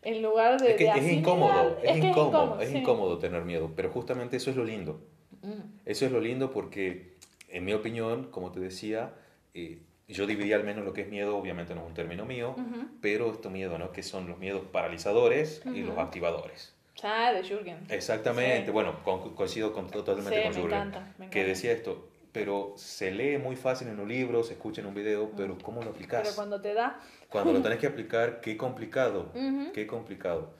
en 0.00 0.22
lugar 0.22 0.58
de... 0.60 0.70
Es 0.70 0.76
que 0.76 0.84
de 0.84 0.90
es 0.98 1.12
incómodo, 1.12 1.76
es, 1.82 1.96
incómodo, 1.98 2.60
es 2.60 2.70
sí. 2.70 2.78
incómodo 2.78 3.18
tener 3.18 3.42
miedo, 3.44 3.70
pero 3.76 3.90
justamente 3.90 4.38
eso 4.38 4.48
es 4.50 4.56
lo 4.56 4.64
lindo. 4.64 5.02
Mm, 5.42 5.80
Eso 5.84 6.06
es 6.06 6.12
lo 6.12 6.20
lindo 6.20 6.50
porque, 6.50 7.13
en 7.56 7.64
mi 7.64 7.72
opinión, 7.72 8.24
como 8.30 8.50
te 8.52 8.60
decía, 8.60 9.12
eh, 9.54 9.78
yo 10.08 10.26
dividí 10.26 10.52
al 10.52 10.64
menos 10.64 10.84
lo 10.84 10.92
que 10.92 11.02
es 11.02 11.08
miedo, 11.08 11.36
obviamente 11.36 11.74
no 11.74 11.82
es 11.82 11.86
un 11.86 11.94
término 11.94 12.24
mío, 12.26 12.50
Ujú. 12.58 12.86
pero 13.00 13.32
estos 13.32 13.50
miedos, 13.50 13.78
¿no? 13.78 13.92
Que 13.92 14.02
son 14.02 14.28
los 14.28 14.38
miedos 14.38 14.62
paralizadores 14.72 15.62
y 15.72 15.80
los 15.82 15.96
activadores. 15.98 16.74
Ah, 17.02 17.32
de 17.32 17.42
Jürgen. 17.42 17.78
Exactamente, 17.88 18.66
Sí. 18.66 18.70
bueno, 18.72 19.02
con- 19.02 19.34
coincido 19.34 19.72
con, 19.72 19.88
totalmente 19.88 20.36
Sí, 20.38 20.42
con 20.44 20.54
me 20.54 20.60
Jürgen, 20.60 20.78
encanta, 20.78 21.00
me 21.18 21.30
que 21.30 21.40
encanta. 21.40 21.48
decía 21.48 21.72
esto, 21.72 22.08
pero 22.32 22.74
se 22.76 23.10
lee 23.12 23.38
muy 23.38 23.56
fácil 23.56 23.88
en 23.88 23.98
un 24.00 24.08
libro, 24.08 24.42
se 24.42 24.54
escucha 24.54 24.80
en 24.80 24.88
un 24.88 24.94
video, 24.94 25.30
pero 25.36 25.56
¿cómo 25.62 25.82
lo 25.82 25.90
aplicas? 25.90 26.22
Pero 26.22 26.34
cuando 26.34 26.60
te 26.60 26.74
da... 26.74 27.00
Cuando 27.28 27.52
lo 27.52 27.62
tenés 27.62 27.78
que 27.78 27.86
aplicar, 27.86 28.40
qué 28.40 28.56
complicado, 28.56 29.30
Ujú. 29.34 29.72
qué 29.72 29.86
complicado. 29.86 30.52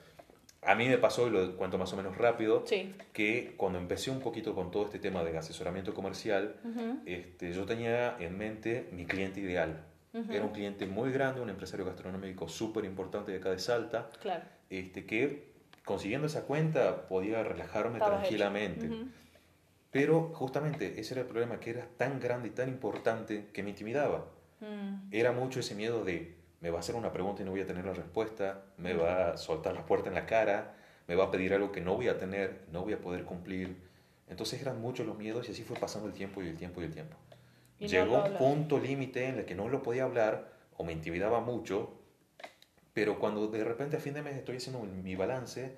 A 0.65 0.75
mí 0.75 0.87
me 0.87 0.97
pasó, 0.97 1.27
y 1.27 1.31
lo 1.31 1.55
cuento 1.57 1.77
más 1.77 1.93
o 1.93 1.97
menos 1.97 2.17
rápido, 2.17 2.63
Sí. 2.65 2.93
que 3.13 3.53
cuando 3.57 3.77
empecé 3.79 4.09
un 4.11 4.19
poquito 4.19 4.55
con 4.55 4.71
todo 4.71 4.85
este 4.85 4.99
tema 4.99 5.23
de 5.23 5.37
asesoramiento 5.37 5.93
comercial, 5.93 6.55
este, 7.05 7.53
yo 7.53 7.65
tenía 7.65 8.17
en 8.19 8.37
mente 8.37 8.89
mi 8.91 9.05
cliente 9.05 9.39
ideal. 9.41 9.85
Era 10.29 10.43
un 10.45 10.51
cliente 10.51 10.85
muy 10.85 11.11
grande, 11.11 11.41
un 11.41 11.49
empresario 11.49 11.85
gastronómico 11.85 12.47
súper 12.47 12.85
importante 12.85 13.31
de 13.33 13.37
acá 13.39 13.51
de 13.51 13.59
Salta, 13.59 14.09
Claro. 14.21 14.43
este, 14.69 15.05
que 15.05 15.53
consiguiendo 15.83 16.27
esa 16.27 16.45
cuenta 16.45 17.07
podía 17.07 17.43
relajarme 17.43 17.99
tranquilamente. 17.99 18.89
Pero 19.91 20.31
justamente 20.33 20.99
ese 20.99 21.13
era 21.13 21.21
el 21.21 21.27
problema, 21.27 21.59
que 21.59 21.69
era 21.71 21.87
tan 21.97 22.19
grande 22.19 22.47
y 22.49 22.51
tan 22.51 22.69
importante 22.69 23.47
que 23.53 23.63
me 23.63 23.69
intimidaba. 23.69 24.25
Mm. 24.61 25.07
Era 25.11 25.31
mucho 25.31 25.59
ese 25.59 25.75
miedo 25.75 26.03
de 26.03 26.34
me 26.61 26.69
va 26.69 26.77
a 26.77 26.79
hacer 26.79 26.95
una 26.95 27.11
pregunta 27.11 27.41
y 27.41 27.45
no 27.45 27.51
voy 27.51 27.61
a 27.61 27.67
tener 27.67 27.85
la 27.85 27.93
respuesta, 27.93 28.63
me 28.77 28.93
va 28.93 29.31
a 29.31 29.37
soltar 29.37 29.75
la 29.75 29.85
puerta 29.85 30.09
en 30.09 30.15
la 30.15 30.25
cara, 30.25 30.75
me 31.07 31.15
va 31.15 31.25
a 31.25 31.31
pedir 31.31 31.53
algo 31.53 31.71
que 31.71 31.81
no 31.81 31.95
voy 31.95 32.07
a 32.07 32.17
tener, 32.17 32.61
no 32.71 32.81
voy 32.81 32.93
a 32.93 32.99
poder 32.99 33.23
cumplir. 33.23 33.77
Entonces 34.27 34.61
eran 34.61 34.81
muchos 34.81 35.05
los 35.05 35.17
miedos 35.17 35.47
y 35.47 35.51
así 35.51 35.63
fue 35.63 35.77
pasando 35.77 36.07
el 36.07 36.13
tiempo 36.13 36.41
y 36.41 36.47
el 36.47 36.57
tiempo 36.57 36.81
y 36.81 36.85
el 36.85 36.91
tiempo. 36.91 37.17
Y 37.79 37.87
Llegó 37.87 38.23
un 38.23 38.37
punto 38.37 38.79
límite 38.79 39.27
en 39.27 39.39
el 39.39 39.45
que 39.45 39.53
no 39.53 39.69
lo 39.69 39.83
podía 39.83 40.03
hablar 40.03 40.51
o 40.77 40.83
me 40.83 40.93
intimidaba 40.93 41.41
mucho, 41.41 41.99
pero 42.93 43.19
cuando 43.19 43.47
de 43.47 43.63
repente 43.63 43.97
a 43.97 43.99
fin 43.99 44.13
de 44.13 44.21
mes 44.21 44.35
estoy 44.35 44.57
haciendo 44.57 44.81
mi 44.81 45.15
balance, 45.15 45.75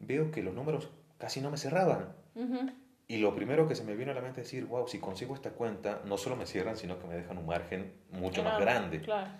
veo 0.00 0.30
que 0.30 0.42
los 0.42 0.54
números 0.54 0.88
casi 1.18 1.40
no 1.40 1.50
me 1.50 1.56
cerraban. 1.56 2.12
Y 3.08 3.18
lo 3.18 3.34
primero 3.34 3.66
que 3.66 3.74
se 3.74 3.84
me 3.84 3.94
vino 3.94 4.12
a 4.12 4.14
la 4.14 4.20
mente 4.20 4.40
es 4.40 4.46
decir, 4.46 4.66
wow, 4.66 4.86
si 4.86 4.98
consigo 4.98 5.34
esta 5.34 5.50
cuenta, 5.50 6.00
no 6.04 6.16
solo 6.16 6.36
me 6.36 6.46
cierran, 6.46 6.76
sino 6.76 6.98
que 6.98 7.06
me 7.06 7.14
dejan 7.14 7.36
un 7.36 7.46
margen 7.46 7.92
mucho 8.10 8.42
más 8.42 8.60
grande. 8.60 9.00
Claro. 9.00 9.30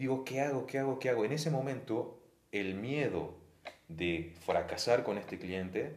Digo, 0.00 0.24
¿qué 0.24 0.40
hago? 0.40 0.66
¿Qué 0.66 0.78
hago? 0.78 0.98
¿Qué 0.98 1.10
hago? 1.10 1.26
En 1.26 1.32
ese 1.32 1.50
momento, 1.50 2.18
el 2.52 2.74
miedo 2.74 3.34
de 3.86 4.32
fracasar 4.46 5.04
con 5.04 5.18
este 5.18 5.38
cliente 5.38 5.94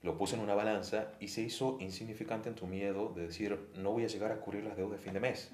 lo 0.00 0.16
puse 0.16 0.34
en 0.34 0.40
una 0.40 0.54
balanza 0.54 1.12
y 1.20 1.28
se 1.28 1.42
hizo 1.42 1.76
insignificante 1.78 2.48
en 2.48 2.54
tu 2.54 2.66
miedo 2.66 3.12
de 3.14 3.26
decir, 3.26 3.68
no 3.74 3.92
voy 3.92 4.04
a 4.04 4.06
llegar 4.06 4.32
a 4.32 4.40
cubrir 4.40 4.64
las 4.64 4.78
deudas 4.78 4.98
de 4.98 5.04
fin 5.04 5.12
de 5.12 5.20
mes. 5.20 5.52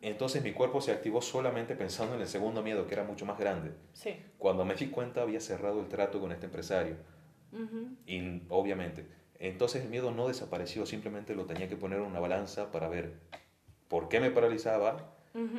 Entonces 0.00 0.44
mi 0.44 0.52
cuerpo 0.52 0.80
se 0.80 0.92
activó 0.92 1.20
solamente 1.22 1.74
pensando 1.74 2.14
en 2.14 2.20
el 2.20 2.28
segundo 2.28 2.62
miedo, 2.62 2.86
que 2.86 2.94
era 2.94 3.02
mucho 3.02 3.26
más 3.26 3.36
grande. 3.36 3.72
Sí. 3.92 4.14
Cuando 4.38 4.64
me 4.64 4.76
di 4.76 4.86
cuenta, 4.90 5.22
había 5.22 5.40
cerrado 5.40 5.80
el 5.80 5.88
trato 5.88 6.20
con 6.20 6.30
este 6.30 6.46
empresario. 6.46 6.94
Y 8.06 8.42
obviamente, 8.48 9.08
entonces 9.40 9.82
el 9.82 9.88
miedo 9.88 10.12
no 10.12 10.28
desapareció, 10.28 10.86
simplemente 10.86 11.34
lo 11.34 11.46
tenía 11.46 11.68
que 11.68 11.76
poner 11.76 11.98
en 11.98 12.04
una 12.04 12.20
balanza 12.20 12.70
para 12.70 12.86
ver 12.86 13.14
por 13.88 14.08
qué 14.08 14.20
me 14.20 14.30
paralizaba 14.30 15.13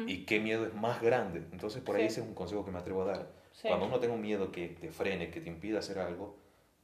Y 0.08 0.26
qué 0.26 0.40
miedo 0.40 0.66
es 0.66 0.74
más 0.74 1.02
grande. 1.02 1.44
Entonces 1.52 1.82
por 1.82 1.96
ahí 1.96 2.04
Sí. 2.04 2.08
ese 2.08 2.22
es 2.22 2.28
un 2.28 2.34
consejo 2.34 2.64
que 2.66 2.72
me 2.72 2.80
atrevo 2.80 3.02
a 3.04 3.06
dar. 3.06 3.28
Sí. 3.52 3.68
Cuando 3.68 3.86
uno 3.88 4.00
tenga 4.00 4.14
un 4.14 4.22
miedo 4.22 4.52
que 4.52 4.70
te 4.70 4.92
frene, 4.92 5.30
que 5.32 5.42
te 5.42 5.50
impida 5.50 5.80
hacer 5.80 6.00
algo, 6.00 6.38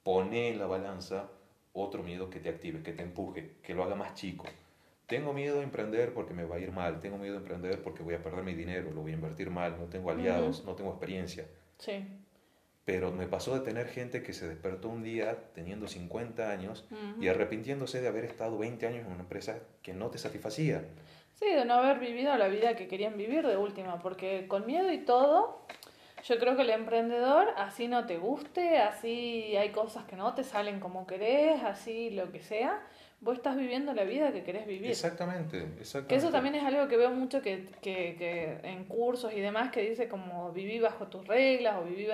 pone 0.03 0.49
en 0.49 0.59
la 0.59 0.65
balanza 0.67 1.29
otro 1.73 2.03
miedo 2.03 2.29
que 2.29 2.39
te 2.39 2.49
active, 2.49 2.83
que 2.83 2.91
te 2.91 3.03
empuje, 3.03 3.53
que 3.63 3.73
lo 3.73 3.83
haga 3.83 3.95
más 3.95 4.13
chico. 4.13 4.45
Tengo 5.07 5.33
miedo 5.33 5.59
a 5.59 5.63
emprender 5.63 6.13
porque 6.13 6.33
me 6.33 6.43
va 6.45 6.55
a 6.55 6.59
ir 6.59 6.71
mal, 6.71 6.99
tengo 7.01 7.17
miedo 7.17 7.35
a 7.35 7.39
emprender 7.39 7.81
porque 7.81 8.03
voy 8.03 8.13
a 8.13 8.23
perder 8.23 8.43
mi 8.43 8.53
dinero, 8.53 8.91
lo 8.91 9.01
voy 9.01 9.11
a 9.11 9.15
invertir 9.15 9.49
mal, 9.49 9.77
no 9.77 9.85
tengo 9.85 10.09
aliados, 10.11 10.63
no 10.65 10.73
tengo 10.75 10.89
experiencia. 10.91 11.45
Sí. 11.77 12.05
Pero 12.85 13.11
me 13.11 13.27
pasó 13.27 13.53
de 13.53 13.59
tener 13.61 13.87
gente 13.87 14.23
que 14.23 14.33
se 14.33 14.47
despertó 14.47 14.89
un 14.89 15.03
día 15.03 15.37
teniendo 15.53 15.87
50 15.87 16.49
años 16.49 16.85
y 17.19 17.27
arrepintiéndose 17.27 18.01
de 18.01 18.07
haber 18.07 18.25
estado 18.25 18.57
20 18.57 18.87
años 18.87 19.05
en 19.05 19.11
una 19.11 19.21
empresa 19.21 19.59
que 19.83 19.93
no 19.93 20.09
te 20.09 20.17
satisfacía. 20.17 20.83
Sí, 21.41 21.49
de 21.49 21.65
no 21.65 21.73
haber 21.73 21.97
vivido 21.97 22.37
la 22.37 22.47
vida 22.49 22.75
que 22.75 22.87
querían 22.87 23.17
vivir 23.17 23.47
de 23.47 23.57
última, 23.57 23.99
porque 23.99 24.45
con 24.47 24.67
miedo 24.67 24.91
y 24.91 24.99
todo, 24.99 25.65
yo 26.23 26.37
creo 26.37 26.55
que 26.55 26.61
el 26.61 26.69
emprendedor, 26.69 27.47
así 27.57 27.87
no 27.87 28.05
te 28.05 28.19
guste, 28.19 28.77
así 28.77 29.57
hay 29.57 29.69
cosas 29.69 30.05
que 30.05 30.15
no 30.15 30.35
te 30.35 30.43
salen 30.43 30.79
como 30.79 31.07
querés, 31.07 31.63
así 31.63 32.11
lo 32.11 32.31
que 32.31 32.43
sea, 32.43 32.79
vos 33.21 33.37
estás 33.37 33.57
viviendo 33.57 33.91
la 33.95 34.03
vida 34.03 34.31
que 34.31 34.43
querés 34.43 34.67
vivir. 34.67 34.91
Exactamente, 34.91 35.57
exactamente. 35.79 36.09
Que 36.09 36.15
eso 36.15 36.29
también 36.29 36.53
es 36.53 36.63
algo 36.63 36.87
que 36.87 36.97
veo 36.97 37.09
mucho 37.09 37.41
que, 37.41 37.65
que, 37.81 38.15
que 38.19 38.59
en 38.61 38.85
cursos 38.85 39.33
y 39.33 39.39
demás 39.39 39.71
que 39.71 39.81
dice 39.81 40.07
como 40.07 40.51
viví 40.51 40.79
bajo 40.79 41.07
tus 41.07 41.27
reglas 41.27 41.77
o 41.79 41.85
viví... 41.85 42.07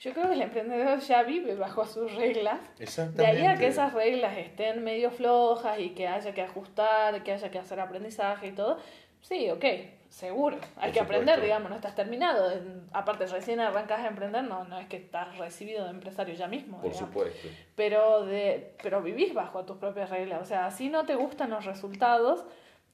Yo 0.00 0.12
creo 0.12 0.28
que 0.28 0.34
el 0.34 0.42
emprendedor 0.42 1.00
ya 1.00 1.24
vive 1.24 1.56
bajo 1.56 1.84
sus 1.84 2.14
reglas. 2.14 2.60
De 2.76 2.84
Exactamente. 2.84 3.26
ahí 3.26 3.46
a 3.46 3.56
que 3.56 3.66
esas 3.66 3.92
reglas 3.92 4.36
estén 4.38 4.84
medio 4.84 5.10
flojas 5.10 5.80
y 5.80 5.90
que 5.90 6.06
haya 6.06 6.32
que 6.32 6.42
ajustar, 6.42 7.22
que 7.24 7.32
haya 7.32 7.50
que 7.50 7.58
hacer 7.58 7.80
aprendizaje 7.80 8.48
y 8.48 8.52
todo, 8.52 8.78
sí, 9.22 9.50
ok, 9.50 9.64
seguro. 10.08 10.56
Hay 10.76 10.90
Por 10.90 10.92
que 10.92 11.00
aprender, 11.00 11.40
digamos, 11.40 11.68
no 11.68 11.74
estás 11.74 11.96
terminado. 11.96 12.52
Aparte, 12.92 13.26
recién 13.26 13.58
arrancas 13.58 13.98
a 14.00 14.06
emprender, 14.06 14.44
no, 14.44 14.64
no 14.64 14.78
es 14.78 14.86
que 14.86 14.98
estás 14.98 15.36
recibido 15.36 15.82
de 15.84 15.90
empresario 15.90 16.34
ya 16.34 16.46
mismo. 16.46 16.80
Por 16.80 16.92
digamos. 16.92 17.08
supuesto. 17.08 17.48
Pero, 17.74 18.24
de, 18.24 18.74
pero 18.80 19.02
vivís 19.02 19.34
bajo 19.34 19.64
tus 19.64 19.78
propias 19.78 20.10
reglas. 20.10 20.40
O 20.40 20.44
sea, 20.44 20.70
si 20.70 20.90
no 20.90 21.06
te 21.06 21.16
gustan 21.16 21.50
los 21.50 21.64
resultados, 21.64 22.44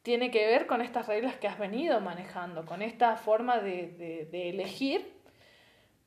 tiene 0.02 0.30
que 0.30 0.46
ver 0.46 0.66
con 0.66 0.80
estas 0.80 1.07
reglas 1.07 1.36
que 1.36 1.48
has 1.48 1.59
venido 1.59 2.00
manejando, 2.00 2.64
con 2.64 2.80
esta 2.80 3.16
forma 3.16 3.59
de, 3.59 3.88
de, 3.88 4.28
de 4.30 4.48
elegir, 4.50 5.14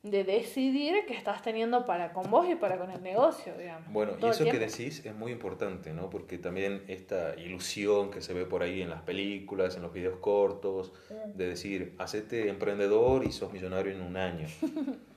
de 0.04 0.22
decidir 0.22 1.04
que 1.06 1.14
estás 1.14 1.42
teniendo 1.42 1.84
para 1.84 2.12
con 2.12 2.30
vos 2.30 2.48
y 2.48 2.54
para 2.54 2.78
con 2.78 2.90
el 2.90 3.02
negocio, 3.02 3.52
digamos. 3.58 3.92
Bueno, 3.92 4.12
y 4.22 4.26
eso 4.26 4.44
que 4.44 4.58
decís 4.58 5.04
es 5.04 5.14
muy 5.14 5.32
importante, 5.32 5.92
¿no? 5.92 6.08
Porque 6.08 6.38
también 6.38 6.84
esta 6.86 7.34
ilusión 7.36 8.10
que 8.10 8.20
se 8.20 8.32
ve 8.32 8.44
por 8.46 8.62
ahí 8.62 8.80
en 8.80 8.90
las 8.90 9.02
películas, 9.02 9.74
en 9.76 9.82
los 9.82 9.92
videos 9.92 10.18
cortos, 10.20 10.92
Mm. 11.10 11.36
de 11.36 11.48
decir, 11.48 11.94
hacete 11.98 12.48
emprendedor 12.48 13.24
y 13.24 13.32
sos 13.32 13.52
millonario 13.52 13.92
en 13.92 14.00
un 14.02 14.16
año. 14.16 14.46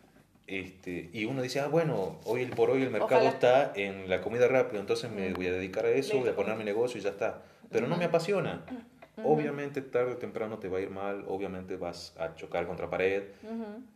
Este, 0.48 1.10
y 1.14 1.24
uno 1.26 1.42
dice, 1.42 1.62
ah, 1.62 1.68
bueno, 1.68 2.20
hoy 2.26 2.46
por 2.48 2.72
hoy 2.72 2.82
el 2.82 2.90
mercado 2.90 3.22
Ojalá. 3.22 3.30
está 3.30 3.72
en 3.74 4.10
la 4.10 4.20
comida 4.20 4.50
rápida, 4.50 4.82
entonces 4.82 5.10
me 5.10 5.30
Mm. 5.30 5.34
voy 5.34 5.48
a 5.48 5.54
dedicar 5.54 5.86
a 5.86 5.92
eso, 5.92 6.20
voy 6.20 6.28
a 6.28 6.36
poner 6.36 6.58
mi 6.58 6.66
negocio 6.66 7.00
y 7.00 7.04
ya 7.04 7.12
está. 7.12 7.42
Pero 7.72 7.88
no 7.88 7.96
me 7.96 8.04
apasiona. 8.06 8.66
Obviamente 9.24 9.82
tarde 9.82 10.14
o 10.14 10.18
temprano 10.18 10.58
te 10.58 10.68
va 10.68 10.78
a 10.80 10.82
ir 10.82 10.90
mal, 10.90 11.26
obviamente 11.28 11.76
vas 11.76 12.16
a 12.18 12.34
chocar 12.36 12.66
contra 12.66 12.90
pared. 12.90 13.24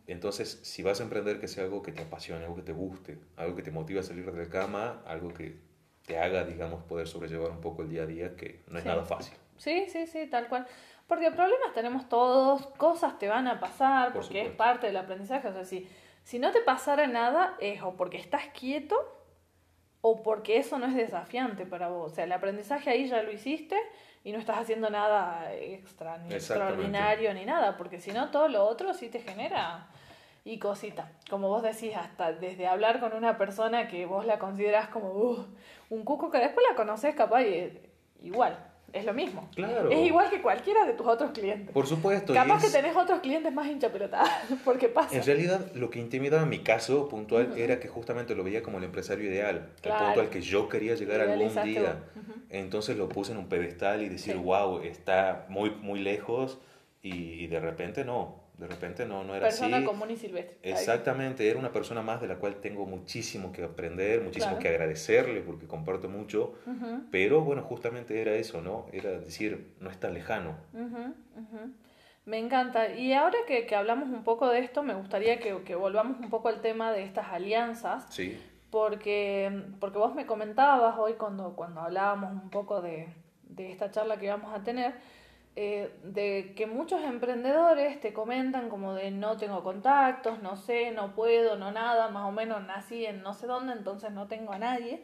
Entonces, 0.06 0.60
si 0.62 0.82
vas 0.82 1.00
a 1.00 1.02
emprender, 1.04 1.40
que 1.40 1.48
sea 1.48 1.64
algo 1.64 1.82
que 1.82 1.92
te 1.92 2.02
apasione, 2.02 2.44
algo 2.44 2.56
que 2.56 2.62
te 2.62 2.72
guste, 2.72 3.18
algo 3.36 3.56
que 3.56 3.62
te 3.62 3.70
motive 3.70 4.00
a 4.00 4.02
salir 4.02 4.30
de 4.30 4.44
la 4.44 4.48
cama, 4.50 5.02
algo 5.06 5.32
que 5.32 5.56
te 6.06 6.18
haga, 6.18 6.44
digamos, 6.44 6.84
poder 6.84 7.08
sobrellevar 7.08 7.50
un 7.50 7.60
poco 7.60 7.82
el 7.82 7.88
día 7.88 8.02
a 8.02 8.06
día, 8.06 8.36
que 8.36 8.60
no 8.68 8.78
es 8.78 8.84
Sí. 8.84 8.88
nada 8.88 9.04
fácil. 9.04 9.36
Sí, 9.56 9.86
sí, 9.88 10.06
sí, 10.06 10.26
tal 10.28 10.48
cual. 10.48 10.66
Porque 11.08 11.30
problemas 11.30 11.72
tenemos 11.74 12.08
todos, 12.08 12.66
cosas 12.78 13.18
te 13.18 13.28
van 13.28 13.48
a 13.48 13.58
pasar, 13.58 14.12
Por 14.12 14.22
porque 14.22 14.42
es 14.42 14.50
parte 14.50 14.86
del 14.86 14.96
aprendizaje. 14.96 15.48
O 15.48 15.52
sea, 15.52 15.64
si, 15.64 15.88
si 16.22 16.38
no 16.38 16.52
te 16.52 16.60
pasara 16.60 17.06
nada, 17.06 17.56
es 17.60 17.82
o 17.82 17.96
porque 17.96 18.18
estás 18.18 18.44
quieto 18.48 18.96
o 20.00 20.22
porque 20.22 20.58
eso 20.58 20.78
no 20.78 20.86
es 20.86 20.94
desafiante 20.94 21.66
para 21.66 21.88
vos. 21.88 22.12
O 22.12 22.14
sea, 22.14 22.24
el 22.24 22.32
aprendizaje 22.32 22.90
ahí 22.90 23.08
ya 23.08 23.22
lo 23.22 23.32
hiciste 23.32 23.76
y 24.26 24.32
no 24.32 24.40
estás 24.40 24.58
haciendo 24.58 24.90
nada 24.90 25.54
extra, 25.54 26.18
ni 26.18 26.34
extraordinario, 26.34 27.32
ni 27.32 27.44
nada, 27.44 27.76
porque 27.76 28.00
si 28.00 28.10
no, 28.10 28.32
todo 28.32 28.48
lo 28.48 28.64
otro 28.64 28.92
sí 28.92 29.08
te 29.08 29.20
genera 29.20 29.86
y 30.44 30.58
cosita. 30.58 31.12
Como 31.30 31.46
vos 31.46 31.62
decís, 31.62 31.94
hasta 31.94 32.32
desde 32.32 32.66
hablar 32.66 32.98
con 32.98 33.12
una 33.12 33.38
persona 33.38 33.86
que 33.86 34.04
vos 34.04 34.26
la 34.26 34.40
considerás 34.40 34.88
como 34.88 35.12
"Uh, 35.12 35.46
un 35.90 36.04
cuco 36.04 36.28
que 36.32 36.38
después 36.38 36.66
la 36.68 36.74
conoces 36.74 37.14
capaz 37.14 37.42
y 37.42 37.80
igual, 38.20 38.58
es 38.92 39.04
lo 39.04 39.12
mismo. 39.12 39.48
Claro. 39.54 39.90
Es 39.90 39.98
igual 40.06 40.30
que 40.30 40.40
cualquiera 40.40 40.84
de 40.86 40.94
tus 40.94 41.06
otros 41.06 41.30
clientes. 41.32 41.70
Por 41.72 41.86
supuesto. 41.86 42.32
Capaz 42.32 42.60
que 42.60 42.66
es- 42.68 42.72
tenés 42.72 42.96
otros 42.96 43.20
clientes 43.20 43.52
más 43.52 43.66
hinchapelotados, 43.66 44.28
porque 44.64 44.88
pasa. 44.88 45.14
En 45.16 45.24
realidad, 45.24 45.72
lo 45.74 45.90
que 45.90 45.98
intimidaba 45.98 46.46
mi 46.46 46.60
caso 46.60 47.08
puntual 47.08 47.56
era 47.58 47.78
que 47.80 47.88
justamente 47.88 48.34
lo 48.34 48.42
veía 48.44 48.62
como 48.62 48.78
el 48.78 48.84
empresario 48.84 49.24
ideal, 49.30 49.70
Claro. 49.82 49.98
el 50.00 50.04
punto 50.06 50.20
al 50.22 50.30
que 50.30 50.40
yo 50.40 50.68
quería 50.68 50.94
llegar 50.94 51.20
algún 51.20 51.54
día. 51.64 51.80
vos. 52.14 52.22
Ujú. 52.24 52.40
Entonces 52.50 52.96
lo 52.96 53.08
puse 53.08 53.32
en 53.32 53.38
un 53.38 53.48
pedestal 53.48 54.02
y 54.02 54.08
decir, 54.08 54.34
Sí. 54.34 54.38
wow, 54.38 54.80
está 54.80 55.46
muy, 55.48 55.70
muy 55.70 56.00
lejos 56.00 56.58
y, 57.02 57.46
de 57.48 57.60
repente 57.60 58.04
no, 58.04 58.45
de 58.58 58.66
repente 58.66 59.04
no, 59.04 59.22
no 59.22 59.34
era 59.34 59.46
persona 59.48 59.76
así. 59.76 59.84
Persona 59.84 59.86
común 59.86 60.10
y 60.10 60.16
silvestre. 60.16 60.58
Exactamente, 60.62 61.48
era 61.48 61.58
una 61.58 61.72
persona 61.72 62.02
más 62.02 62.20
de 62.20 62.28
la 62.28 62.36
cual 62.36 62.56
tengo 62.56 62.86
muchísimo 62.86 63.52
que 63.52 63.62
aprender, 63.62 64.22
muchísimo 64.22 64.58
que 64.58 64.68
agradecerle 64.68 65.40
porque 65.40 65.66
comparto 65.66 66.08
mucho, 66.08 66.54
pero 67.10 67.42
bueno, 67.42 67.62
justamente 67.62 68.20
era 68.20 68.34
eso, 68.34 68.62
¿no? 68.62 68.86
Era 68.92 69.10
decir, 69.10 69.74
no 69.80 69.90
es 69.90 69.98
tan 70.00 70.14
lejano. 70.14 70.56
Me 72.24 72.38
encanta. 72.38 72.94
Y 72.94 73.12
ahora 73.12 73.38
que, 73.46 73.66
que, 73.66 73.76
hablamos 73.76 74.08
un 74.08 74.24
poco 74.24 74.48
de 74.48 74.58
esto, 74.58 74.82
me 74.82 74.94
gustaría 74.94 75.38
que, 75.38 75.62
que, 75.62 75.76
volvamos 75.76 76.18
un 76.18 76.28
poco 76.28 76.48
al 76.48 76.60
tema 76.60 76.90
de 76.90 77.04
estas 77.04 77.28
alianzas. 77.28 78.06
Sí. 78.10 78.36
Porque, 78.70 79.62
porque 79.78 79.98
vos 79.98 80.12
me 80.14 80.26
comentabas 80.26 80.98
hoy 80.98 81.12
cuando, 81.12 81.54
cuando 81.54 81.82
hablábamos 81.82 82.32
un 82.32 82.50
poco 82.50 82.82
de, 82.82 83.08
de 83.44 83.70
esta 83.70 83.92
charla 83.92 84.18
que 84.18 84.26
íbamos 84.26 84.52
a 84.52 84.64
tener, 84.64 84.94
eh, 85.58 85.90
de 86.04 86.52
que 86.54 86.66
muchos 86.66 87.02
emprendedores 87.02 87.98
te 87.98 88.12
comentan 88.12 88.68
como 88.68 88.92
de 88.92 89.10
no 89.10 89.38
tengo 89.38 89.62
contactos, 89.62 90.42
no 90.42 90.56
sé, 90.56 90.90
no 90.90 91.14
puedo, 91.14 91.56
no 91.56 91.72
nada, 91.72 92.10
más 92.10 92.26
o 92.26 92.32
menos 92.32 92.64
nací 92.66 93.06
en 93.06 93.22
no 93.22 93.32
sé 93.32 93.46
dónde, 93.46 93.72
entonces 93.72 94.12
no 94.12 94.28
tengo 94.28 94.52
a 94.52 94.58
nadie 94.58 95.02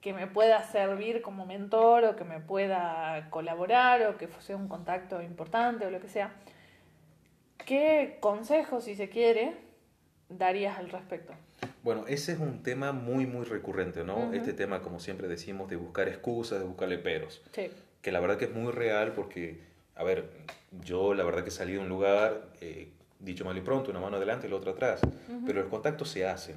que 0.00 0.12
me 0.12 0.28
pueda 0.28 0.62
servir 0.62 1.22
como 1.22 1.44
mentor 1.44 2.04
o 2.04 2.16
que 2.16 2.22
me 2.24 2.38
pueda 2.38 3.28
colaborar 3.30 4.02
o 4.06 4.16
que 4.16 4.28
sea 4.38 4.56
un 4.56 4.68
contacto 4.68 5.20
importante 5.22 5.84
o 5.84 5.90
lo 5.90 6.00
que 6.00 6.08
sea. 6.08 6.34
¿Qué 7.66 8.18
consejos, 8.20 8.84
si 8.84 8.94
se 8.94 9.08
quiere, 9.08 9.56
darías 10.28 10.78
al 10.78 10.88
respecto? 10.88 11.34
Bueno, 11.82 12.04
ese 12.06 12.32
es 12.32 12.38
un 12.38 12.62
tema 12.62 12.92
muy, 12.92 13.26
muy 13.26 13.44
recurrente, 13.44 14.04
¿no? 14.04 14.32
Este 14.32 14.52
tema, 14.52 14.82
como 14.82 15.00
siempre 15.00 15.28
decimos, 15.28 15.68
de 15.68 15.76
buscar 15.76 16.08
excusas, 16.08 16.60
de 16.60 16.64
buscarle 16.64 16.98
peros. 16.98 17.42
Sí. 17.52 17.70
Que 18.00 18.12
la 18.12 18.20
verdad 18.20 18.38
que 18.38 18.46
es 18.46 18.54
muy 18.54 18.72
real 18.72 19.12
porque 19.12 19.69
a 20.00 20.02
ver, 20.02 20.30
yo 20.82 21.12
la 21.12 21.24
verdad 21.24 21.44
que 21.44 21.50
salí 21.50 21.74
de 21.74 21.78
un 21.78 21.90
lugar, 21.90 22.48
eh, 22.62 22.88
dicho 23.18 23.44
mal 23.44 23.56
y 23.58 23.60
pronto, 23.60 23.90
una 23.90 24.00
mano 24.00 24.16
adelante 24.16 24.46
y 24.46 24.50
la 24.50 24.56
otra 24.56 24.72
atrás, 24.72 25.02
pero 25.44 25.60
los 25.60 25.68
contactos 25.68 26.08
se 26.08 26.24
hacen, 26.26 26.56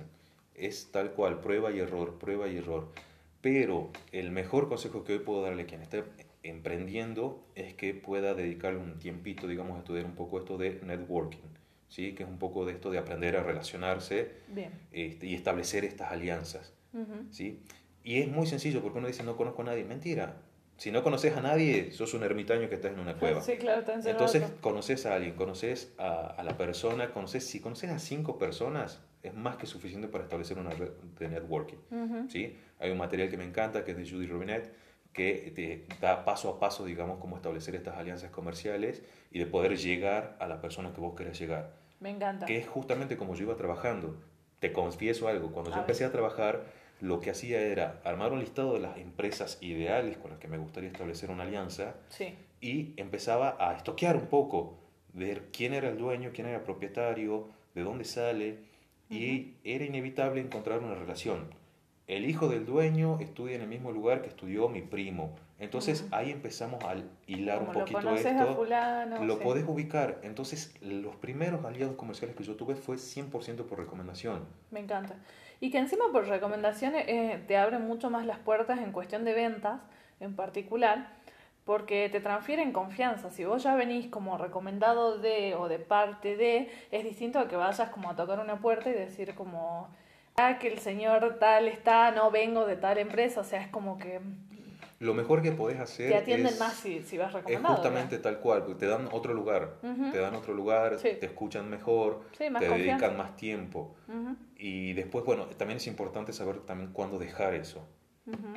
es 0.55 0.91
tal 0.91 1.11
cual, 1.11 1.41
prueba 1.41 1.69
y 1.69 1.79
error, 1.79 2.17
prueba 2.17 2.47
y 2.47 2.57
error. 2.57 2.87
Pero 3.41 3.91
el 4.13 4.31
mejor 4.31 4.69
consejo 4.69 5.03
que 5.03 5.13
hoy 5.13 5.19
puedo 5.19 5.41
darle 5.41 5.63
a 5.63 5.65
quien 5.65 5.81
esté 5.81 6.05
emprendiendo 6.43 7.43
es 7.55 7.73
que 7.73 7.93
pueda 7.93 8.33
dedicarle 8.33 8.79
un 8.79 8.97
tiempito, 8.97 9.45
digamos, 9.45 9.75
a 9.75 9.79
estudiar 9.79 10.05
un 10.05 10.15
poco 10.15 10.39
esto 10.39 10.57
de 10.57 10.79
networking, 10.81 11.49
¿sí? 11.89 12.13
que 12.13 12.23
es 12.23 12.29
un 12.29 12.39
poco 12.39 12.65
de 12.65 12.71
esto 12.71 12.91
de 12.91 12.97
aprender 12.97 13.35
a 13.35 13.43
relacionarse 13.43 14.31
este, 14.93 15.27
y 15.27 15.33
establecer 15.33 15.83
estas 15.83 16.13
alianzas. 16.13 16.71
¿sí? 17.31 17.59
Y 18.05 18.21
es 18.21 18.29
muy 18.29 18.47
sencillo 18.47 18.81
porque 18.81 18.99
uno 18.99 19.07
dice 19.07 19.23
no 19.23 19.35
conozco 19.35 19.63
a 19.63 19.65
nadie. 19.65 19.83
Mentira, 19.83 20.37
si 20.77 20.91
no 20.91 21.03
conoces 21.03 21.35
a 21.37 21.41
nadie, 21.41 21.91
sos 21.91 22.13
un 22.13 22.23
ermitaño 22.23 22.67
que 22.67 22.75
estás 22.75 22.91
en 22.91 22.99
una 22.99 23.15
cueva. 23.15 23.41
Sí, 23.43 23.57
claro, 23.57 23.83
Entonces 24.05 24.43
conoces 24.61 25.05
a 25.05 25.15
alguien, 25.15 25.35
conoces 25.35 25.93
a, 25.97 26.41
la 26.43 26.57
persona, 26.57 27.11
conoces, 27.11 27.45
si 27.45 27.59
conoces 27.59 27.91
a 27.91 27.99
cinco 27.99 28.37
personas, 28.37 29.01
es 29.21 29.33
más 29.33 29.55
que 29.57 29.67
suficiente 29.67 30.07
para 30.07 30.23
establecer 30.23 30.57
una 30.57 30.71
red 30.71 30.91
de 31.19 31.29
networking. 31.29 31.77
¿sí? 32.29 32.57
Hay 32.79 32.91
un 32.91 32.97
material 32.97 33.29
que 33.29 33.37
me 33.37 33.45
encanta, 33.45 33.85
que 33.85 33.91
es 33.91 33.97
de 33.97 34.09
Judy 34.09 34.27
Robinet, 34.27 34.73
que 35.13 35.53
te 35.55 35.85
da 36.01 36.25
paso 36.25 36.49
a 36.49 36.59
paso, 36.59 36.85
digamos, 36.85 37.19
cómo 37.19 37.35
establecer 37.35 37.75
estas 37.75 37.95
alianzas 37.97 38.31
comerciales 38.31 39.03
y 39.31 39.39
de 39.39 39.45
poder 39.45 39.77
llegar 39.77 40.35
a 40.39 40.47
la 40.47 40.59
persona 40.59 40.91
que 40.91 40.99
vos 40.99 41.15
querés 41.15 41.39
llegar. 41.39 41.71
Me 41.99 42.09
encanta. 42.09 42.45
Que 42.45 42.57
es 42.57 42.67
justamente 42.67 43.15
como 43.15 43.35
yo 43.35 43.43
iba 43.43 43.55
trabajando. 43.55 44.19
Te 44.59 44.73
confieso 44.73 45.27
algo, 45.27 45.51
cuando 45.51 45.71
yo 45.71 45.77
empecé 45.77 46.03
a 46.03 46.11
trabajar 46.11 46.63
lo 47.03 47.19
que 47.19 47.31
hacía 47.31 47.59
era 47.59 47.99
armar 48.05 48.31
un 48.31 48.39
listado 48.39 48.73
de 48.73 48.79
las 48.79 48.97
empresas 48.97 49.57
ideales 49.59 50.17
con 50.17 50.31
las 50.31 50.39
que 50.39 50.47
me 50.47 50.57
gustaría 50.57 50.89
establecer 50.89 51.31
una 51.31 51.43
alianza 51.43 51.95
y 52.61 52.93
empezaba 52.95 53.57
a 53.59 53.75
estoquear 53.75 54.15
un 54.15 54.27
poco, 54.27 54.79
ver 55.11 55.49
quién 55.51 55.73
era 55.73 55.89
el 55.89 55.97
dueño, 55.97 56.31
quién 56.33 56.47
era 56.47 56.59
el 56.59 56.63
propietario, 56.63 57.49
de 57.75 57.83
dónde 57.83 58.05
sale, 58.05 58.59
y 59.09 59.55
era 59.65 59.83
inevitable 59.83 60.39
encontrar 60.39 60.79
una 60.79 60.95
relación. 60.95 61.53
El 62.07 62.25
hijo 62.25 62.47
del 62.47 62.65
dueño 62.65 63.19
estudia 63.19 63.55
en 63.55 63.63
el 63.63 63.67
mismo 63.67 63.91
lugar 63.91 64.21
que 64.21 64.29
estudió 64.29 64.69
mi 64.69 64.81
primo. 64.81 65.35
Entonces 65.59 66.07
ahí 66.11 66.31
empezamos 66.31 66.85
a 66.85 66.95
hilar 67.27 67.63
un 67.63 67.73
poquito 67.73 67.99
lo 67.99 68.15
esto. 68.15 68.65
lo 69.25 69.39
podés 69.39 69.65
ubicar. 69.67 70.19
Entonces 70.23 70.73
los 70.81 71.17
primeros 71.17 71.65
aliados 71.65 71.95
comerciales 71.95 72.35
que 72.35 72.43
yo 72.43 72.55
tuve 72.55 72.75
fue 72.75 72.95
100% 72.95 73.65
por 73.65 73.77
recomendación. 73.77 74.45
Me 74.71 74.79
encanta. 74.79 75.15
Y 75.63 75.71
que 75.71 75.77
encima 75.77 76.11
por 76.11 76.27
recomendaciones 76.27 77.05
eh, 77.07 77.41
te 77.47 77.55
abren 77.55 77.87
mucho 77.87 78.09
más 78.09 78.25
las 78.25 78.37
puertas 78.37 78.79
en 78.79 78.91
cuestión 78.91 79.23
de 79.23 79.31
ventas 79.31 79.79
en 80.19 80.35
particular, 80.35 81.07
porque 81.63 82.09
te 82.09 82.19
transfieren 82.19 82.73
confianza. 82.73 83.29
Si 83.29 83.45
vos 83.45 83.63
ya 83.63 83.73
venís 83.73 84.09
como 84.09 84.37
recomendado 84.37 85.19
de 85.19 85.55
o 85.55 85.69
de 85.69 85.79
parte 85.79 86.35
de, 86.35 86.69
es 86.91 87.05
distinto 87.05 87.39
a 87.39 87.47
que 87.47 87.55
vayas 87.55 87.91
como 87.91 88.09
a 88.09 88.15
tocar 88.17 88.41
una 88.41 88.59
puerta 88.59 88.89
y 88.89 88.93
decir 88.93 89.35
como, 89.35 89.87
ah, 90.35 90.59
que 90.59 90.67
el 90.67 90.79
señor 90.79 91.37
tal 91.39 91.69
está, 91.69 92.11
no 92.11 92.29
vengo 92.29 92.65
de 92.65 92.75
tal 92.75 92.97
empresa, 92.97 93.39
o 93.39 93.45
sea, 93.45 93.61
es 93.61 93.69
como 93.69 93.97
que 93.97 94.19
lo 95.03 95.13
mejor 95.13 95.41
que 95.41 95.51
podés 95.51 95.79
hacer 95.79 96.09
te 96.09 96.15
atienden 96.15 96.57
más 96.57 96.73
si, 96.73 97.01
si, 97.03 97.17
vas 97.17 97.33
recomendado. 97.33 97.73
Es 97.73 97.79
justamente 97.79 98.17
tal 98.19 98.39
cual, 98.39 98.63
te 98.77 98.87
dan 98.87 99.09
otro 99.11 99.33
lugar, 99.33 99.75
te 100.11 100.17
dan 100.17 100.33
otro 100.33 100.53
lugar, 100.53 100.97
te 100.97 101.25
escuchan 101.25 101.69
mejor, 101.69 102.21
te 102.37 102.49
dedican 102.49 103.17
más 103.17 103.35
tiempo. 103.35 103.95
Y 104.55 104.93
después, 104.93 105.25
bueno, 105.25 105.45
también 105.57 105.77
es 105.77 105.87
importante 105.87 106.33
saber 106.33 106.61
también 106.61 106.91
cuándo 106.91 107.19
dejar 107.19 107.53
eso. 107.53 107.87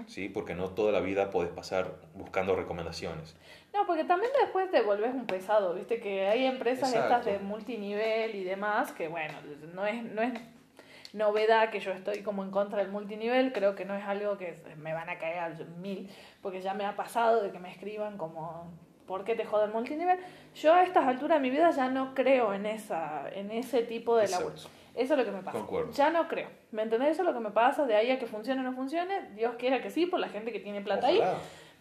¿Sí? 0.06 0.28
Porque 0.28 0.54
no 0.54 0.70
toda 0.70 0.92
la 0.92 1.00
vida 1.00 1.30
podés 1.30 1.50
pasar 1.50 1.96
buscando 2.14 2.54
recomendaciones. 2.54 3.36
No, 3.74 3.84
porque 3.84 4.04
también 4.04 4.30
después 4.40 4.70
te 4.70 4.80
volvés 4.80 5.12
un 5.12 5.26
pesado, 5.26 5.74
viste 5.74 5.98
que 5.98 6.26
hay 6.26 6.46
empresas 6.46 6.94
estas 6.94 7.24
de 7.24 7.40
multinivel 7.40 8.34
y 8.36 8.44
demás 8.44 8.92
que 8.92 9.08
bueno, 9.08 9.34
no 9.74 9.84
es, 9.84 10.02
no 10.04 10.22
es 10.22 10.32
novedad 11.16 11.70
que 11.70 11.80
yo 11.80 11.92
estoy 11.92 12.22
como 12.22 12.44
en 12.44 12.50
contra 12.50 12.78
del 12.78 12.88
multinivel, 12.88 13.52
creo 13.52 13.74
que 13.74 13.84
no 13.84 13.94
es 13.96 14.04
algo 14.04 14.36
que 14.36 14.54
me 14.76 14.92
van 14.92 15.08
a 15.08 15.18
caer 15.18 15.38
al 15.38 15.66
mil, 15.78 16.10
porque 16.42 16.60
ya 16.60 16.74
me 16.74 16.84
ha 16.84 16.94
pasado 16.94 17.42
de 17.42 17.50
que 17.50 17.58
me 17.58 17.70
escriban 17.70 18.18
como 18.18 18.70
¿por 19.06 19.24
qué 19.24 19.34
te 19.34 19.44
jode 19.44 19.66
el 19.66 19.72
multinivel? 19.72 20.18
Yo 20.54 20.74
a 20.74 20.82
estas 20.82 21.06
alturas 21.06 21.38
de 21.38 21.42
mi 21.42 21.50
vida 21.50 21.70
ya 21.70 21.88
no 21.88 22.14
creo 22.14 22.52
en 22.52 22.66
esa 22.66 23.28
en 23.32 23.50
ese 23.50 23.82
tipo 23.82 24.16
de 24.16 24.28
labor. 24.28 24.54
Eso 24.96 25.12
es 25.12 25.18
lo 25.18 25.24
que 25.26 25.30
me 25.30 25.42
pasa. 25.42 25.58
Ya 25.92 26.10
no 26.10 26.26
creo. 26.26 26.48
¿Me 26.72 26.82
entendés? 26.82 27.10
Eso 27.10 27.22
es 27.22 27.28
lo 27.28 27.34
que 27.34 27.40
me 27.40 27.50
pasa. 27.50 27.84
De 27.84 27.94
ahí 27.94 28.10
a 28.10 28.18
que 28.18 28.26
funcione 28.26 28.62
o 28.62 28.64
no 28.64 28.72
funcione, 28.72 29.30
Dios 29.34 29.54
quiera 29.58 29.82
que 29.82 29.90
sí, 29.90 30.06
por 30.06 30.18
la 30.18 30.28
gente 30.28 30.52
que 30.52 30.60
tiene 30.60 30.80
plata 30.80 31.08
ahí. 31.08 31.20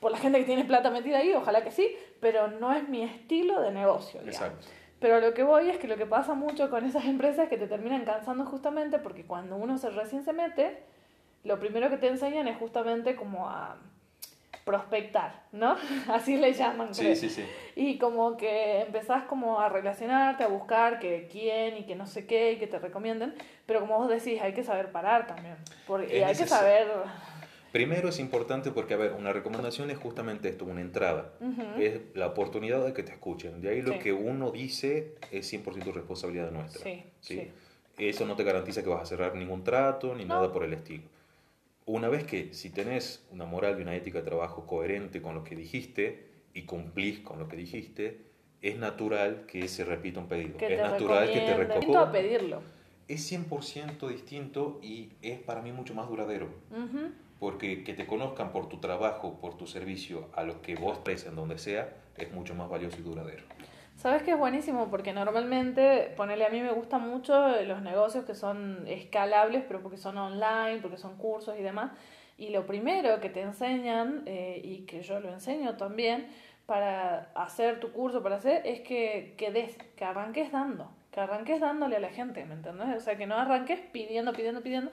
Por 0.02 0.12
la 0.12 0.18
gente 0.18 0.40
que 0.40 0.46
tiene 0.46 0.66
plata 0.66 0.92
metida 0.92 1.20
ahí, 1.20 1.34
ojalá 1.34 1.64
que 1.64 1.72
sí, 1.72 1.96
pero 2.20 2.50
no 2.50 2.74
es 2.74 2.88
mi 2.90 3.04
estilo 3.04 3.62
de 3.62 3.72
negocio. 3.72 4.20
Exacto. 4.22 4.68
Pero 5.06 5.22
lo 5.22 5.36
que 5.36 5.44
voy 5.44 5.70
es 5.70 5.78
que 5.78 5.88
lo 5.88 5.98
que 5.98 6.08
pasa 6.08 6.34
mucho 6.34 6.72
con 6.72 6.84
esas 6.84 7.06
empresas 7.14 7.44
es 7.44 7.50
que 7.52 7.58
te 7.58 7.68
terminan 7.68 8.06
cansando 8.06 8.44
justamente 8.44 8.98
porque 8.98 9.24
cuando 9.24 9.56
uno 9.56 9.78
se 9.78 9.92
recién 9.92 10.26
se 10.26 10.34
mete, 10.34 10.80
lo 11.44 11.60
primero 11.60 11.92
que 11.92 11.98
te 11.98 12.08
enseñan 12.08 12.48
es 12.48 12.58
justamente 12.58 13.16
como 13.16 13.48
a 13.48 13.78
prospectar, 14.64 15.44
¿no? 15.52 15.76
Así 16.10 16.38
le 16.38 16.54
llaman. 16.54 16.96
Sí, 16.96 17.16
sí, 17.16 17.30
sí. 17.30 17.46
Y 17.76 18.00
como 18.00 18.36
que 18.36 18.82
empezás 18.82 19.26
como 19.26 19.60
a 19.60 19.70
relacionarte, 19.70 20.44
a 20.44 20.48
buscar 20.48 20.98
que 20.98 21.30
quién 21.32 21.78
y 21.78 21.84
que 21.84 21.94
no 21.94 22.08
sé 22.08 22.26
qué 22.26 22.54
y 22.54 22.58
que 22.58 22.66
te 22.66 22.80
recomienden, 22.80 23.36
pero 23.68 23.82
como 23.82 24.00
vos 24.00 24.10
decís, 24.10 24.42
hay 24.42 24.54
que 24.54 24.64
saber 24.64 24.92
parar 24.92 25.28
también. 25.28 25.58
Porque, 25.86 26.18
y 26.18 26.24
hay 26.24 26.36
que 26.36 26.48
saber 26.48 26.88
Primero 27.76 28.08
es 28.08 28.20
importante 28.20 28.72
porque, 28.72 28.94
a 28.94 28.98
ver, 28.98 29.12
una 29.20 29.34
recomendación 29.34 29.92
es 29.92 29.98
justamente 29.98 30.48
esto, 30.48 30.64
una 30.64 30.80
entrada. 30.80 31.34
Es 31.78 32.00
la 32.14 32.28
oportunidad 32.28 32.86
de 32.86 32.94
que 32.94 33.04
te 33.04 33.12
escuchen. 33.12 33.60
De 33.60 33.68
ahí 33.68 33.82
lo 33.82 34.00
que 34.00 34.14
uno 34.14 34.52
dice 34.52 35.16
es 35.30 35.52
100% 35.52 35.92
responsabilidad 35.92 36.52
nuestra. 36.52 36.82
Sí, 36.82 37.04
sí, 37.20 37.52
Eso 37.98 38.26
no 38.26 38.38
te 38.38 38.46
garantiza 38.46 38.82
que 38.82 38.88
vas 38.88 39.02
a 39.02 39.06
cerrar 39.06 39.36
ningún 39.36 39.66
trato 39.66 40.16
ni 40.16 40.24
nada 40.24 40.54
por 40.54 40.64
el 40.64 40.72
estilo. 40.72 41.04
Una 41.86 42.08
vez 42.08 42.24
que 42.24 42.54
si 42.54 42.70
tenés 42.70 43.26
una 43.30 43.44
moral 43.44 43.78
y 43.78 43.82
una 43.82 43.94
ética 43.94 44.20
de 44.20 44.24
trabajo 44.24 44.66
coherente 44.66 45.22
con 45.22 45.36
lo 45.36 45.44
que 45.44 45.58
dijiste 45.58 46.28
y 46.54 46.62
cumplís 46.62 47.20
con 47.20 47.40
lo 47.40 47.50
que 47.50 47.58
dijiste, 47.58 48.22
es 48.62 48.78
natural 48.78 49.44
que 49.48 49.68
se 49.68 49.84
repita 49.84 50.22
un 50.22 50.30
pedido. 50.30 50.58
es 50.62 50.80
natural 50.80 51.30
que 51.30 51.42
te 51.42 51.54
recomiendo 51.54 52.10
pedirlo. 52.10 52.62
Es 53.10 53.30
100% 53.30 54.08
distinto 54.08 54.80
y 54.82 55.10
es 55.22 55.40
para 55.40 55.62
mí 55.62 55.74
mucho 55.74 55.94
más 55.94 56.08
duradero 56.08 56.48
porque 57.40 57.84
que 57.84 57.94
te 57.94 58.06
conozcan 58.06 58.52
por 58.52 58.70
tu 58.70 58.78
trabajo, 58.78 59.40
por 59.40 59.58
tu 59.58 59.68
servicio, 59.68 60.30
a 60.36 60.44
lo 60.44 60.62
que 60.62 60.76
vos 60.76 61.00
en 61.08 61.36
donde 61.36 61.58
sea, 61.58 61.90
es 62.18 62.32
mucho 62.32 62.56
más 62.56 62.70
valioso 62.70 62.98
y 63.00 63.04
duradero. 63.04 63.44
Sabes 63.96 64.24
que 64.24 64.32
es 64.32 64.38
buenísimo 64.38 64.90
porque 64.90 65.14
normalmente, 65.14 66.14
ponele 66.18 66.46
a 66.46 66.50
mí 66.50 66.62
me 66.62 66.72
gustan 66.72 67.08
mucho 67.08 67.62
los 67.64 67.82
negocios 67.82 68.26
que 68.26 68.36
son 68.36 68.86
escalables, 68.88 69.64
pero 69.68 69.82
porque 69.82 69.98
son 69.98 70.18
online, 70.18 70.80
porque 70.82 70.98
son 70.98 71.18
cursos 71.18 71.56
y 71.58 71.64
demás. 71.64 71.92
Y 72.38 72.50
lo 72.50 72.66
primero 72.66 73.20
que 73.22 73.30
te 73.30 73.42
enseñan, 73.42 74.24
eh, 74.26 74.60
y 74.64 74.86
que 74.86 75.02
yo 75.02 75.20
lo 75.22 75.30
enseño 75.30 75.78
también, 75.78 76.28
para 76.66 77.32
hacer 77.36 77.80
tu 77.80 77.92
curso, 77.92 78.22
para 78.22 78.36
hacer, 78.36 78.62
es 78.66 78.82
que, 78.82 79.36
que 79.38 79.52
des, 79.52 79.78
que 79.96 80.04
arranques 80.04 80.52
dando, 80.52 80.92
que 81.12 81.22
arranques 81.22 81.62
dándole 81.62 81.96
a 81.96 82.00
la 82.00 82.10
gente, 82.10 82.44
¿me 82.46 82.56
entendés? 82.56 82.98
O 82.98 83.00
sea, 83.00 83.16
que 83.18 83.28
no 83.28 83.36
arranques 83.36 83.80
pidiendo, 83.92 84.34
pidiendo, 84.34 84.62
pidiendo, 84.62 84.92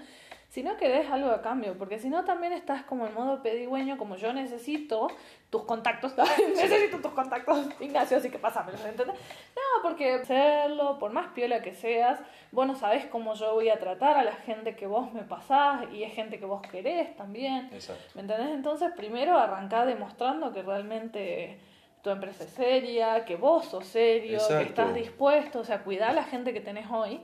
sino 0.53 0.77
que 0.77 0.87
des 0.87 1.09
algo 1.11 1.31
a 1.31 1.41
cambio, 1.41 1.79
porque 1.79 1.99
si 1.99 2.11
no 2.11 2.27
también 2.27 2.53
estás 2.53 2.83
como 2.83 3.07
en 3.07 3.15
modo 3.15 3.43
pedigüeño, 3.43 3.97
como 3.97 4.17
yo 4.17 4.35
necesito 4.35 5.09
tus 5.49 5.63
contactos, 5.63 6.15
necesito 6.55 6.99
tus 6.99 7.13
contactos, 7.13 7.69
Ignacio, 7.81 8.19
así 8.19 8.29
que 8.29 8.39
pásame, 8.39 8.73
¿entendés? 8.73 9.17
No, 9.17 9.83
porque 9.83 10.13
hacerlo, 10.13 10.99
por 10.99 11.11
más 11.11 11.29
piola 11.29 11.63
que 11.63 11.73
seas, 11.73 12.21
vos 12.51 12.67
no 12.67 12.77
sabés 12.77 13.07
cómo 13.07 13.33
yo 13.33 13.55
voy 13.55 13.71
a 13.71 13.79
tratar 13.79 14.19
a 14.19 14.25
la 14.25 14.35
gente 14.35 14.77
que 14.77 14.87
vos 14.87 15.11
me 15.15 15.23
pasás 15.23 15.91
y 15.91 16.03
es 16.03 16.13
gente 16.13 16.39
que 16.39 16.45
vos 16.45 16.61
querés 16.61 17.17
también. 17.17 17.71
Exacto. 17.73 18.03
¿Me 18.15 18.21
entendés? 18.21 18.51
Entonces, 18.51 18.93
primero 18.95 19.39
arrancá 19.39 19.87
demostrando 19.87 20.53
que 20.53 20.61
realmente 20.61 21.59
tu 22.03 22.11
empresa 22.11 22.45
es 22.45 22.51
seria, 22.51 23.25
que 23.25 23.37
vos 23.37 23.65
sos 23.65 23.87
serio, 23.87 24.39
que 24.47 24.65
estás 24.65 24.93
dispuesto, 24.93 25.61
o 25.61 25.65
sea, 25.65 25.83
cuidar 25.83 26.11
a 26.11 26.13
la 26.13 26.25
gente 26.25 26.53
que 26.53 26.61
tenés 26.61 26.91
hoy 26.91 27.23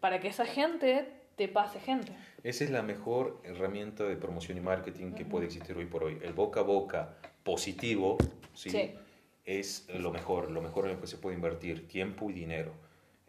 para 0.00 0.18
que 0.18 0.26
esa 0.26 0.44
gente 0.44 1.08
te 1.36 1.46
pase 1.46 1.78
gente. 1.78 2.12
Esa 2.44 2.64
es 2.64 2.70
la 2.70 2.82
mejor 2.82 3.40
herramienta 3.42 4.04
de 4.04 4.16
promoción 4.16 4.58
y 4.58 4.60
marketing 4.60 5.12
que 5.12 5.24
puede 5.24 5.46
existir 5.46 5.74
hoy 5.78 5.86
por 5.86 6.04
hoy. 6.04 6.18
El 6.22 6.34
boca 6.34 6.60
a 6.60 6.62
boca 6.62 7.14
positivo 7.42 8.18
¿sí? 8.52 8.68
Sí. 8.68 8.92
es 9.46 9.88
lo 9.88 10.12
mejor, 10.12 10.50
lo 10.50 10.60
mejor 10.60 10.84
en 10.84 10.92
lo 10.96 11.00
que 11.00 11.06
se 11.06 11.16
puede 11.16 11.36
invertir, 11.36 11.88
tiempo 11.88 12.28
y 12.28 12.34
dinero. 12.34 12.72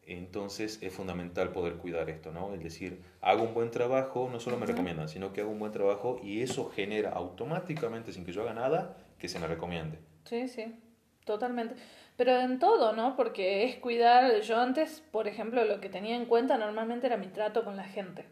Entonces 0.05 0.79
es 0.81 0.93
fundamental 0.93 1.53
poder 1.53 1.75
cuidar 1.75 2.09
esto, 2.09 2.33
¿no? 2.33 2.53
Es 2.53 2.61
decir, 2.61 3.01
hago 3.21 3.43
un 3.43 3.53
buen 3.53 3.71
trabajo, 3.71 4.29
no 4.29 4.41
solo 4.41 4.57
me 4.57 4.65
recomiendan, 4.65 5.07
sino 5.07 5.31
que 5.31 5.39
hago 5.39 5.49
un 5.49 5.59
buen 5.59 5.71
trabajo 5.71 6.19
y 6.21 6.41
eso 6.41 6.69
genera 6.69 7.11
automáticamente, 7.11 8.11
sin 8.11 8.25
que 8.25 8.33
yo 8.33 8.41
haga 8.41 8.53
nada, 8.53 8.97
que 9.17 9.29
se 9.29 9.39
me 9.39 9.47
recomiende. 9.47 9.97
Sí, 10.25 10.49
sí, 10.49 10.75
totalmente. 11.23 11.75
Pero 12.17 12.37
en 12.37 12.59
todo, 12.59 12.91
¿no? 12.91 13.15
Porque 13.15 13.63
es 13.63 13.77
cuidar, 13.77 14.41
yo 14.41 14.59
antes, 14.59 15.01
por 15.11 15.29
ejemplo, 15.29 15.63
lo 15.63 15.79
que 15.79 15.87
tenía 15.87 16.17
en 16.17 16.25
cuenta 16.25 16.57
normalmente 16.57 17.07
era 17.07 17.15
mi 17.15 17.27
trato 17.27 17.63
con 17.63 17.77
la 17.77 17.85
gente. 17.85 18.25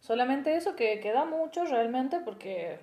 Solamente 0.00 0.56
eso 0.56 0.74
que, 0.74 0.98
que 1.00 1.12
da 1.12 1.24
mucho 1.24 1.64
realmente 1.64 2.20
porque, 2.20 2.80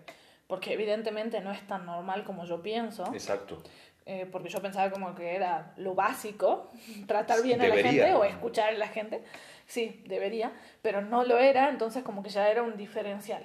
porque 0.47 0.73
evidentemente 0.73 1.41
no 1.41 1.51
es 1.51 1.65
tan 1.67 1.85
normal 1.85 2.23
como 2.23 2.45
yo 2.45 2.61
pienso. 2.61 3.03
Exacto. 3.13 3.61
eh, 4.05 4.25
porque 4.31 4.47
yo 4.49 4.61
pensaba 4.61 4.89
como 4.89 5.13
que 5.13 5.35
era 5.35 5.73
lo 5.75 5.93
básico, 5.93 6.71
tratar 7.07 7.43
bien 7.43 7.61
a 7.61 7.67
la 7.67 7.75
gente 7.75 8.13
o 8.13 8.23
escuchar 8.23 8.69
a 8.69 8.77
la 8.77 8.87
gente. 8.87 9.23
Sí, 9.65 10.01
debería, 10.07 10.53
pero 10.81 11.01
no 11.01 11.25
lo 11.25 11.37
era, 11.37 11.69
entonces 11.69 12.03
como 12.03 12.23
que 12.23 12.29
ya 12.29 12.49
era 12.49 12.63
un 12.63 12.77
diferencial. 12.77 13.43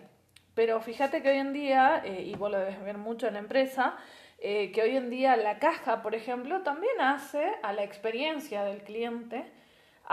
Pero 0.55 0.81
fíjate 0.81 1.23
que 1.23 1.31
hoy 1.31 1.39
en 1.39 1.53
día, 1.53 2.03
eh, 2.05 2.23
y 2.23 2.35
vos 2.35 2.51
lo 2.51 2.59
debes 2.59 2.81
ver 2.83 2.99
mucho 2.99 3.27
en 3.27 3.35
la 3.35 3.41
empresa, 3.41 3.97
eh, 4.39 4.71
que 4.73 4.83
hoy 4.83 4.97
en 4.97 5.09
día 5.09 5.37
la 5.37 5.59
caja, 5.59 6.03
por 6.03 6.15
ejemplo, 6.15 6.63
también 6.63 7.01
hace 7.01 7.53
a 7.63 7.73
la 7.73 7.83
experiencia 7.83 8.63
del 8.65 8.83
cliente, 8.83 9.45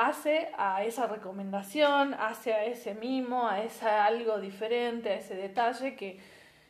hace 0.08 0.47
a 0.58 0.84
esa 0.86 1.08
recomendación, 1.08 2.14
hace 2.14 2.54
a 2.54 2.66
ese 2.66 2.93
mimo, 2.93 3.47
a 3.47 3.64
esa 3.64 4.06
algo 4.06 4.39
diferente, 4.39 5.10
a 5.10 5.16
ese 5.16 5.36
detalle 5.36 5.95
que, 5.95 6.20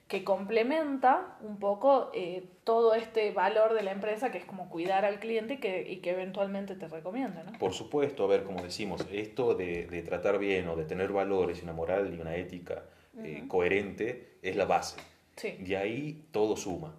que 0.08 0.24
complementa 0.24 1.38
un 1.42 1.60
poco 1.60 2.10
eh, 2.16 2.44
todo 2.64 2.96
este 2.96 3.32
valor 3.32 3.74
de 3.74 3.84
la 3.84 3.92
empresa 3.92 4.32
que 4.32 4.40
es 4.40 4.46
como 4.46 4.70
cuidar 4.70 5.06
al 5.06 5.20
cliente 5.20 5.56
y 5.56 5.58
que, 5.58 5.88
y 5.88 5.98
que 5.98 6.12
eventualmente 6.12 6.76
te 6.76 6.88
recomienda, 6.88 7.44
¿no? 7.44 7.58
Por 7.60 7.74
supuesto, 7.74 8.24
a 8.24 8.28
ver, 8.28 8.44
como 8.44 8.64
decimos, 8.64 9.06
esto 9.12 9.54
de, 9.54 9.86
de 9.86 10.02
tratar 10.02 10.40
bien 10.40 10.68
o 10.68 10.76
de 10.76 10.86
tener 10.86 11.12
valores 11.12 11.60
y 11.60 11.64
una 11.64 11.74
moral 11.74 12.12
y 12.14 12.20
una 12.20 12.36
ética 12.36 12.84
eh, 13.24 13.44
coherente 13.48 14.38
es 14.42 14.56
la 14.56 14.66
base. 14.66 15.00
Sí, 15.36 15.52
De 15.60 15.78
ahí 15.78 16.26
todo 16.32 16.58
suma. 16.58 16.96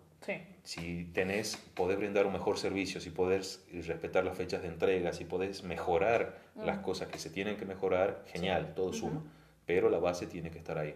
Si 0.62 1.04
tenés, 1.12 1.56
podés 1.74 1.96
brindar 1.98 2.26
un 2.26 2.32
mejor 2.32 2.58
servicio, 2.58 3.00
si 3.00 3.11
podés 3.11 3.66
respetar 3.86 4.24
las 4.24 4.36
fechas 4.36 4.62
de 4.62 4.68
entrega, 4.68 5.12
si 5.12 5.24
podés 5.24 5.62
mejorar 5.64 6.38
las 6.56 6.78
cosas 6.78 7.08
que 7.08 7.18
se 7.18 7.30
tienen 7.30 7.56
que 7.56 7.64
mejorar, 7.64 8.22
genial, 8.26 8.74
todo 8.74 8.92
suma. 8.92 9.22
Pero 9.66 9.88
la 9.88 9.98
base 9.98 10.26
tiene 10.26 10.50
que 10.50 10.58
estar 10.58 10.76
ahí. 10.78 10.94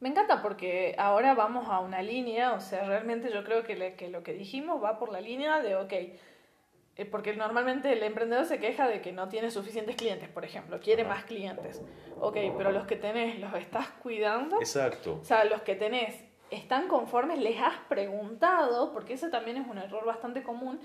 Me 0.00 0.10
encanta 0.10 0.42
porque 0.42 0.94
ahora 0.98 1.34
vamos 1.34 1.68
a 1.70 1.80
una 1.80 2.02
línea, 2.02 2.52
o 2.52 2.60
sea, 2.60 2.84
realmente 2.84 3.30
yo 3.32 3.42
creo 3.44 3.64
que, 3.64 3.76
le- 3.76 3.94
que 3.94 4.08
lo 4.10 4.22
que 4.22 4.34
dijimos 4.34 4.82
va 4.82 4.98
por 4.98 5.10
la 5.10 5.22
línea 5.22 5.62
de, 5.62 5.74
ok, 5.76 5.92
eh, 5.92 7.04
porque 7.10 7.34
normalmente 7.34 7.90
el 7.92 8.02
emprendedor 8.02 8.44
se 8.44 8.58
queja 8.58 8.88
de 8.88 9.00
que 9.00 9.12
no 9.12 9.28
tiene 9.30 9.50
suficientes 9.50 9.96
clientes, 9.96 10.28
por 10.28 10.44
ejemplo, 10.44 10.80
quiere 10.80 11.04
más 11.04 11.24
clientes. 11.24 11.80
Ok, 12.20 12.36
pero 12.58 12.72
los 12.72 12.86
que 12.86 12.96
tenés, 12.96 13.38
¿los 13.40 13.54
estás 13.54 13.88
cuidando? 14.02 14.58
Exacto. 14.58 15.18
O 15.22 15.24
sea, 15.24 15.44
los 15.44 15.62
que 15.62 15.74
tenés, 15.76 16.14
¿están 16.50 16.88
conformes? 16.88 17.38
¿Les 17.38 17.60
has 17.60 17.76
preguntado? 17.88 18.92
Porque 18.92 19.14
ese 19.14 19.28
también 19.28 19.56
es 19.56 19.66
un 19.66 19.78
error 19.78 20.04
bastante 20.04 20.42
común, 20.42 20.80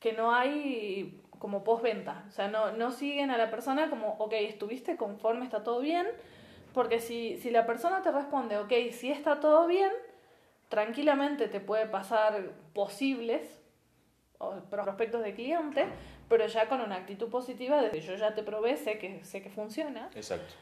que 0.00 0.12
no 0.12 0.34
hay 0.34 1.20
como 1.38 1.64
postventa. 1.64 2.24
O 2.28 2.30
sea, 2.30 2.48
no, 2.48 2.72
no 2.72 2.90
siguen 2.90 3.30
a 3.30 3.38
la 3.38 3.50
persona 3.50 3.90
como, 3.90 4.14
ok, 4.18 4.32
¿estuviste 4.34 4.96
conforme? 4.96 5.44
¿Está 5.44 5.62
todo 5.62 5.80
bien? 5.80 6.06
Porque 6.72 7.00
si, 7.00 7.38
si 7.38 7.50
la 7.50 7.66
persona 7.66 8.02
te 8.02 8.12
responde, 8.12 8.58
ok, 8.58 8.72
si 8.92 9.10
está 9.10 9.40
todo 9.40 9.66
bien, 9.66 9.90
tranquilamente 10.68 11.48
te 11.48 11.60
puede 11.60 11.86
pasar 11.86 12.52
posibles 12.74 13.60
o 14.38 14.56
prospectos 14.70 15.22
de 15.22 15.34
cliente, 15.34 15.86
pero 16.28 16.46
ya 16.46 16.68
con 16.68 16.80
una 16.80 16.96
actitud 16.96 17.30
positiva 17.30 17.80
de 17.80 18.00
yo 18.00 18.14
ya 18.16 18.34
te 18.34 18.42
probé, 18.42 18.76
sé 18.76 18.98
que, 18.98 19.24
sé 19.24 19.42
que 19.42 19.50
funciona. 19.50 20.10
Exacto. 20.14 20.54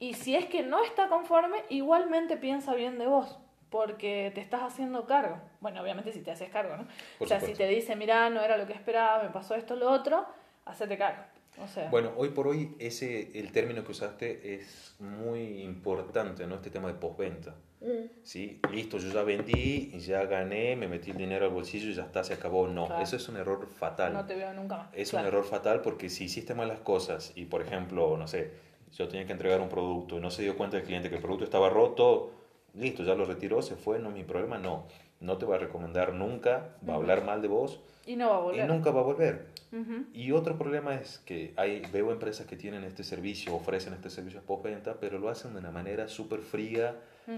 Y 0.00 0.14
si 0.14 0.34
es 0.34 0.46
que 0.46 0.64
no 0.64 0.82
está 0.82 1.08
conforme, 1.08 1.58
igualmente 1.68 2.36
piensa 2.36 2.74
bien 2.74 2.98
de 2.98 3.06
vos, 3.06 3.38
porque 3.72 4.30
te 4.34 4.40
estás 4.40 4.62
haciendo 4.62 5.06
cargo. 5.06 5.40
Bueno, 5.60 5.82
obviamente 5.82 6.12
si 6.12 6.20
te 6.20 6.30
haces 6.30 6.50
cargo, 6.50 6.76
¿no? 6.76 6.84
Por 7.18 7.24
o 7.24 7.26
sea, 7.26 7.40
si 7.40 7.46
supuesto. 7.46 7.64
te 7.64 7.68
dice, 7.70 7.96
mira, 7.96 8.30
no 8.30 8.40
era 8.42 8.56
lo 8.56 8.66
que 8.68 8.74
esperaba, 8.74 9.22
me 9.24 9.30
pasó 9.30 9.56
esto, 9.56 9.74
lo 9.74 9.90
otro, 9.90 10.24
hacete 10.66 10.96
cargo. 10.96 11.24
O 11.62 11.66
sea, 11.66 11.90
Bueno, 11.90 12.12
hoy 12.16 12.28
por 12.30 12.46
hoy 12.48 12.76
ese, 12.78 13.36
el 13.38 13.50
término 13.52 13.82
que 13.84 13.90
usaste 13.92 14.54
es 14.54 14.94
muy 15.00 15.62
importante, 15.62 16.46
¿no? 16.46 16.54
Este 16.56 16.70
tema 16.70 16.88
de 16.88 16.94
postventa. 16.94 17.54
Mm. 17.80 18.06
¿Sí? 18.22 18.60
Listo, 18.70 18.98
yo 18.98 19.10
ya 19.12 19.22
vendí, 19.22 19.90
ya 19.98 20.24
gané, 20.26 20.76
me 20.76 20.86
metí 20.86 21.10
el 21.10 21.16
dinero 21.16 21.46
al 21.46 21.50
bolsillo 21.50 21.90
y 21.90 21.94
ya 21.94 22.04
está, 22.04 22.22
se 22.24 22.32
acabó. 22.34 22.68
No, 22.68 22.86
Claro. 22.86 23.02
eso 23.02 23.16
es 23.16 23.28
un 23.28 23.36
error 23.36 23.66
fatal. 23.66 24.12
no 24.12 24.24
te 24.24 24.34
veo 24.36 24.52
nunca 24.54 24.76
más. 24.76 24.88
Es 24.92 25.10
Claro. 25.10 25.28
un 25.28 25.34
error 25.34 25.44
fatal 25.44 25.80
porque 25.82 26.08
si 26.08 26.24
hiciste 26.24 26.54
mal 26.54 26.68
las 26.68 26.80
cosas 26.80 27.32
y, 27.34 27.46
por 27.46 27.60
ejemplo, 27.62 28.16
no 28.16 28.28
sé, 28.28 28.52
yo 28.92 29.08
tenía 29.08 29.26
que 29.26 29.32
entregar 29.32 29.60
un 29.60 29.68
producto 29.68 30.16
y 30.18 30.20
no 30.20 30.30
se 30.30 30.42
dio 30.42 30.56
cuenta 30.56 30.76
el 30.76 30.84
cliente 30.84 31.08
que 31.10 31.16
el 31.16 31.22
producto 31.22 31.44
estaba 31.44 31.68
roto, 31.70 32.30
listo, 32.74 33.02
ya 33.04 33.14
lo 33.14 33.24
retiró, 33.24 33.62
se 33.62 33.76
fue, 33.76 33.98
no 33.98 34.08
es 34.10 34.14
mi 34.14 34.24
problema, 34.24 34.58
no. 34.58 34.86
No 35.20 35.38
te 35.38 35.46
va 35.46 35.54
a 35.56 35.58
recomendar 35.58 36.12
nunca, 36.14 36.70
va 36.88 36.94
a 36.94 36.96
hablar 36.96 37.24
mal 37.24 37.40
de 37.42 37.48
vos 37.48 37.80
Y 38.06 38.16
no 38.16 38.28
va 38.30 38.36
a 38.36 38.40
y 38.40 38.42
volver. 38.42 38.66
nunca 38.68 38.90
va 38.90 39.00
a 39.00 39.04
volver. 39.04 39.46
Ujú. 39.72 40.04
Y 40.12 40.32
otro 40.32 40.58
problema 40.58 40.96
es 40.96 41.18
que 41.18 41.54
hay, 41.56 41.82
veo 41.92 42.10
empresas 42.10 42.46
que 42.46 42.56
tienen 42.56 42.82
este 42.84 43.04
servicio, 43.04 43.54
ofrecen 43.54 43.92
este 43.94 44.10
servicio 44.10 44.40
postventa, 44.42 44.94
pero 45.00 45.18
lo 45.18 45.28
hacen 45.28 45.52
de 45.52 45.60
una 45.60 45.70
manera 45.70 46.08
súper 46.08 46.40
fría, 46.40 46.96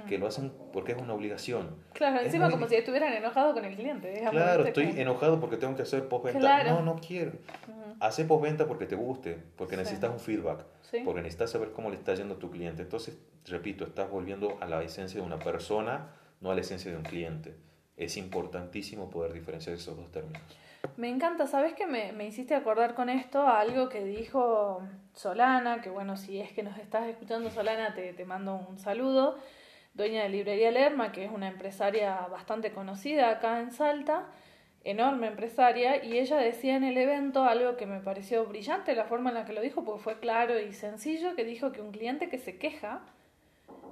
que 0.09 0.19
lo 0.19 0.27
hacen 0.27 0.53
porque 0.73 0.93
es 0.93 0.99
una 1.01 1.13
obligación. 1.15 1.77
Claro, 1.93 2.17
Es 2.21 2.27
encima 2.27 2.47
muy 2.47 2.55
como 2.55 2.69
si 2.69 2.75
estuvieran 2.77 3.13
enojados 3.13 3.53
con 3.55 3.65
el 3.65 3.77
cliente. 3.77 4.25
Claro, 4.31 4.65
estoy 4.65 4.87
Como- 4.89 4.99
enojado 4.99 5.41
porque 5.41 5.57
tengo 5.57 5.77
que 5.77 5.83
hacer 5.83 6.09
postventa. 6.09 6.39
Claro. 6.41 6.71
No, 6.71 6.83
no 6.83 6.97
quiero. 6.97 7.33
Hace 8.01 8.25
postventa 8.25 8.67
porque 8.67 8.87
te 8.87 8.97
guste, 8.97 9.39
porque 9.57 9.75
Sí. 9.77 9.83
necesitas 9.83 10.11
un 10.11 10.19
feedback, 10.21 10.65
Sí. 10.83 11.01
porque 11.05 11.21
necesitas 11.21 11.51
saber 11.51 11.73
cómo 11.73 11.91
le 11.91 11.97
está 11.97 12.15
yendo 12.15 12.35
a 12.35 12.39
tu 12.39 12.51
cliente. 12.51 12.83
Entonces, 12.83 13.19
repito, 13.47 13.85
estás 13.85 14.11
volviendo 14.11 14.57
a 14.61 14.67
la 14.67 14.83
esencia 14.83 15.21
de 15.21 15.27
una 15.27 15.39
persona, 15.39 16.09
no 16.41 16.51
a 16.51 16.55
la 16.55 16.63
esencia 16.63 16.91
de 16.91 16.97
un 16.97 17.03
cliente. 17.05 17.55
Es 17.97 18.17
importantísimo 18.17 19.11
poder 19.11 19.33
diferenciar 19.33 19.77
esos 19.77 19.97
dos 19.97 20.11
términos. 20.11 20.43
Me 20.97 21.09
encanta, 21.09 21.47
¿sabes 21.47 21.73
que 21.75 21.87
me, 21.87 22.13
me 22.13 22.27
hiciste 22.27 22.55
acordar 22.55 22.95
con 22.95 23.09
esto 23.09 23.41
a 23.43 23.61
algo 23.61 23.89
que 23.89 24.05
dijo 24.05 24.83
Solana? 25.15 25.81
Que 25.81 25.89
bueno, 25.91 26.17
si 26.17 26.41
es 26.41 26.53
que 26.53 26.63
nos 26.63 26.77
estás 26.79 27.07
escuchando, 27.07 27.51
Solana, 27.51 27.95
te, 27.95 28.13
te 28.13 28.25
mando 28.25 28.57
un 28.69 28.79
saludo. 28.79 29.39
Dueña 29.95 30.25
de 30.25 30.29
Librería 30.29 30.73
Lerma, 30.73 31.13
que 31.13 31.25
es 31.25 31.31
una 31.31 31.47
empresaria 31.47 32.27
bastante 32.29 32.73
conocida 32.73 33.31
acá 33.31 33.61
en 33.61 33.71
Salta, 33.71 34.27
enorme 34.83 35.29
empresaria, 35.29 36.05
y 36.05 36.19
ella 36.19 36.37
decía 36.37 36.77
en 36.77 36.83
el 36.83 36.99
evento 36.99 37.45
algo 37.45 37.77
que 37.77 37.87
me 37.87 38.01
pareció 38.01 38.45
brillante, 38.45 38.95
la 38.97 39.05
forma 39.05 39.31
en 39.31 39.37
la 39.37 39.45
que 39.45 39.53
lo 39.53 39.61
dijo, 39.61 39.85
porque 39.85 40.03
fue 40.03 40.19
claro 40.19 40.59
y 40.59 40.73
sencillo, 40.73 41.37
que 41.37 41.45
dijo 41.45 41.71
que 41.71 41.81
un 41.81 41.93
cliente 41.93 42.29
que 42.29 42.39
se 42.39 42.59
queja 42.59 43.03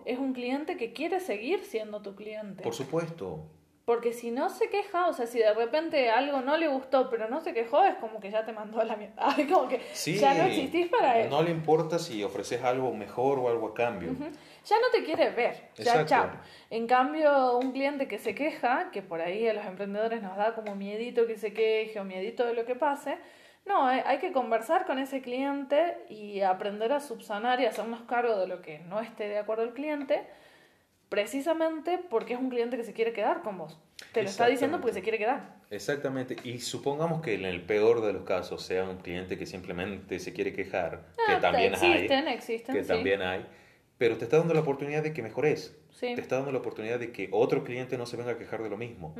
es 0.05 0.18
un 0.18 0.32
cliente 0.32 0.76
que 0.76 0.92
quiere 0.92 1.20
seguir 1.20 1.64
siendo 1.64 2.03
tu 2.03 2.16
cliente. 2.16 2.64
Por 2.64 2.74
supuesto. 2.74 3.46
Porque 3.84 4.12
si 4.12 4.30
no 4.30 4.48
se 4.48 4.68
queja, 4.68 5.09
o 5.09 5.12
sea, 5.12 5.26
si 5.26 5.38
de 5.38 5.53
repente 5.55 6.09
algo 6.11 6.40
no 6.40 6.57
le 6.57 6.68
gustó, 6.68 7.11
pero 7.11 7.28
no 7.28 7.40
se 7.40 7.53
quejó, 7.53 7.82
es 7.84 7.96
como 7.96 8.20
que 8.20 8.30
ya 8.30 8.44
te 8.44 8.53
mandó 8.53 8.80
a 8.80 8.84
la 8.84 8.96
mierda. 8.96 9.34
Como 9.53 9.68
que 9.68 9.80
Sí, 9.92 10.18
ya 10.18 10.34
no 10.34 10.44
existís 10.44 10.86
para 10.86 11.20
él. 11.20 11.28
No 11.28 11.42
le 11.42 11.50
importa 11.50 11.98
si 11.98 12.22
ofreces 12.22 12.62
algo 12.62 12.94
mejor 12.94 13.40
o 13.40 13.48
algo 13.48 13.68
a 13.68 13.74
cambio. 13.74 14.14
Ya 14.64 14.76
no 14.80 14.88
te 14.92 15.02
quiere 15.04 15.30
ver. 15.30 15.54
Ya 15.76 15.82
Exacto. 16.00 16.06
chao. 16.08 16.30
En 16.70 16.86
cambio, 16.86 17.58
un 17.58 17.72
cliente 17.72 18.06
que 18.08 18.18
se 18.18 18.34
queja, 18.34 18.90
que 18.92 19.02
por 19.02 19.20
ahí 19.20 19.46
a 19.48 19.52
los 19.54 19.64
emprendedores 19.66 20.22
nos 20.22 20.36
da 20.36 20.54
como 20.54 20.74
miedito 20.76 21.26
que 21.26 21.36
se 21.36 21.52
queje 21.52 21.98
o 21.98 22.04
miedito 22.04 22.46
de 22.46 22.54
lo 22.54 22.64
que 22.64 22.74
pase, 22.76 23.18
no, 23.66 23.90
eh, 23.92 24.02
hay 24.06 24.18
que 24.18 24.32
conversar 24.32 24.86
con 24.86 24.98
ese 24.98 25.20
cliente 25.20 25.96
y 26.08 26.40
aprender 26.40 26.92
a 26.92 27.00
subsanar 27.00 27.60
y 27.60 27.66
hacernos 27.66 28.02
cargo 28.02 28.36
de 28.38 28.46
lo 28.46 28.60
que 28.62 28.78
no 28.80 29.00
esté 29.00 29.28
de 29.28 29.38
acuerdo 29.38 29.62
el 29.64 29.72
cliente, 29.72 30.24
precisamente 31.08 31.98
porque 32.10 32.34
es 32.34 32.40
un 32.40 32.48
cliente 32.50 32.76
que 32.76 32.84
se 32.84 32.92
quiere 32.92 33.12
quedar 33.12 33.42
con 33.42 33.58
vos. 33.58 33.78
Te 34.12 34.22
lo 34.22 34.28
está 34.28 34.46
diciendo 34.46 34.80
porque 34.80 34.94
se 34.94 35.02
quiere 35.02 35.18
quedar. 35.18 35.56
Exactamente. 35.70 36.36
Y 36.44 36.58
supongamos 36.60 37.22
que 37.22 37.34
en 37.34 37.44
el 37.44 37.62
peor 37.62 38.00
de 38.02 38.12
los 38.12 38.24
casos 38.24 38.62
sea 38.62 38.84
un 38.84 38.98
cliente 38.98 39.38
que 39.38 39.46
simplemente 39.46 40.18
se 40.18 40.32
quiere 40.32 40.52
quejar, 40.52 41.02
Ah, 41.28 41.34
que 41.34 41.40
también 41.40 41.74
hay. 41.74 41.92
existen, 41.92 42.28
existen, 42.28 42.74
que 42.74 42.82
sí. 42.82 42.88
también 42.88 43.22
hay. 43.22 43.46
Pero 44.03 44.16
te 44.16 44.24
está 44.24 44.38
dando 44.38 44.53
la 44.53 44.62
oportunidad 44.62 45.05
de 45.05 45.12
que 45.12 45.22
mejores. 45.22 45.76
Sí. 45.92 46.16
Te 46.16 46.20
está 46.20 46.34
dando 46.34 46.50
la 46.50 46.59
oportunidad 46.59 46.98
de 46.98 47.12
que 47.12 47.28
otro 47.30 47.62
cliente 47.62 47.96
no 47.96 48.05
se 48.05 48.16
venga 48.16 48.32
a 48.32 48.36
quejar 48.36 48.61
de 48.61 48.68
lo 48.68 48.76
mismo. 48.76 49.14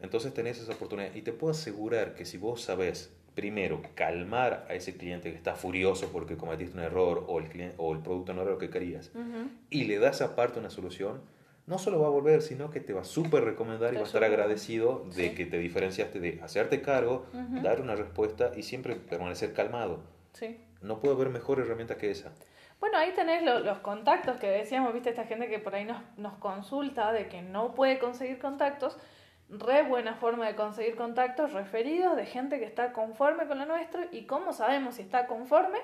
Entonces 0.00 0.32
tenés 0.32 0.60
esa 0.60 0.74
oportunidad. 0.74 1.12
Y 1.16 1.22
te 1.22 1.32
puedo 1.32 1.50
asegurar 1.50 2.14
que 2.14 2.24
si 2.24 2.38
vos 2.38 2.60
sabés, 2.62 3.12
primero, 3.34 3.82
calmar 3.96 4.64
a 4.68 4.74
ese 4.74 4.96
cliente 4.96 5.32
que 5.32 5.36
está 5.36 5.56
furioso 5.56 6.10
porque 6.12 6.36
cometiste 6.36 6.78
un 6.78 6.84
error 6.84 7.24
o 7.26 7.40
el, 7.40 7.48
cliente, 7.48 7.74
o 7.78 7.92
el 7.92 7.98
producto 7.98 8.32
no 8.32 8.42
era 8.42 8.52
lo 8.52 8.58
que 8.58 8.70
querías, 8.70 9.10
y 9.70 9.86
le 9.86 9.98
das 9.98 10.22
aparte 10.22 10.60
una 10.60 10.70
solución, 10.70 11.20
no 11.66 11.80
solo 11.80 11.98
va 11.98 12.06
a 12.06 12.10
volver, 12.10 12.40
sino 12.40 12.70
que 12.70 12.78
te 12.78 12.92
va 12.92 13.00
a 13.00 13.04
súper 13.04 13.42
recomendar 13.42 13.92
y 13.92 13.96
va 13.96 14.02
a 14.02 14.06
estar 14.06 14.22
agradecido 14.22 15.04
de 15.16 15.30
Sí. 15.30 15.34
que 15.34 15.46
te 15.46 15.58
diferenciaste 15.58 16.20
de 16.20 16.38
hacerte 16.44 16.80
cargo, 16.80 17.26
dar 17.60 17.80
una 17.80 17.96
respuesta 17.96 18.52
y 18.56 18.62
siempre 18.62 18.94
permanecer 18.94 19.52
calmado. 19.52 19.98
Sí. 20.32 20.58
No 20.80 21.00
puedo 21.00 21.16
haber 21.16 21.30
mejor 21.30 21.58
herramienta 21.58 21.96
que 21.96 22.12
esa. 22.12 22.30
Bueno, 22.80 22.98
ahí 22.98 23.12
tenés 23.12 23.42
lo- 23.42 23.60
los 23.60 23.78
contactos 23.78 24.36
que 24.38 24.48
decíamos, 24.48 24.92
viste, 24.92 25.10
esta 25.10 25.24
gente 25.24 25.48
que 25.48 25.58
por 25.58 25.74
ahí 25.74 25.84
nos, 25.84 26.00
nos 26.16 26.34
consulta 26.34 27.12
de 27.12 27.28
que 27.28 27.42
no 27.42 27.74
puede 27.74 27.98
conseguir 27.98 28.38
contactos. 28.38 28.96
Re 29.50 29.82
buena 29.82 30.14
forma 30.14 30.46
de 30.46 30.54
conseguir 30.54 30.94
contactos 30.94 31.52
referidos 31.54 32.14
de 32.16 32.26
gente 32.26 32.58
que 32.58 32.66
está 32.66 32.92
conforme 32.92 33.46
con 33.46 33.58
lo 33.58 33.64
nuestro 33.66 34.02
y 34.12 34.26
cómo 34.26 34.52
sabemos 34.52 34.96
si 34.96 35.02
está 35.02 35.26
conforme 35.26 35.78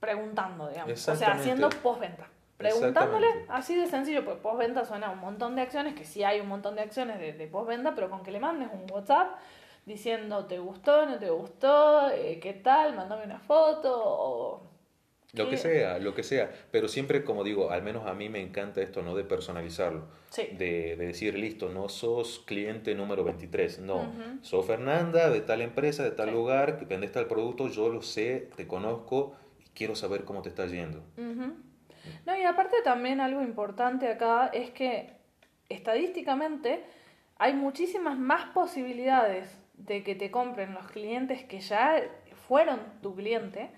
preguntando, 0.00 0.68
digamos. 0.68 0.88
O 1.12 1.16
sea, 1.16 1.28
haciendo 1.42 1.68
postventa. 1.82 2.28
Preguntándole 2.58 3.26
así 3.50 3.74
de 3.76 3.86
sencillo, 3.86 4.24
pues 4.24 4.38
postventa 4.38 4.84
suena 4.84 5.08
a 5.08 5.10
un 5.10 5.20
montón 5.20 5.56
de 5.56 5.62
acciones, 5.62 5.94
que 5.94 6.04
sí 6.04 6.24
hay 6.24 6.40
un 6.40 6.48
montón 6.48 6.74
de 6.74 6.82
acciones 6.82 7.18
de, 7.18 7.34
de 7.34 7.46
postventa, 7.46 7.94
pero 7.94 8.08
con 8.10 8.22
que 8.22 8.30
le 8.30 8.40
mandes 8.40 8.68
un 8.72 8.90
WhatsApp 8.90 9.32
diciendo 9.84 10.46
te 10.46 10.58
gustó, 10.58 11.04
no 11.06 11.18
te 11.18 11.28
gustó, 11.30 12.08
eh, 12.10 12.40
qué 12.40 12.54
tal, 12.54 12.96
mandame 12.96 13.24
una 13.24 13.38
foto 13.40 13.92
o 14.04 14.62
Lo 15.44 15.50
que 15.50 15.56
sea, 15.56 15.98
lo 15.98 16.14
que 16.14 16.22
sea. 16.22 16.50
Pero 16.70 16.88
siempre, 16.88 17.24
como 17.24 17.44
digo, 17.44 17.70
al 17.70 17.82
menos 17.82 18.06
a 18.06 18.14
mí 18.14 18.28
me 18.28 18.40
encanta 18.40 18.80
esto, 18.80 19.02
¿no? 19.02 19.14
De 19.14 19.24
personalizarlo. 19.24 20.06
Sí. 20.30 20.48
De, 20.52 20.96
de 20.96 21.06
decir, 21.06 21.38
listo, 21.38 21.68
no 21.68 21.88
sos 21.88 22.42
cliente 22.46 22.94
número 22.94 23.24
23, 23.24 23.80
no. 23.80 23.96
Ujú. 24.02 24.22
Sos 24.42 24.66
Fernanda 24.66 25.30
de 25.30 25.40
tal 25.40 25.62
empresa, 25.62 26.02
de 26.04 26.10
tal 26.10 26.28
Sí. 26.28 26.34
lugar, 26.34 26.78
que 26.78 26.84
vendes 26.84 27.12
tal 27.12 27.26
producto, 27.26 27.68
yo 27.68 27.88
lo 27.88 28.02
sé, 28.02 28.48
te 28.56 28.66
conozco 28.66 29.34
y 29.58 29.64
quiero 29.74 29.94
saber 29.94 30.24
cómo 30.24 30.42
te 30.42 30.48
está 30.48 30.66
yendo. 30.66 31.02
No, 32.24 32.36
y 32.38 32.44
aparte 32.44 32.76
también 32.84 33.20
algo 33.20 33.42
importante 33.42 34.06
acá 34.08 34.48
es 34.52 34.70
que 34.70 35.10
estadísticamente 35.68 36.82
hay 37.38 37.52
muchísimas 37.54 38.18
más 38.18 38.46
posibilidades 38.54 39.56
de 39.74 40.02
que 40.02 40.14
te 40.14 40.30
compren 40.30 40.72
los 40.74 40.86
clientes 40.88 41.44
que 41.44 41.60
ya 41.60 42.02
fueron 42.48 42.80
tu 43.02 43.14
cliente 43.14 43.70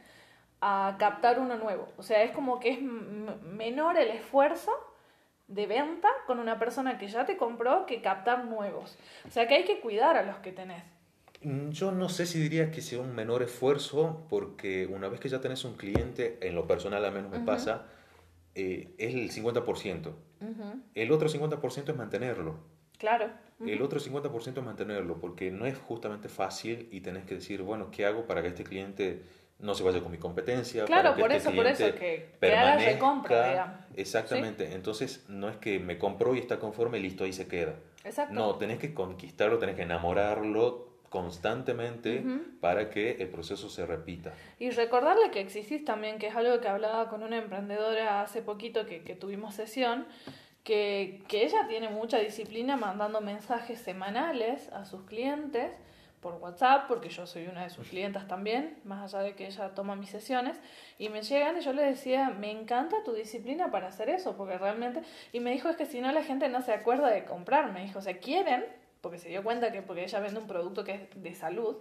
a 0.61 0.97
captar 0.99 1.39
uno 1.39 1.57
nuevo. 1.57 1.89
O 1.97 2.03
sea, 2.03 2.23
es 2.23 2.33
como 2.33 2.59
que 2.61 2.71
es 2.71 2.81
menor 2.83 3.97
el 3.97 4.09
esfuerzo 4.09 4.73
de 5.47 5.67
venta 5.67 6.09
con 6.27 6.39
una 6.39 6.59
persona 6.59 6.99
que 6.99 7.09
ya 7.09 7.25
te 7.25 7.37
compró 7.37 7.87
que 7.87 8.03
captar 8.03 8.45
nuevos. 8.45 8.99
O 9.27 9.31
sea, 9.31 9.49
que 9.49 9.55
hay 9.55 9.65
que 9.65 9.81
cuidar 9.81 10.17
a 10.17 10.23
los 10.23 10.37
que 10.39 10.53
tenés. 10.53 10.83
Mm, 11.43 11.71
Yo 11.71 11.93
no 11.93 12.09
sé 12.09 12.27
si 12.27 12.39
diría 12.41 12.71
que 12.71 12.83
sea 12.83 13.01
un 13.01 13.15
menor 13.15 13.43
esfuerzo, 13.43 14.27
porque 14.29 14.87
una 14.87 15.09
vez 15.09 15.21
que 15.21 15.29
ya 15.29 15.41
tenés 15.41 15.65
un 15.65 15.75
cliente, 15.75 16.39
en 16.43 16.55
lo 16.55 16.67
personal 16.67 17.05
al 17.05 17.13
menos 17.13 17.31
me 17.31 17.41
pasa, 17.41 17.87
eh, 18.55 18.95
es 18.99 19.15
el 19.15 19.31
50%. 19.31 20.13
Ujú. 20.41 20.83
El 20.95 21.13
otro 21.13 21.29
50% 21.29 21.93
es 21.93 21.97
mantenerlo. 21.97 22.59
Claro. 22.99 23.31
El 23.65 23.83
otro 23.83 24.01
50% 24.01 24.59
es 24.59 24.65
mantenerlo, 24.65 25.19
porque 25.19 25.51
no 25.51 25.67
es 25.67 25.77
justamente 25.79 26.29
fácil 26.29 26.89
y 26.93 27.01
tenés 27.01 27.25
que 27.25 27.37
decir, 27.37 27.63
bueno, 27.63 27.91
¿qué 27.91 28.07
hago 28.07 28.27
para 28.27 28.43
que 28.43 28.49
este 28.49 28.65
cliente 28.65 29.23
no 29.59 29.75
se 29.75 29.83
vaya 29.83 30.01
con 30.01 30.13
mi 30.13 30.19
competencia? 30.19 30.85
Claro, 30.85 31.11
para 31.11 31.17
que 31.17 31.23
por 31.23 31.33
este 31.33 31.49
eso, 31.49 31.57
por 31.57 31.67
eso, 31.67 31.77
cliente 31.79 31.99
que, 31.99 32.39
que 32.41 32.57
haga 32.57 32.63
permanezca. 32.63 32.93
recompra, 32.93 33.49
digamos. 33.49 33.77
Exactamente, 33.97 34.75
entonces 34.75 35.25
no 35.29 35.49
es 35.49 35.57
que 35.57 35.79
me 35.79 35.99
compró 35.99 36.35
y 36.35 36.39
está 36.39 36.59
conforme 36.59 36.99
y 36.99 37.03
listo, 37.03 37.25
ahí 37.25 37.33
se 37.33 37.49
queda. 37.49 37.75
Exacto. 38.05 38.35
No, 38.35 38.55
tenés 38.55 38.79
que 38.79 38.95
conquistarlo, 38.95 39.59
tenés 39.59 39.75
que 39.75 39.83
enamorarlo 39.83 40.89
constantemente 41.09 42.23
para 42.61 42.91
que 42.91 43.13
el 43.13 43.29
proceso 43.29 43.69
se 43.71 43.87
repita. 43.87 44.33
Y 44.59 44.71
recordarle 44.71 45.31
que 45.31 45.41
existís 45.41 45.85
también, 45.85 46.19
que 46.19 46.27
es 46.29 46.37
algo 46.37 46.61
que 46.61 46.69
hablaba 46.69 47.09
con 47.09 47.23
una 47.23 47.39
emprendedora 47.39 48.23
hace 48.23 48.43
poquito 48.43 48.87
que, 48.87 49.03
que 49.03 49.15
tuvimos 49.15 49.55
sesión, 49.55 50.07
que, 50.65 51.23
que 51.27 51.45
ella 51.45 51.67
tiene 51.67 51.89
mucha 51.89 52.19
disciplina 52.19 52.77
mandando 52.77 53.21
mensajes 53.23 53.81
semanales 53.81 54.69
a 54.73 54.85
sus 54.85 55.03
clientes 55.05 55.73
por 56.21 56.35
WhatsApp, 56.35 56.89
porque 56.89 57.09
yo 57.09 57.27
soy 57.27 57.47
una 57.47 57.65
de 57.65 57.71
sus 57.71 57.89
clientas 57.89 58.27
también, 58.27 58.79
más 58.85 59.15
allá 59.15 59.23
de 59.23 59.35
que 59.35 59.47
ella 59.47 59.75
toma 59.75 59.97
mis 59.97 60.11
sesiones, 60.11 60.61
y 60.99 61.09
me 61.09 61.23
llegan 61.23 61.57
y 61.59 61.61
yo 61.61 61.73
le 61.73 61.83
decía, 61.83 62.31
me 62.31 62.51
encanta 62.51 63.05
tu 63.05 63.13
disciplina 63.13 63.71
para 63.71 63.89
hacer 63.89 64.09
eso, 64.09 64.37
porque 64.37 64.59
realmente, 64.59 65.03
y 65.33 65.41
me 65.41 65.53
dijo, 65.53 65.69
es 65.69 65.77
que 65.77 65.87
si 65.87 66.01
no 66.01 66.11
la 66.13 66.23
gente 66.23 66.49
no 66.49 66.63
se 66.63 66.73
acuerda 66.73 67.09
de 67.09 67.25
comprar, 67.25 67.73
me 67.73 67.83
dijo, 67.85 68.01
o 68.01 68.03
sea, 68.03 68.19
quieren, 68.19 68.65
porque 69.01 69.19
se 69.19 69.29
dio 69.29 69.45
cuenta 69.45 69.71
que 69.71 69.83
porque 69.83 70.05
ella 70.05 70.21
vende 70.21 70.41
un 70.41 70.47
producto 70.47 70.85
que 70.85 70.95
es 70.95 71.23
de 71.23 71.35
salud, 71.35 71.77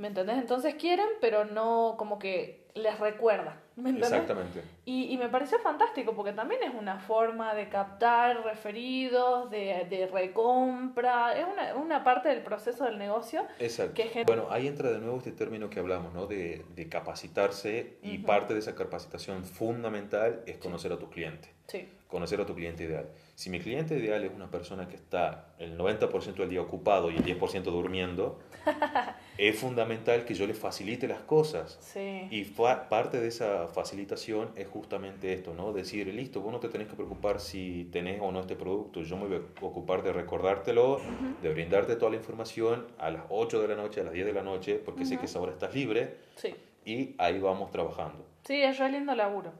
¿me 0.00 0.08
entendés? 0.08 0.38
Entonces 0.38 0.74
quieren, 0.76 1.06
pero 1.20 1.44
no 1.44 1.94
como 1.98 2.18
que 2.18 2.64
les 2.74 2.98
recuerda, 2.98 3.60
¿me 3.76 3.90
entendés? 3.90 4.12
Exactamente. 4.12 4.62
Y, 4.86 5.12
y 5.12 5.18
me 5.18 5.28
pareció 5.28 5.58
fantástico 5.58 6.14
porque 6.14 6.32
también 6.32 6.62
es 6.62 6.72
una 6.72 7.00
forma 7.00 7.52
de 7.52 7.68
captar 7.68 8.42
referidos, 8.44 9.50
de, 9.50 9.86
de 9.90 10.06
recompra, 10.06 11.38
es 11.38 11.44
una, 11.46 11.74
una 11.74 12.02
parte 12.02 12.30
del 12.30 12.42
proceso 12.42 12.84
del 12.84 12.96
negocio. 12.96 13.44
Exacto. 13.58 13.94
Que 13.94 14.24
Bueno, 14.24 14.46
ahí 14.50 14.66
entra 14.68 14.90
de 14.90 15.00
nuevo 15.00 15.18
este 15.18 15.32
término 15.32 15.68
que 15.68 15.80
hablamos, 15.80 16.14
¿no? 16.14 16.26
De, 16.26 16.64
de 16.74 16.88
capacitarse 16.88 17.98
y 18.02 18.18
parte 18.18 18.54
de 18.54 18.60
esa 18.60 18.74
capacitación 18.74 19.44
fundamental 19.44 20.42
es 20.46 20.56
conocer 20.56 20.92
a 20.92 20.98
tu 20.98 21.10
cliente. 21.10 21.52
Sí, 21.66 21.88
conocer 22.10 22.40
a 22.40 22.46
tu 22.46 22.54
cliente 22.54 22.84
ideal. 22.84 23.08
Si 23.34 23.50
mi 23.50 23.60
cliente 23.60 23.96
ideal 23.96 24.24
es 24.24 24.32
una 24.34 24.50
persona 24.50 24.88
que 24.88 24.96
está 24.96 25.54
el 25.58 25.78
90% 25.78 26.34
del 26.34 26.48
día 26.50 26.60
ocupado 26.60 27.10
y 27.10 27.16
el 27.16 27.24
10% 27.24 27.62
durmiendo, 27.62 28.40
es 29.38 29.58
fundamental 29.58 30.24
que 30.24 30.34
yo 30.34 30.46
le 30.46 30.54
facilite 30.54 31.06
las 31.08 31.20
cosas. 31.20 31.78
sí. 31.80 32.26
Y 32.30 32.44
parte 32.44 33.20
de 33.20 33.28
esa 33.28 33.68
facilitación 33.68 34.50
es 34.56 34.68
justamente 34.68 35.32
esto, 35.32 35.54
¿no? 35.54 35.72
Decir, 35.72 36.08
listo, 36.08 36.40
vos 36.40 36.52
no 36.52 36.60
te 36.60 36.68
tenés 36.68 36.88
que 36.88 36.94
preocupar 36.94 37.40
si 37.40 37.88
tenés 37.92 38.20
o 38.20 38.32
no 38.32 38.40
este 38.40 38.56
producto, 38.56 39.02
yo 39.02 39.16
me 39.16 39.26
voy 39.26 39.36
a 39.36 39.64
ocupar 39.64 40.02
de 40.02 40.12
recordártelo, 40.12 41.00
de 41.42 41.48
brindarte 41.48 41.96
toda 41.96 42.10
la 42.10 42.16
información 42.16 42.86
a 42.98 43.10
las 43.10 43.22
8 43.30 43.62
de 43.62 43.68
la 43.68 43.76
noche, 43.76 44.00
a 44.00 44.04
las 44.04 44.12
10 44.12 44.26
de 44.26 44.32
la 44.32 44.42
noche, 44.42 44.74
porque 44.84 45.06
sé 45.06 45.18
que 45.18 45.26
esa 45.26 45.40
hora 45.40 45.52
estás 45.52 45.74
libre 45.74 46.16
Sí, 46.36 46.54
y 46.84 47.14
ahí 47.18 47.38
vamos 47.38 47.70
trabajando. 47.70 48.24
sí, 48.44 48.60
es 48.62 48.78
re 48.78 48.90
lindo 48.90 49.14
laburo. 49.14 49.52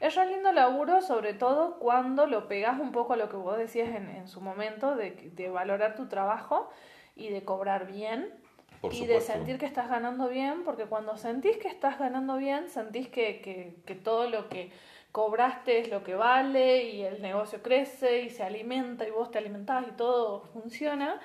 Es 0.00 0.14
re 0.14 0.26
lindo 0.26 0.52
laburo, 0.52 1.00
sobre 1.00 1.34
todo 1.34 1.78
cuando 1.78 2.26
lo 2.26 2.48
pegas 2.48 2.78
un 2.78 2.92
poco 2.92 3.14
a 3.14 3.16
lo 3.16 3.28
que 3.28 3.36
vos 3.36 3.56
decías 3.56 3.88
en, 3.88 4.08
en 4.08 4.28
su 4.28 4.40
momento, 4.40 4.94
de, 4.94 5.30
de 5.34 5.48
valorar 5.48 5.94
tu 5.94 6.06
trabajo 6.06 6.70
y 7.14 7.30
de 7.30 7.44
cobrar 7.44 7.86
bien. 7.86 8.32
Por 8.80 8.92
y 8.92 8.98
supuesto. 8.98 9.14
de 9.14 9.38
sentir 9.38 9.58
que 9.58 9.64
estás 9.66 9.88
ganando 9.88 10.28
bien, 10.28 10.62
porque 10.64 10.84
cuando 10.84 11.16
sentís 11.16 11.56
que 11.56 11.68
estás 11.68 11.98
ganando 11.98 12.36
bien, 12.36 12.68
sentís 12.68 13.08
que, 13.08 13.40
que, 13.40 13.74
que 13.86 13.94
todo 13.94 14.28
lo 14.28 14.50
que 14.50 14.70
cobraste 15.12 15.78
es 15.78 15.90
lo 15.90 16.04
que 16.04 16.14
vale 16.14 16.84
y 16.84 17.02
el 17.02 17.22
negocio 17.22 17.62
crece 17.62 18.20
y 18.20 18.28
se 18.28 18.42
alimenta 18.42 19.08
y 19.08 19.10
vos 19.10 19.30
te 19.30 19.38
alimentás 19.38 19.86
y 19.88 19.92
todo 19.92 20.42
funciona, 20.52 21.18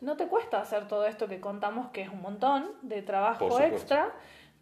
no 0.00 0.16
te 0.16 0.28
cuesta 0.28 0.60
hacer 0.60 0.88
todo 0.88 1.06
esto 1.06 1.28
que 1.28 1.40
contamos 1.40 1.90
que 1.90 2.00
es 2.00 2.08
un 2.08 2.22
montón 2.22 2.70
de 2.80 3.02
trabajo 3.02 3.60
extra, 3.60 4.14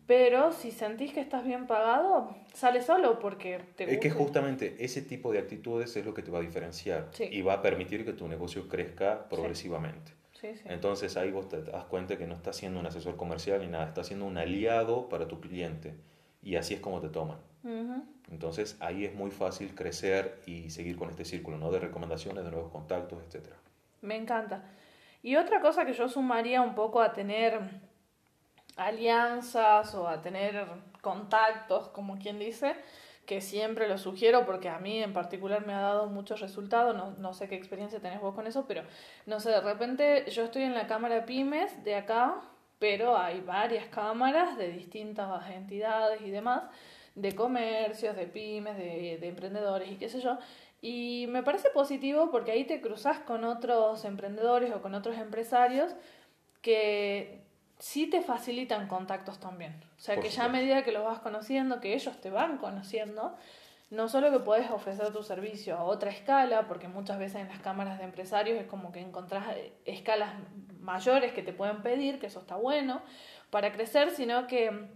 pero 0.07 0.53
si 0.53 0.71
sentís 0.71 1.13
que 1.13 1.21
estás 1.21 1.45
bien 1.45 1.67
pagado, 1.67 2.35
sale 2.55 2.83
solo 2.83 3.19
porque 3.19 3.61
te 3.77 3.85
Es 3.85 3.99
que 4.01 4.09
gusta. 4.09 4.25
justamente 4.25 4.77
ese 4.85 5.03
tipo 5.03 5.33
de 5.33 5.39
actitudes 5.39 5.97
es 5.97 6.05
lo 6.05 6.13
que 6.15 6.23
te 6.23 6.31
va 6.31 6.39
a 6.39 6.43
diferenciar 6.43 7.09
Sí. 7.13 7.29
y 7.31 7.43
va 7.43 7.55
a 7.55 7.63
permitir 7.63 8.05
que 8.05 8.13
tu 8.13 8.27
negocio 8.29 8.69
crezca 8.69 9.29
progresivamente. 9.29 10.13
Sí, 10.33 10.49
sí. 10.57 10.63
Entonces 10.67 11.17
ahí 11.17 11.31
vos 11.31 11.49
te 11.49 11.63
das 11.63 11.85
cuenta 11.85 12.19
que 12.19 12.27
no 12.27 12.35
estás 12.35 12.57
siendo 12.57 12.81
un 12.81 12.87
asesor 12.87 13.17
comercial 13.17 13.61
ni 13.61 13.69
nada, 13.69 13.87
estás 13.87 14.09
siendo 14.09 14.27
un 14.27 14.37
aliado 14.39 15.09
para 15.09 15.29
tu 15.29 15.41
cliente 15.41 15.95
y 16.43 16.57
así 16.57 16.75
es 16.75 16.81
como 16.81 17.01
te 17.01 17.09
toman. 17.09 17.39
Entonces 18.31 18.77
ahí 18.81 19.05
es 19.05 19.15
muy 19.15 19.31
fácil 19.31 19.75
crecer 19.75 20.41
y 20.47 20.71
seguir 20.71 20.97
con 20.97 21.11
este 21.11 21.25
círculo 21.25 21.59
¿no? 21.59 21.71
de 21.71 21.79
recomendaciones, 21.79 22.45
de 22.45 22.51
nuevos 22.51 22.73
contactos, 22.73 23.23
etc. 23.23 23.47
Me 24.01 24.17
encanta. 24.17 24.65
Y 25.23 25.37
otra 25.37 25.61
cosa 25.61 25.85
que 25.87 25.93
yo 25.93 26.09
sumaría 26.09 26.61
un 26.63 26.75
poco 26.75 27.01
a 27.01 27.13
tener 27.13 27.61
alianzas 28.77 29.95
o 29.95 30.09
a 30.09 30.23
tener 30.23 30.67
contactos, 31.01 31.89
como 31.89 32.19
quien 32.19 32.39
dice, 32.39 32.77
que 33.27 33.41
siempre 33.41 33.89
lo 33.89 33.99
sugiero 33.99 34.45
porque 34.45 34.69
a 34.69 34.79
mí 34.79 35.03
en 35.03 35.13
particular 35.13 35.65
me 35.67 35.75
ha 35.75 35.81
dado 35.81 36.07
muchos 36.07 36.41
resultados, 36.41 36.97
no, 36.97 37.13
no 37.19 37.35
sé 37.35 37.49
qué 37.49 37.55
experiencia 37.55 38.01
tenés 38.01 38.21
vos 38.21 38.35
con 38.35 38.47
eso, 38.47 38.65
pero 38.67 38.83
no 39.27 39.41
sé, 39.41 39.51
de 39.51 39.61
repente 39.61 40.31
yo 40.31 40.45
estoy 40.45 40.63
en 40.63 40.75
la 40.75 40.87
cámara 40.87 41.25
pymes 41.25 41.85
de 41.85 41.95
acá, 41.95 42.41
pero 42.79 43.17
hay 43.17 43.41
varias 43.41 43.87
cámaras 43.87 44.59
de 44.59 44.69
distintas 44.73 45.49
entidades 45.51 46.21
y 46.23 46.31
demás, 46.31 46.65
de 47.15 47.35
comercios, 47.35 48.17
de 48.17 48.27
pymes, 48.27 48.77
de, 48.77 49.19
de 49.21 49.29
emprendedores 49.29 49.91
y 49.91 49.97
qué 49.97 50.09
sé 50.09 50.21
yo, 50.21 50.39
y 50.81 51.27
me 51.29 51.45
parece 51.45 51.71
positivo 51.71 52.31
porque 52.33 52.51
ahí 52.51 52.65
te 52.65 52.81
cruzas 52.81 53.21
con 53.21 53.45
otros 53.45 54.05
emprendedores 54.05 54.73
o 54.75 54.83
con 54.83 54.95
otros 54.95 55.17
empresarios 55.17 55.95
que 56.61 57.42
sí 57.83 58.07
te 58.07 58.23
facilitan 58.23 58.87
contactos 58.87 59.41
también. 59.41 59.75
O 59.99 60.01
sea, 60.01 60.15
Por 60.15 60.23
que 60.23 60.31
ya 60.31 60.45
a 60.45 60.49
medida 60.49 60.85
que 60.85 60.93
los 60.93 61.05
vas 61.05 61.19
conociendo, 61.19 61.81
que 61.81 61.95
ellos 61.95 62.17
te 62.21 62.31
van 62.31 62.59
conociendo, 62.59 63.35
no 63.91 64.09
solo 64.09 64.31
que 64.31 64.39
puedes 64.39 64.71
ofrecer 64.71 65.13
tu 65.13 65.25
servicio 65.25 65.77
a 65.77 65.83
otra 65.83 66.13
escala, 66.13 66.69
porque 66.69 66.87
muchas 66.87 67.19
veces 67.19 67.41
en 67.41 67.49
las 67.49 67.59
cámaras 67.59 67.99
de 67.99 68.05
empresarios 68.05 68.57
es 68.61 68.69
como 68.69 68.93
que 68.93 69.01
encontrás 69.01 69.57
eh, 69.57 69.73
escalas 69.85 70.31
mayores 70.79 71.33
que 71.33 71.43
te 71.43 71.53
pueden 71.53 71.83
pedir, 71.83 72.21
que 72.21 72.29
eso 72.29 72.39
está 72.39 72.55
bueno 72.55 73.03
para 73.51 73.73
crecer, 73.73 74.13
sino 74.13 74.47
que 74.47 74.87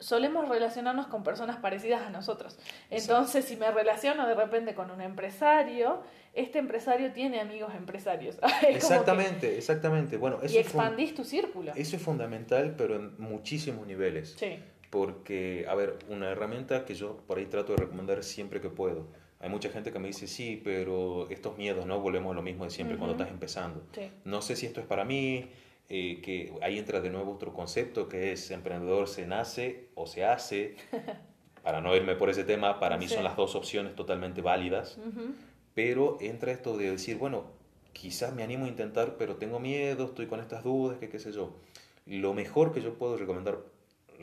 solemos 0.00 0.48
relacionarnos 0.48 1.06
con 1.06 1.22
personas 1.22 1.58
parecidas 1.58 2.02
a 2.02 2.10
nosotros. 2.10 2.58
Entonces, 2.90 3.44
si 3.44 3.56
me 3.56 3.70
relaciono 3.70 4.26
de 4.26 4.34
repente 4.34 4.74
con 4.74 4.90
un 4.90 5.00
empresario, 5.00 6.02
este 6.34 6.58
empresario 6.58 7.12
tiene 7.12 7.40
amigos 7.40 7.74
empresarios. 7.74 8.38
exactamente, 8.68 9.56
exactamente. 9.56 10.16
Bueno, 10.16 10.40
y 10.48 10.56
expandís 10.56 11.14
tu 11.14 11.24
círculo. 11.24 11.72
Eso 11.74 11.96
es 11.96 12.02
fundamental, 12.02 12.74
pero 12.76 12.96
en 12.96 13.14
muchísimos 13.18 13.86
niveles. 13.86 14.34
Sí. 14.38 14.58
Porque, 14.90 15.66
a 15.68 15.74
ver, 15.74 15.98
una 16.08 16.30
herramienta 16.30 16.84
que 16.84 16.94
yo 16.94 17.18
por 17.26 17.38
ahí 17.38 17.46
trato 17.46 17.72
de 17.72 17.78
recomendar 17.78 18.22
siempre 18.22 18.60
que 18.60 18.68
puedo. 18.68 19.08
Hay 19.40 19.50
mucha 19.50 19.68
gente 19.68 19.92
que 19.92 19.98
me 19.98 20.08
dice, 20.08 20.26
sí, 20.26 20.60
pero 20.64 21.28
estos 21.28 21.58
miedos, 21.58 21.84
¿no? 21.84 22.00
Volvemos 22.00 22.32
a 22.32 22.34
lo 22.34 22.42
mismo 22.42 22.64
de 22.64 22.70
siempre 22.70 22.96
cuando 22.96 23.14
estás 23.14 23.30
empezando. 23.30 23.84
No 24.24 24.40
sé 24.40 24.56
si 24.56 24.66
esto 24.66 24.80
es 24.80 24.86
para 24.86 25.04
mí, 25.04 25.50
eh, 25.88 26.20
que 26.22 26.54
ahí 26.62 26.78
entra 26.78 27.00
de 27.00 27.10
nuevo 27.10 27.32
otro 27.32 27.52
concepto 27.52 28.08
que 28.08 28.32
es 28.32 28.50
emprendedor 28.50 29.06
se 29.06 29.26
nace 29.26 29.88
o 29.94 30.06
se 30.06 30.24
hace. 30.24 30.76
Para 31.62 31.80
no 31.80 31.96
irme 31.96 32.14
por 32.14 32.28
ese 32.28 32.44
tema, 32.44 32.78
para 32.78 32.98
mí 32.98 33.08
son 33.08 33.24
las 33.24 33.36
dos 33.36 33.54
opciones 33.54 33.94
totalmente 33.94 34.42
válidas. 34.42 34.98
Pero 35.74 36.18
entra 36.20 36.52
esto 36.52 36.76
de 36.76 36.90
decir, 36.90 37.18
bueno, 37.18 37.44
quizás 37.92 38.34
me 38.34 38.42
animo 38.42 38.66
a 38.66 38.68
intentar, 38.68 39.16
pero 39.18 39.36
tengo 39.36 39.60
miedo, 39.60 40.06
estoy 40.06 40.26
con 40.26 40.40
estas 40.40 40.64
dudas, 40.64 40.98
que 40.98 41.08
qué 41.08 41.18
sé 41.18 41.32
yo. 41.32 41.56
Lo 42.06 42.34
mejor 42.34 42.72
que 42.72 42.80
yo 42.80 42.94
puedo 42.94 43.16
recomendar 43.16 43.58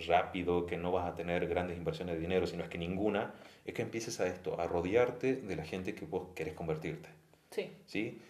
rápido, 0.08 0.66
que 0.66 0.78
no 0.78 0.92
vas 0.92 1.12
a 1.12 1.16
tener 1.16 1.48
grandes 1.48 1.78
inversiones 1.78 2.16
de 2.16 2.22
dinero, 2.22 2.48
sino 2.48 2.64
es 2.64 2.70
que 2.70 2.78
ninguna, 2.78 3.34
es 3.66 3.74
que 3.74 3.82
empieces 3.82 4.20
a 4.20 4.28
esto, 4.28 4.60
a 4.60 4.68
rodearte 4.68 5.36
de 5.36 5.56
la 5.56 5.66
gente 5.66 5.94
que 5.94 6.06
vos 6.06 6.30
querés 6.34 6.54
convertirte. 6.54 7.10
Sí. 7.50 7.70
¿Sí? 7.86 8.22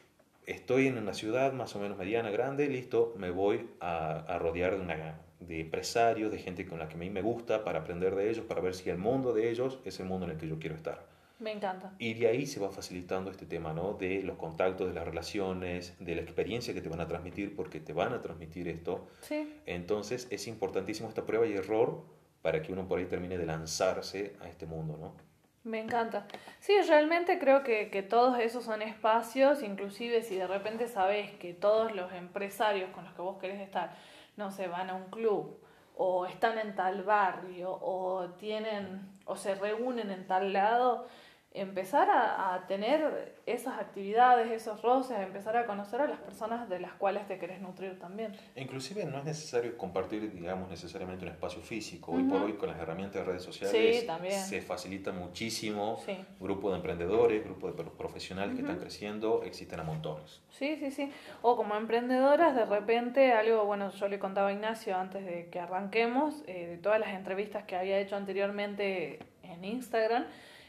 estoy 0.46 0.88
en 0.88 0.98
una 0.98 1.14
ciudad 1.14 1.54
más 1.54 1.76
o 1.76 1.80
menos 1.80 1.98
mediana, 1.98 2.30
grande, 2.30 2.68
listo, 2.68 3.14
me 3.18 3.30
voy 3.30 3.70
a, 3.80 4.38
rodear 4.40 4.76
de, 4.76 4.82
una, 4.82 5.20
de 5.40 5.62
empresarios, 5.62 6.32
de 6.32 6.40
gente 6.40 6.66
con 6.66 6.80
la 6.80 6.88
que 6.88 6.96
a 6.96 6.98
mí 6.98 7.10
me 7.10 7.22
gusta, 7.22 7.64
para 7.64 7.80
aprender 7.80 8.16
de 8.16 8.30
ellos, 8.30 8.46
para 8.46 8.62
ver 8.62 8.74
si 8.74 8.90
el 8.90 8.98
mundo 8.98 9.34
de 9.34 9.50
ellos 9.50 9.80
es 9.86 10.00
el 10.00 10.08
mundo 10.08 10.26
en 10.26 10.34
el 10.34 10.38
que 10.38 10.48
yo 10.48 10.60
quiero 10.60 10.76
estar. 10.76 11.06
Me 11.42 11.52
encanta. 11.52 11.92
Y 11.98 12.14
de 12.14 12.28
ahí 12.28 12.46
se 12.46 12.60
va 12.60 12.70
facilitando 12.70 13.32
este 13.32 13.48
tema, 13.48 13.74
¿no? 13.74 13.94
De 13.94 14.22
los 14.22 14.38
contactos, 14.38 14.88
de 14.88 14.94
las 14.94 15.06
relaciones, 15.06 15.96
de 16.00 16.16
la 16.16 16.22
experiencia 16.22 16.72
que 16.72 16.82
te 16.82 16.89
van 16.89 17.02
a 17.02 17.08
transmitir, 17.08 17.56
porque 17.56 17.80
te 17.80 17.94
van 17.94 18.14
a 18.14 18.22
transmitir 18.22 18.68
esto. 18.68 19.08
Sí. 19.22 19.52
Entonces 19.66 20.28
es 20.30 20.48
importantísimo 20.48 21.10
esta 21.10 21.26
prueba 21.26 21.48
y 21.48 21.54
error 21.54 22.04
para 22.44 22.62
que 22.62 22.72
uno 22.72 22.88
por 22.88 23.00
ahí 23.00 23.06
termine 23.06 23.39
de 23.39 23.48
lanzarse 23.48 24.36
a 24.39 24.48
este 24.50 24.68
mundo, 24.68 24.98
¿no? 24.98 25.16
Me 25.64 25.80
encanta. 25.80 26.28
Sí, 26.60 26.74
realmente 26.88 27.39
creo 27.39 27.64
que, 27.64 27.89
que, 27.89 28.04
todos 28.04 28.38
esos 28.39 28.64
son 28.64 28.84
espacios, 28.84 29.64
inclusive 29.64 30.22
si 30.22 30.36
de 30.36 30.46
repente 30.46 30.88
sabes 30.88 31.32
que 31.34 31.54
todos 31.56 31.96
los 31.96 32.14
empresarios 32.14 32.92
con 32.92 33.04
los 33.04 33.14
que 33.14 33.22
vos 33.24 33.39
querés 33.39 33.62
estar, 33.62 33.96
no 34.38 34.52
sé, 34.52 34.68
van 34.68 34.92
a 34.92 34.96
un 34.96 35.06
club 35.06 35.60
o 35.96 36.26
están 36.28 36.58
en 36.58 36.76
tal 36.76 37.04
barrio 37.04 37.72
o 37.82 38.30
tienen 38.39 39.08
o 39.26 39.36
se 39.36 39.56
reúnen 39.56 40.10
en 40.12 40.28
tal 40.28 40.52
lado, 40.52 41.08
empezar 41.54 42.10
a, 42.10 42.54
a, 42.54 42.68
tener 42.68 43.36
esas 43.45 43.78
actividades, 43.78 44.49
esos 44.52 44.82
roces, 44.82 45.20
empezar 45.20 45.58
a 45.58 45.66
conocer 45.66 45.99
a 45.99 46.08
las 46.08 46.20
personas 46.20 46.70
de 46.70 46.80
las 46.80 46.93
cuales 46.93 47.28
te 47.28 47.38
querés 47.38 47.60
nutrir 47.60 47.99
también. 47.99 48.32
Inclusive 48.56 49.04
no 49.06 49.18
es 49.18 49.26
necesario 49.26 49.78
compartir, 49.78 50.32
digamos, 50.34 50.70
necesariamente 50.70 51.26
un 51.26 51.32
espacio 51.32 51.62
físico. 51.62 52.14
Hoy 52.14 52.24
por 52.24 52.41
hoy 52.41 52.54
con 52.54 52.70
las 52.70 52.80
herramientas 52.80 53.22
de 53.22 53.24
redes 53.26 53.43
sociales 53.43 54.06
se 54.47 54.62
facilita 54.62 55.12
muchísimo. 55.12 55.97
Sí. 56.06 56.18
Grupo 56.39 56.70
de 56.70 56.78
emprendedores, 56.78 57.43
grupo 57.43 57.72
de 57.72 57.84
profesionales 57.84 58.56
que 58.56 58.62
están 58.62 58.80
creciendo, 58.80 59.43
existen 59.43 59.80
a 59.80 59.84
montones. 59.84 60.41
Sí, 60.49 60.78
sí, 60.78 60.91
sí. 60.91 61.12
O 61.41 61.56
como 61.58 61.76
emprendedoras, 61.76 62.56
de 62.56 62.66
repente, 62.66 63.34
algo, 63.34 63.66
bueno, 63.66 63.91
yo 63.91 64.08
le 64.08 64.20
contaba 64.20 64.49
a 64.49 64.54
Ignacio 64.54 64.95
antes 64.95 65.26
de 65.26 65.49
que 65.49 65.60
arranquemos, 65.60 66.43
eh, 66.47 66.68
de 66.68 66.78
todas 66.78 66.99
las 66.99 67.10
entrevistas 67.10 67.66
que 67.66 67.76
había 67.76 67.99
hecho 67.99 68.16
anteriormente 68.16 69.20
en 69.43 69.66
Instagram, 69.66 70.26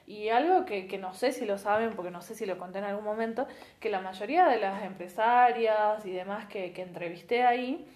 y 0.06 0.28
algo 0.28 0.64
que, 0.64 0.86
que, 0.86 0.98
no 0.98 1.14
sé 1.14 1.32
si 1.32 1.44
lo 1.46 1.58
saben, 1.58 1.90
porque 1.94 2.10
no 2.10 2.22
sé 2.22 2.34
si 2.34 2.46
lo 2.46 2.58
conté 2.58 2.78
en 2.78 2.84
algún 2.84 3.04
momento, 3.04 3.46
que 3.80 3.90
la 3.90 4.00
mayoría 4.00 4.46
de 4.46 4.58
las 4.58 4.82
empresarias 4.84 6.04
y 6.04 6.10
demás 6.10 6.46
que, 6.46 6.72
que 6.72 6.82
entrevisté 6.82 7.44
ahí, 7.44 7.86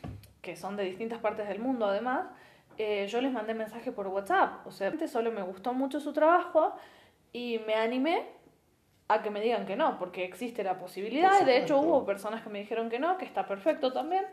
que 0.41 0.57
son 0.57 0.77
de 0.77 0.85
distintas 0.85 1.19
partes 1.19 1.49
del 1.49 1.59
mundo 1.59 1.87
además, 1.87 2.27
eh, 2.79 3.07
yo 3.09 3.21
les 3.21 3.33
mandé 3.33 3.55
mensaje 3.55 3.93
por 3.93 4.07
WhatsApp. 4.09 4.67
O 4.67 4.71
sea, 4.71 4.93
solo 5.09 5.33
me 5.33 5.43
gustó 5.43 5.73
mucho 5.73 6.01
su 6.01 6.13
trabajo 6.13 6.75
y 7.33 7.61
me 7.67 7.75
animé 7.75 8.27
a 9.09 9.23
que 9.23 9.31
me 9.31 9.41
digan 9.41 9.67
que 9.67 9.77
no, 9.77 9.99
porque 9.99 10.25
existe 10.25 10.63
la 10.63 10.79
posibilidad. 10.79 11.45
De 11.45 11.59
hecho, 11.59 11.79
hubo 11.81 12.05
personas 12.05 12.43
que 12.43 12.51
me 12.51 12.59
dijeron 12.59 12.89
que 12.89 12.99
no, 12.99 13.19
que 13.19 13.25
está 13.25 13.47
perfecto 13.47 13.93
también, 13.93 14.25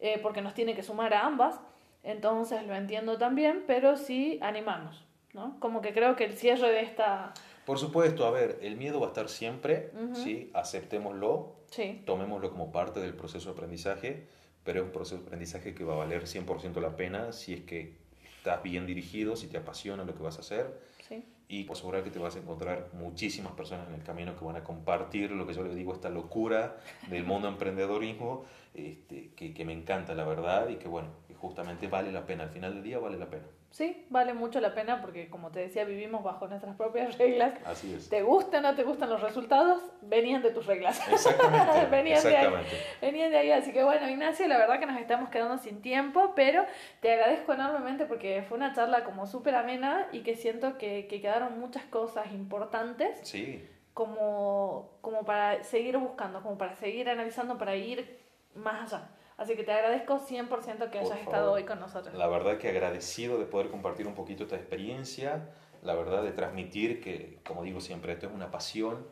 eh, 0.00 0.18
porque 0.22 0.42
nos 0.42 0.54
tiene 0.54 0.74
que 0.74 0.82
sumar 0.82 1.14
a 1.14 1.24
ambas. 1.24 1.60
Entonces 2.02 2.66
lo 2.66 2.74
entiendo 2.74 3.16
también, 3.16 3.64
pero 3.66 3.96
sí 3.96 4.38
animamos. 4.42 5.04
¿No? 5.34 5.58
Como 5.60 5.82
que 5.82 5.92
creo 5.92 6.16
que 6.16 6.24
el 6.24 6.32
cierre 6.32 6.70
de 6.70 6.80
esta... 6.80 7.34
Por 7.66 7.78
supuesto, 7.78 8.26
a 8.26 8.30
ver, 8.30 8.58
el 8.62 8.76
miedo 8.76 9.00
va 9.00 9.06
a 9.06 9.08
estar 9.08 9.28
siempre, 9.28 9.90
¿sí? 10.12 10.50
Aceptémoslo, 10.54 11.56
sí. 11.70 12.02
tomémoslo 12.04 12.50
como 12.50 12.70
parte 12.70 13.00
del 13.00 13.14
proceso 13.14 13.50
de 13.50 13.52
aprendizaje, 13.54 14.26
pero 14.64 14.80
es 14.80 14.86
un 14.86 14.92
proceso 14.92 15.16
de 15.16 15.26
aprendizaje 15.26 15.74
que 15.74 15.82
va 15.82 15.94
a 15.94 15.96
valer 15.96 16.24
100% 16.24 16.80
la 16.80 16.96
pena 16.96 17.32
si 17.32 17.54
es 17.54 17.60
que 17.62 17.96
estás 18.36 18.62
bien 18.62 18.86
dirigido, 18.86 19.34
si 19.34 19.46
te 19.46 19.56
apasiona 19.56 20.04
lo 20.04 20.14
que 20.14 20.22
vas 20.22 20.36
a 20.36 20.40
hacer. 20.40 20.78
Sí. 21.08 21.24
Y 21.48 21.64
por 21.64 21.76
asegurar 21.76 22.04
que 22.04 22.10
te 22.10 22.18
vas 22.18 22.36
a 22.36 22.38
encontrar 22.38 22.90
muchísimas 22.92 23.52
personas 23.52 23.88
en 23.88 23.94
el 23.94 24.02
camino 24.02 24.36
que 24.36 24.44
van 24.44 24.56
a 24.56 24.64
compartir 24.64 25.30
lo 25.30 25.46
que 25.46 25.54
yo 25.54 25.62
le 25.62 25.74
digo, 25.74 25.94
esta 25.94 26.10
locura 26.10 26.76
del 27.08 27.24
mundo 27.24 27.48
emprendedorismo, 27.48 28.44
este, 28.74 29.30
que, 29.34 29.54
que 29.54 29.64
me 29.64 29.72
encanta, 29.72 30.14
la 30.14 30.24
verdad, 30.24 30.68
y 30.68 30.76
que 30.76 30.88
bueno, 30.88 31.08
justamente 31.38 31.88
vale 31.88 32.12
la 32.12 32.26
pena, 32.26 32.44
al 32.44 32.50
final 32.50 32.74
del 32.74 32.82
día 32.82 32.98
vale 32.98 33.18
la 33.18 33.30
pena. 33.30 33.44
Sí, 33.74 34.06
vale 34.08 34.34
mucho 34.34 34.60
la 34.60 34.72
pena 34.72 35.00
porque, 35.00 35.28
como 35.28 35.50
te 35.50 35.58
decía, 35.58 35.84
vivimos 35.84 36.22
bajo 36.22 36.46
nuestras 36.46 36.76
propias 36.76 37.18
reglas. 37.18 37.54
Así 37.66 37.92
es. 37.92 38.08
¿Te 38.08 38.22
gustan 38.22 38.64
o 38.64 38.68
no 38.68 38.76
te 38.76 38.84
gustan 38.84 39.10
los 39.10 39.20
resultados? 39.20 39.82
Venían 40.00 40.42
de 40.42 40.52
tus 40.52 40.64
reglas. 40.66 41.00
Exactamente. 41.12 41.86
venían, 41.86 42.22
De 42.22 42.36
ahí, 42.36 42.54
venían 43.02 43.32
de 43.32 43.38
ahí. 43.38 43.50
Así 43.50 43.72
que 43.72 43.82
bueno, 43.82 44.08
Ignacio, 44.08 44.46
la 44.46 44.58
verdad 44.58 44.78
que 44.78 44.86
nos 44.86 45.00
estamos 45.00 45.28
quedando 45.28 45.58
sin 45.58 45.82
tiempo, 45.82 46.34
pero 46.36 46.64
te 47.00 47.14
agradezco 47.14 47.52
enormemente 47.52 48.06
porque 48.06 48.44
fue 48.48 48.58
una 48.58 48.72
charla 48.72 49.02
como 49.02 49.26
súper 49.26 49.56
amena 49.56 50.06
y 50.12 50.20
que 50.20 50.36
siento 50.36 50.78
que, 50.78 51.08
que 51.08 51.20
quedaron 51.20 51.58
muchas 51.58 51.82
cosas 51.86 52.30
importantes. 52.30 53.18
Sí. 53.24 53.68
Como, 53.92 54.98
como 55.00 55.24
para 55.24 55.64
seguir 55.64 55.98
buscando, 55.98 56.42
como 56.42 56.56
para 56.56 56.76
seguir 56.76 57.10
analizando, 57.10 57.58
para 57.58 57.74
ir 57.74 58.20
más 58.54 58.92
allá. 58.92 59.08
Así 59.36 59.56
que 59.56 59.64
te 59.64 59.72
agradezco 59.72 60.20
100% 60.20 60.90
que 60.90 60.98
hayas 60.98 61.18
estado 61.18 61.52
hoy 61.52 61.64
con 61.64 61.80
nosotros. 61.80 62.14
La 62.14 62.28
verdad 62.28 62.56
que 62.58 62.68
agradecido 62.68 63.38
de 63.38 63.46
poder 63.46 63.68
compartir 63.68 64.06
un 64.06 64.14
poquito 64.14 64.44
esta 64.44 64.56
experiencia, 64.56 65.48
la 65.84 65.94
verdad 65.94 66.22
de 66.22 66.32
transmitir 66.32 67.00
que, 67.00 67.38
como 67.46 67.62
digo 67.62 67.80
siempre, 67.80 68.12
esto 68.14 68.26
es 68.26 68.32
una 68.32 68.50
pasión. 68.50 69.06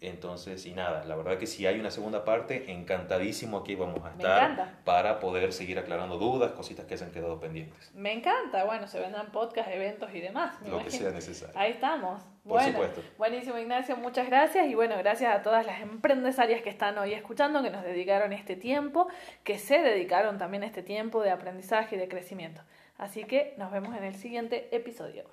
Entonces, 0.00 0.64
y 0.66 0.72
nada, 0.72 1.04
la 1.04 1.16
verdad 1.16 1.38
que 1.38 1.46
si 1.46 1.66
hay 1.66 1.80
una 1.80 1.90
segunda 1.90 2.24
parte, 2.24 2.70
encantadísimo 2.70 3.58
aquí 3.58 3.74
vamos 3.74 4.04
a 4.04 4.10
estar 4.10 4.80
para 4.84 5.18
poder 5.18 5.52
seguir 5.52 5.78
aclarando 5.78 6.18
dudas, 6.18 6.52
cositas 6.52 6.84
que 6.84 6.94
hayan 6.94 7.10
quedado 7.10 7.40
pendientes. 7.40 7.90
Me 7.94 8.12
encanta, 8.12 8.64
bueno, 8.64 8.86
se 8.86 9.00
vendrán 9.00 9.32
podcasts, 9.32 9.72
eventos 9.72 10.14
y 10.14 10.20
demás. 10.20 10.54
Lo 10.68 10.84
que 10.84 10.90
sea 10.90 11.10
necesario. 11.10 11.58
Ahí 11.58 11.72
estamos. 11.72 12.22
Por 12.42 12.52
bueno, 12.52 12.72
supuesto. 12.72 13.02
Buenísimo, 13.16 13.58
Ignacio, 13.58 13.96
muchas 13.96 14.26
gracias. 14.26 14.66
Y 14.68 14.74
bueno, 14.74 14.96
gracias 14.98 15.34
a 15.34 15.42
todas 15.42 15.64
las 15.64 15.80
empresarias 15.80 16.60
que 16.60 16.68
están 16.70 16.98
hoy 16.98 17.14
escuchando, 17.14 17.62
que 17.62 17.70
nos 17.70 17.82
dedicaron 17.82 18.34
este 18.34 18.56
tiempo, 18.56 19.08
que 19.42 19.58
se 19.58 19.80
dedicaron 19.80 20.36
también 20.36 20.64
este 20.64 20.82
tiempo 20.82 21.22
de 21.22 21.30
aprendizaje 21.30 21.96
y 21.96 21.98
de 21.98 22.08
crecimiento. 22.08 22.60
Así 22.98 23.24
que 23.24 23.54
nos 23.56 23.72
vemos 23.72 23.96
en 23.96 24.04
el 24.04 24.14
siguiente 24.14 24.68
episodio. 24.76 25.24